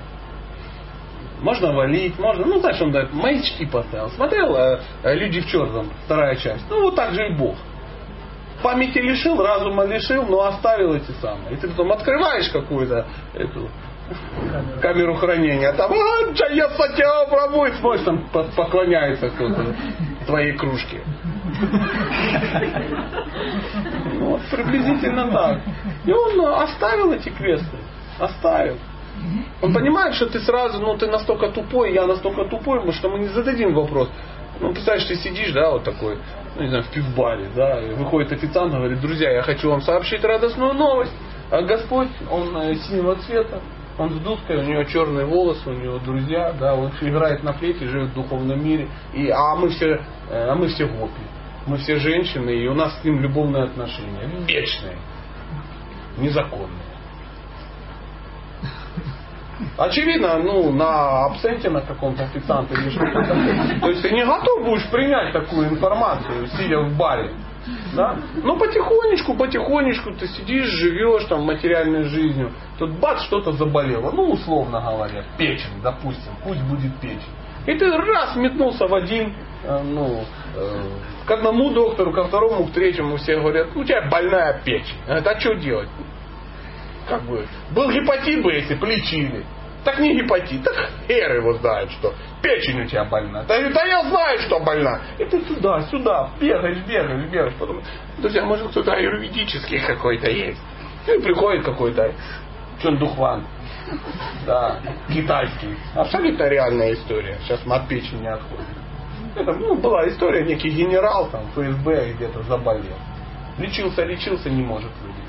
[1.41, 4.09] можно валить, можно, ну знаешь, он дает маячки поставил.
[4.11, 6.65] Смотрел э, э, «Люди в черном», вторая часть.
[6.71, 7.57] Ну вот так же и Бог.
[8.63, 11.53] Памяти лишил, разума лишил, но оставил эти самые.
[11.53, 13.69] И ты потом открываешь какую-то эту
[14.81, 19.75] камеру хранения, а там «А, Джая Сатя Прабу!» и смотришь, там по- поклоняется кто-то
[20.27, 21.03] твоей кружке.
[24.15, 25.61] Ну, вот приблизительно так.
[26.07, 27.77] И он оставил эти квесты.
[28.19, 28.79] Оставил.
[29.63, 33.21] Он понимает, что ты сразу, ну ты настолько тупой, я настолько тупой, потому что мы
[33.21, 34.09] не зададим вопрос.
[34.61, 36.19] Ну, представляешь, ты сидишь, да, вот такой,
[36.57, 40.23] ну, не знаю, в пивбаре, да, и выходит официант говорит, друзья, я хочу вам сообщить
[40.23, 41.13] радостную новость.
[41.51, 43.61] А Господь, он э, синего цвета,
[43.99, 47.87] он с дудкой, у него черные волосы, у него друзья, да, он играет на флейте,
[47.87, 48.89] живет в духовном мире.
[49.13, 51.23] И, а мы все, э, а мы все гопи.
[51.67, 54.29] Мы все женщины, и у нас с ним любовные отношения.
[54.47, 54.99] Вечные.
[56.19, 56.84] Незаконные.
[59.79, 63.81] Очевидно, ну, на абсенте на каком-то официанте или что-то такое.
[63.81, 67.31] То есть ты не готов будешь принять такую информацию, сидя в баре.
[67.95, 68.17] Да?
[68.43, 72.53] Но потихонечку, потихонечку ты сидишь, живешь там материальной жизнью.
[72.79, 74.11] Тут бац, что-то заболело.
[74.11, 76.33] Ну, условно говоря, печень, допустим.
[76.45, 77.21] Пусть будет печень.
[77.67, 80.25] И ты раз метнулся в один, э, ну,
[80.55, 80.83] э,
[81.25, 83.17] к одному доктору, ко второму, к третьему.
[83.17, 84.99] Все говорят, у тебя больная печень.
[85.07, 85.89] Говорят, а что делать?
[87.09, 89.45] Как бы, был гепатит бы, если бы лечили.
[89.85, 93.43] Так не гепатит, так хер его знает, что печень у тебя больна.
[93.43, 95.01] Да, да я знаю, что больна.
[95.19, 97.55] И ты сюда, сюда, бегаешь, бегаешь, бегаешь.
[97.59, 97.83] Потом,
[98.19, 100.61] друзья, может кто-то аюрведический какой-то есть.
[101.07, 102.15] И приходит какой-то
[102.83, 103.47] Чондухван.
[104.47, 104.81] Да,
[105.13, 105.77] китайский.
[105.95, 107.39] Абсолютно реальная история.
[107.43, 108.65] Сейчас мы от печени не отходим.
[109.35, 112.97] Это ну, была история, некий генерал там ФСБ где-то заболел.
[113.59, 115.24] Лечился, лечился, не может вылечить.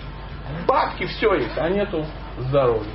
[0.68, 2.06] Бабки, все есть, а нету
[2.38, 2.92] здоровья.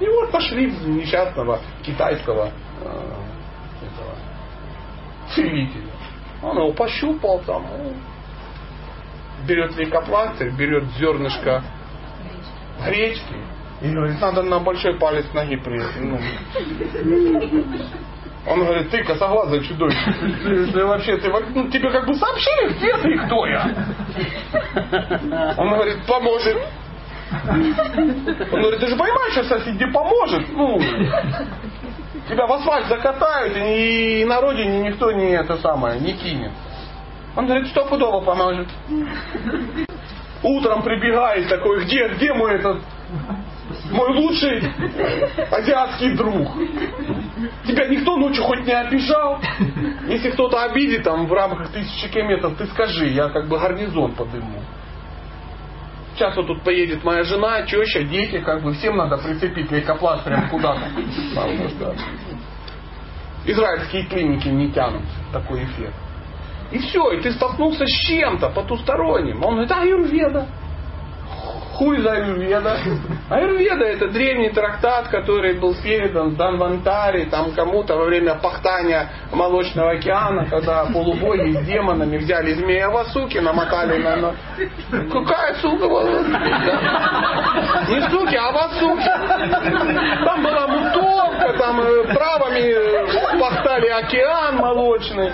[0.00, 2.88] И вот пошли в несчастного китайского э,
[3.82, 4.16] этого,
[5.34, 5.90] целителя.
[6.42, 7.92] Он его пощупал там, ну,
[9.46, 11.62] берет лейкопластырь, берет зернышко
[12.84, 13.36] гречки
[13.80, 15.80] и говорит, надо на большой палец ноги при...
[18.46, 20.72] Он говорит, ты косоглазое чудовище.
[20.72, 23.70] Ты, вообще, ты, ну, тебе как бы сообщили, где ты и кто я?
[25.56, 26.56] Он говорит, поможет.
[27.46, 30.48] Он говорит, ты же понимаешь, что соседи поможет?
[30.52, 30.80] Ну,
[32.28, 36.52] тебя в асфальт закатают, и на родине никто не это самое, не кинет.
[37.36, 38.68] Он говорит, стопудово поможет.
[40.42, 42.82] Утром прибегает такой, где, где мой этот,
[43.92, 44.62] мой лучший
[45.50, 46.48] азиатский друг?
[47.66, 49.40] Тебя никто ночью хоть не обижал?
[50.06, 54.62] Если кто-то обидит там в рамках тысячи километров, ты скажи, я как бы гарнизон подыму.
[56.14, 60.48] Сейчас вот тут поедет моя жена, теща, дети, как бы всем надо прицепить лейкопласт прям
[60.50, 60.88] куда-то.
[63.44, 65.02] Израильские клиники не тянут
[65.32, 65.94] такой эффект.
[66.70, 69.44] И все, и ты столкнулся с чем-то потусторонним.
[69.44, 70.46] Он говорит, аюрведа.
[71.82, 72.78] Хуй за аюрведа.
[73.28, 80.46] Аюрведа это древний трактат, который был передан Данвантари там кому-то во время пахтания Молочного океана,
[80.46, 84.32] когда полубоги с демонами взяли змея Васуки, намотали на...
[85.10, 85.88] Какая сука?
[85.88, 87.61] Да?
[87.92, 90.24] Не суки, а Васуки.
[90.24, 95.30] Там была мутовка, там э, травами э, пахтали океан молочный,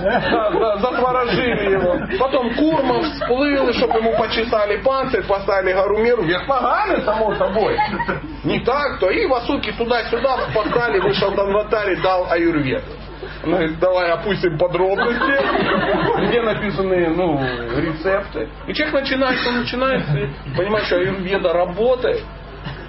[0.80, 2.18] затворожили его.
[2.18, 7.78] Потом Курмов всплыл, чтобы ему почесали панцирь, поставили гору меру, вверх ногами, само собой.
[8.44, 12.92] Не так, то и Васуки туда-сюда пахтали, вышел Данватари, дал аюрведу.
[13.44, 17.40] Он говорит, давай опустим подробности, где написаны ну,
[17.76, 18.48] рецепты.
[18.66, 20.04] И человек начинает, он начинает
[20.56, 22.22] понимать, что аюрведа работает,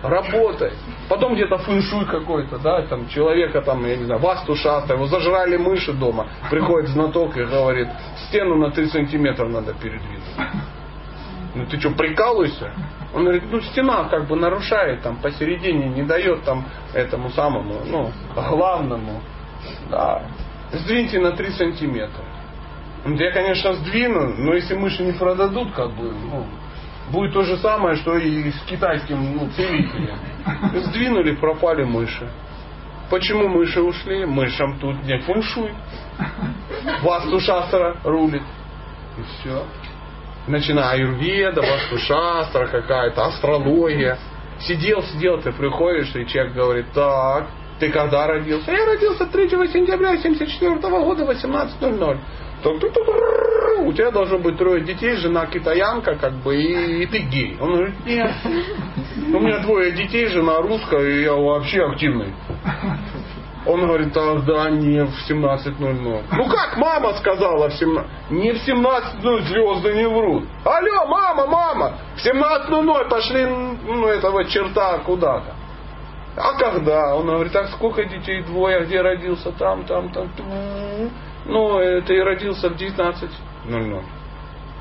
[0.01, 0.73] работает.
[1.07, 5.57] Потом где-то фэншуй какой-то, да, там человека там, я не знаю, васту шаста, его зажрали
[5.57, 6.27] мыши дома.
[6.49, 7.87] Приходит знаток и говорит,
[8.27, 10.23] стену на 3 сантиметра надо передвинуть.
[11.55, 12.71] Ну ты что, прикалываешься?
[13.13, 18.11] Он говорит, ну стена как бы нарушает там посередине, не дает там этому самому, ну,
[18.35, 19.21] главному.
[19.89, 20.21] Да.
[20.71, 22.23] Сдвиньте на 3 сантиметра.
[23.03, 26.45] Говорит, я, конечно, сдвину, но если мыши не продадут, как бы, ну,
[27.11, 30.17] будет то же самое, что и с китайским ну, целителем.
[30.73, 32.29] Сдвинули, пропали мыши.
[33.09, 34.25] Почему мыши ушли?
[34.25, 35.73] Мышам тут не фэншуй.
[37.01, 38.43] Васту шастра рулит.
[39.17, 39.63] И все.
[40.47, 44.17] Начиная аюрведа, васту шастра какая-то, астрология.
[44.59, 47.47] Сидел, сидел, ты приходишь, и человек говорит, так,
[47.79, 48.71] ты когда родился?
[48.71, 52.19] Я родился 3 сентября 74 года 18.00.
[52.63, 57.57] Рррр, у тебя должно быть трое детей, жена китаянка, как бы, и, и ты гей.
[57.59, 58.31] Он говорит, нет.
[59.33, 62.33] У меня двое детей, жена русская, и я вообще активный.
[63.65, 66.23] Он говорит, ах да, не в 17.00.
[66.31, 68.31] Ну как мама сказала в 17?
[68.31, 70.45] Не в 17.00 звезды не врут.
[70.63, 75.55] Алло, мама, мама, в 17.00 пошли, ну, этого черта куда-то.
[76.37, 77.15] А когда?
[77.15, 78.41] Он говорит, так сколько детей?
[78.43, 79.51] Двое, а где родился?
[79.51, 80.29] Там, там, там.
[81.49, 84.03] Ну, это и родился в 19.00.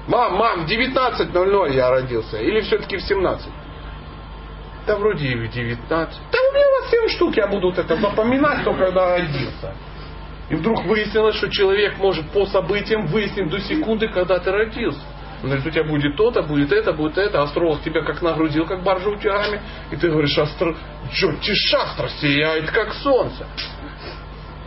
[0.07, 2.37] Мам, мам, в 19.00 я родился.
[2.39, 3.49] Или все-таки в 17?
[4.87, 5.89] Да вроде и в 19.
[5.89, 9.75] Да у меня у вас 7 штук, я буду вот это запоминать, только когда родился.
[10.51, 15.01] И вдруг выяснилось, что человек может по событиям выяснить до секунды, когда ты родился.
[15.43, 17.43] Он говорит, у тебя будет то-то, будет это, будет это.
[17.43, 19.61] Астролог тебя как нагрузил, как баржа утягами.
[19.91, 20.75] И ты говоришь, астро...
[21.13, 23.47] Джоти шастра сияет, как солнце.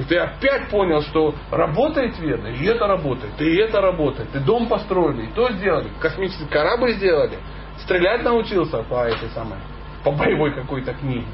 [0.01, 4.35] И ты опять понял, что работает веда, и это работает, и это работает.
[4.35, 7.37] И дом построили, и то сделали, космический корабль сделали.
[7.77, 9.59] Стрелять научился по этой самой,
[10.03, 11.27] по боевой какой-то книге.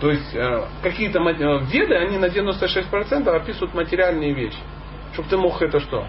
[0.00, 4.58] То есть э, какие-то э, веды, они на 96% описывают материальные вещи.
[5.12, 6.06] Чтобы ты мог это что?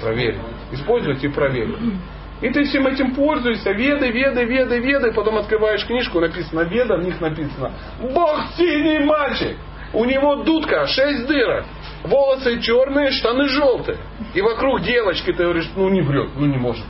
[0.00, 0.38] Проверить.
[0.70, 1.76] Использовать и проверить.
[2.40, 7.02] И ты всем этим пользуешься, веды, веды, веды, веды, потом открываешь книжку, написано веда, в
[7.02, 9.56] них написано Бог синий мальчик.
[9.92, 11.64] У него дудка, шесть дырок,
[12.04, 13.98] волосы черные, штаны желтые.
[14.34, 16.84] И вокруг девочки ты говоришь, ну не врет, ну не может.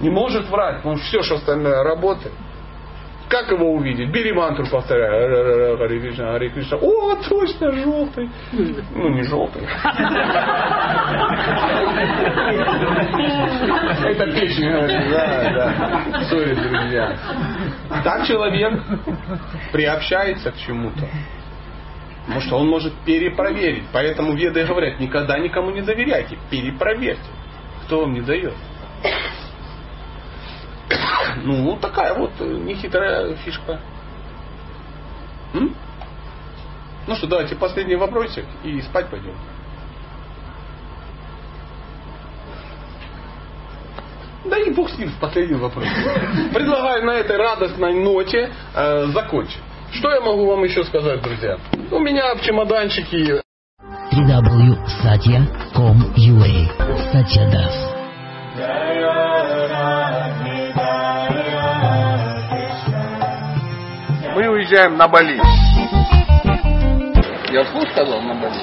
[0.00, 2.34] Не может врать, что все, что остальное работает.
[3.32, 4.10] Как его увидеть?
[4.10, 5.08] Бери мантру, повторяй.
[5.78, 6.76] Харе Кришна, Кришна.
[6.76, 8.28] О, точно, желтый.
[8.52, 9.62] Ну, не желтый.
[14.04, 14.86] Это песня.
[15.10, 16.24] Да, да.
[16.28, 17.16] Сори, друзья.
[18.04, 18.82] Так человек
[19.72, 21.08] приобщается к чему-то.
[22.26, 23.84] Потому что он может перепроверить.
[23.92, 27.22] Поэтому веды говорят, никогда никому не доверяйте, перепроверьте.
[27.84, 28.54] Кто вам не дает?
[31.44, 33.80] Ну, такая вот э, нехитрая фишка.
[35.54, 35.74] М?
[37.06, 39.34] Ну что, давайте последний вопросик и спать пойдем.
[44.44, 45.92] Да и бог с ним с последним вопросом.
[46.54, 49.62] Предлагаю на этой радостной ноте э, закончить.
[49.92, 51.56] Что я могу вам еще сказать, друзья?
[51.90, 53.40] У меня в чемоданчике
[54.12, 56.68] www.satya.com.ua
[57.12, 57.92] Satya Das.
[64.34, 65.38] мы уезжаем на Бали.
[67.52, 68.54] Я вслух сказал на Бали?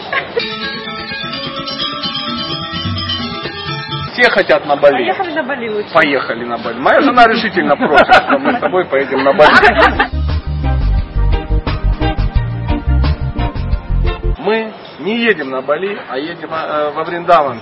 [4.13, 4.93] Все хотят на Бали.
[4.93, 5.93] Поехали на Бали лучше.
[5.93, 6.79] Поехали на Бали.
[6.79, 10.09] Моя жена решительно против, что мы с тобой поедем на Бали.
[14.49, 17.61] Мы не едем на Бали, а едем э, во Вриндаван.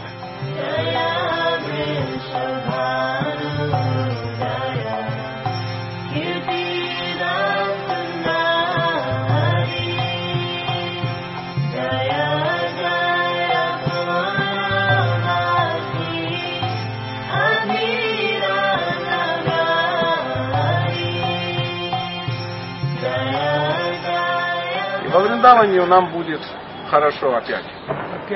[25.11, 26.39] Во Вриндаване нам будет
[26.87, 27.65] хорошо опять.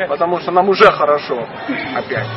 [0.08, 1.48] Потому что нам уже хорошо
[1.96, 2.28] опять.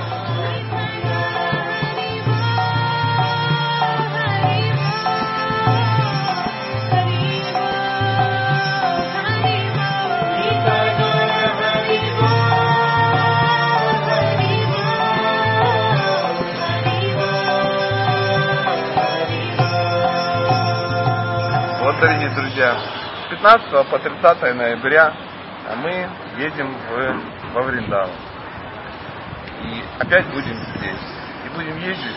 [21.80, 22.78] Вот, дорогие друзья,
[23.26, 25.12] с 15 по 30 ноября
[25.76, 26.08] мы
[26.38, 28.10] едем в, во Вриндаван.
[29.62, 31.00] И опять будем здесь.
[31.44, 32.16] И будем ездить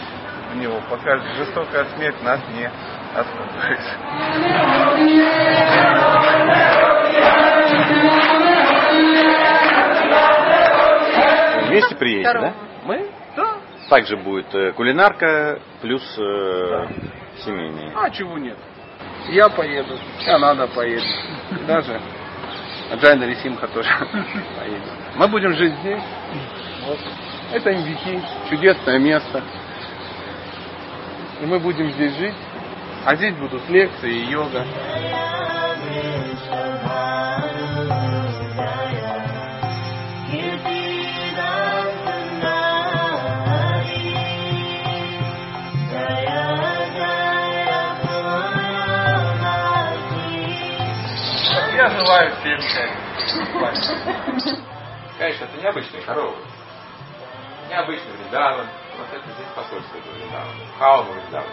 [0.51, 2.69] в него, пока жестокая смерть нас не
[3.15, 3.79] остановит.
[11.67, 12.47] Вместе приедете, Второго.
[12.47, 12.53] да?
[12.85, 13.09] Мы?
[13.35, 13.57] Да.
[13.89, 16.87] Также будет э, кулинарка плюс э,
[17.43, 17.91] семейные.
[17.95, 18.57] А чего нет?
[19.29, 21.03] Я поеду, и Анада поедет.
[21.67, 21.99] Даже
[22.95, 23.89] Джайна Рисимха тоже
[24.57, 24.83] поедет.
[25.15, 26.03] Мы будем жить здесь.
[27.51, 29.43] Это Индики, чудесное место.
[31.41, 32.35] И мы будем здесь жить.
[33.05, 34.65] А здесь будут лекции и йога.
[51.97, 52.89] Всем счастья.
[55.17, 56.37] Конечно, это необычные коровы.
[57.69, 58.67] Необычный Вриндаван.
[58.97, 60.53] Вот это здесь посольство этого Вриндавана.
[60.77, 61.47] Хаума Вриндаван.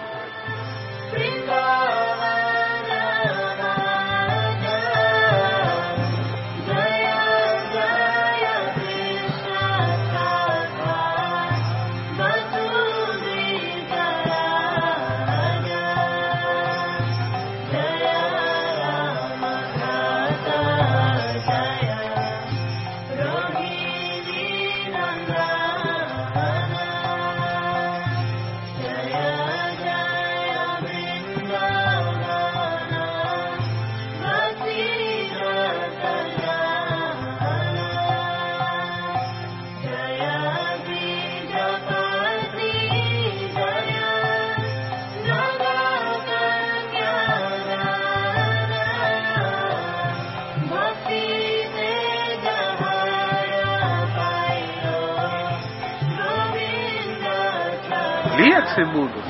[58.77, 59.25] Лекции будут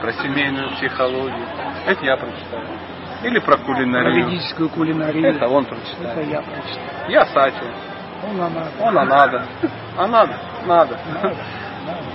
[0.00, 1.46] про семейную психологию.
[1.86, 2.66] Это я прочитаю.
[3.24, 4.24] Или про кулинарию.
[4.24, 5.26] Про ведическую кулинарию.
[5.26, 6.18] Это он прочитает.
[6.18, 7.10] Это я прочитаю.
[7.10, 7.56] Я Сати.
[8.22, 8.70] Он надо.
[8.80, 9.46] Он надо.
[9.96, 10.38] А надо?
[10.66, 10.98] Надо.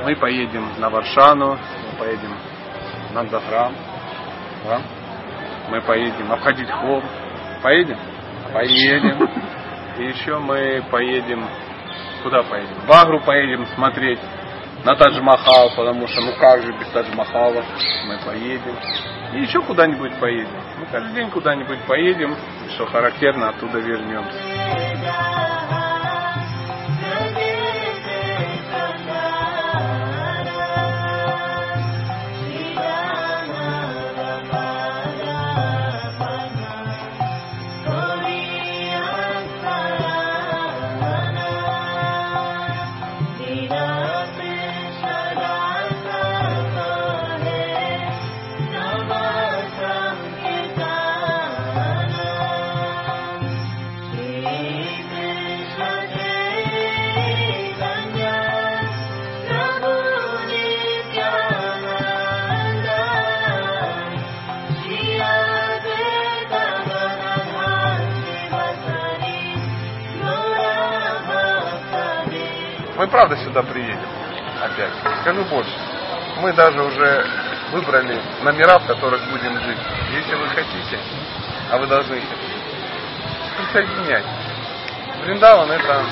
[0.04, 2.36] Мы поедем на Варшану, мы поедем
[3.14, 3.74] на Заграм.
[4.66, 4.82] Да?
[5.70, 7.04] Мы поедем обходить холм.
[7.62, 7.98] Поедем?
[8.54, 9.30] Поедем.
[9.98, 11.46] И еще мы поедем...
[12.24, 12.76] Куда поедем?
[12.86, 14.20] В Агру поедем смотреть
[14.84, 17.64] на Тадж-Махал, потому что ну как же без Тадж-Махала
[18.08, 18.76] мы поедем.
[19.34, 20.62] И еще куда-нибудь поедем.
[20.80, 22.36] Мы каждый день куда-нибудь поедем,
[22.76, 24.51] что характерно, оттуда вернемся.
[73.02, 73.98] Мы правда сюда приедем
[74.62, 74.92] опять.
[75.22, 75.72] Скажу больше.
[76.40, 77.26] Мы даже уже
[77.72, 79.80] выбрали номера, в которых будем жить.
[80.14, 81.00] Если вы хотите,
[81.72, 82.22] а вы должны
[83.58, 84.24] присоединять.
[85.26, 86.06] Вриндаван это,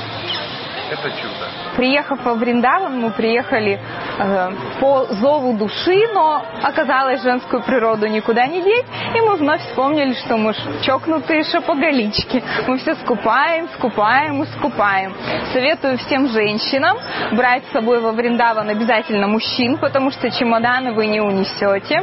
[0.90, 1.48] это чудо.
[1.76, 3.80] Приехав во Вриндаван, мы приехали
[4.18, 8.86] э, по зову души, но оказалось женскую природу никуда не деть,
[9.16, 12.44] и мы вновь вспомнили, что мы чокнутые шапоголички.
[12.68, 15.14] Мы все скупаем, скупаем и скупаем.
[15.54, 16.98] Советую всем женщинам
[17.32, 22.02] брать с собой во Вриндаван обязательно мужчин, потому что чемоданы вы не унесете.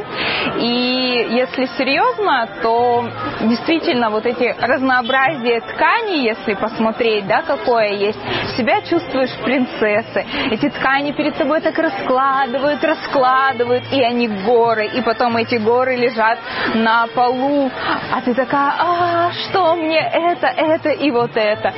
[0.59, 3.05] И если серьезно, то
[3.41, 8.19] действительно вот эти разнообразие тканей, если посмотреть, да, какое есть,
[8.57, 9.33] себя чувствуешь
[9.67, 10.25] принцессой.
[10.51, 14.87] Эти ткани перед тобой так раскладывают, раскладывают, и они горы.
[14.87, 16.39] И потом эти горы лежат
[16.75, 17.69] на полу.
[18.11, 21.73] А ты такая, а что мне это, это и вот это.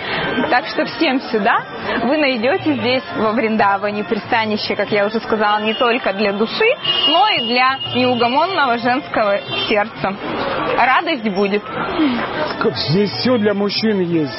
[0.50, 1.64] Так что всем сюда
[2.04, 6.70] вы найдете здесь во Вриндаване пристанище, как я уже сказала, не только для души,
[7.08, 10.16] но и для неугомонного женского сердца.
[10.78, 11.64] Радость будет.
[12.90, 14.38] Здесь все для мужчин есть.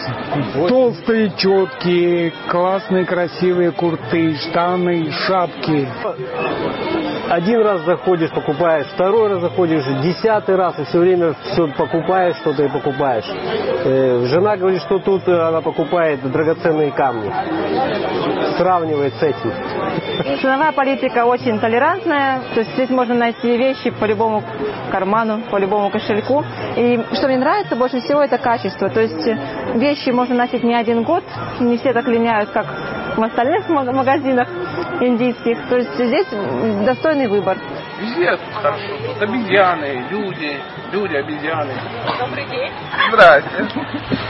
[0.69, 3.30] Толстые, четкие, классные, красивые
[3.77, 5.89] курты, штаны, шапки.
[7.29, 12.65] Один раз заходишь, покупаешь, второй раз заходишь, десятый раз, и все время все покупаешь, что-то
[12.65, 13.25] и покупаешь.
[13.85, 17.33] Э, жена говорит, что тут э, она покупает драгоценные камни.
[18.59, 19.53] Сравнивает с этим.
[20.23, 24.43] Ценовая политика очень толерантная, то есть здесь можно найти вещи по любому
[24.91, 26.45] карману, по любому кошельку.
[26.77, 28.89] И что мне нравится больше всего, это качество.
[28.91, 29.27] То есть
[29.75, 31.25] вещи можно носить не один год,
[31.61, 32.67] не все так линяют, как
[33.17, 34.49] в остальных маг- магазинах
[35.01, 35.59] индийских.
[35.69, 36.27] То есть здесь
[36.85, 37.57] достойный выбор.
[38.01, 38.81] Везде хорошо.
[39.07, 40.59] Тут обезьяны, люди,
[40.93, 41.73] люди, обезьяны.
[42.19, 42.73] Добрый день.
[43.13, 43.67] Здрасте.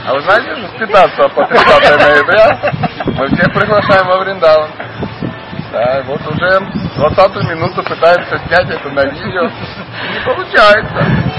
[0.07, 2.59] А вы знаете, что с 15 по 30 ноября
[3.17, 4.69] мы всех приглашаем во Вриндаван.
[5.71, 6.59] Да, вот уже
[6.97, 9.49] 20 минуту пытаемся снять это на видео.
[10.11, 11.31] Не получается.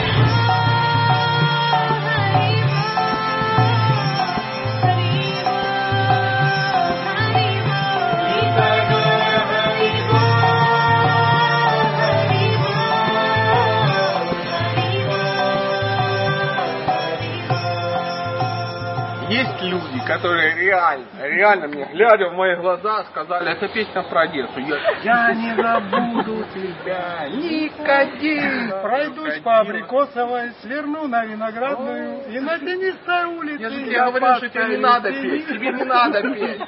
[19.29, 24.61] Есть люди, которые реально, реально мне, глядя в мои глаза, сказали, это песня про Одессу.
[24.61, 28.83] Я, я не забуду тебя, никогда.
[28.83, 33.63] Пройдусь по Абрикосовой, сверну на Виноградную и на тенистой улице.
[33.63, 36.63] Я же тебе говорил, что тебе не надо петь, тебе не надо петь.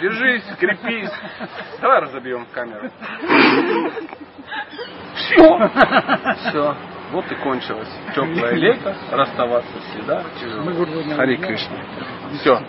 [0.00, 1.12] Держись, крепись.
[1.80, 2.90] Давай разобьем камеру.
[5.14, 5.70] Все.
[6.48, 6.76] Все.
[7.12, 7.88] Вот и кончилось.
[8.14, 10.24] Теплое лето, расставаться всегда.
[11.16, 11.76] Хари Кришна.
[12.40, 12.62] Все.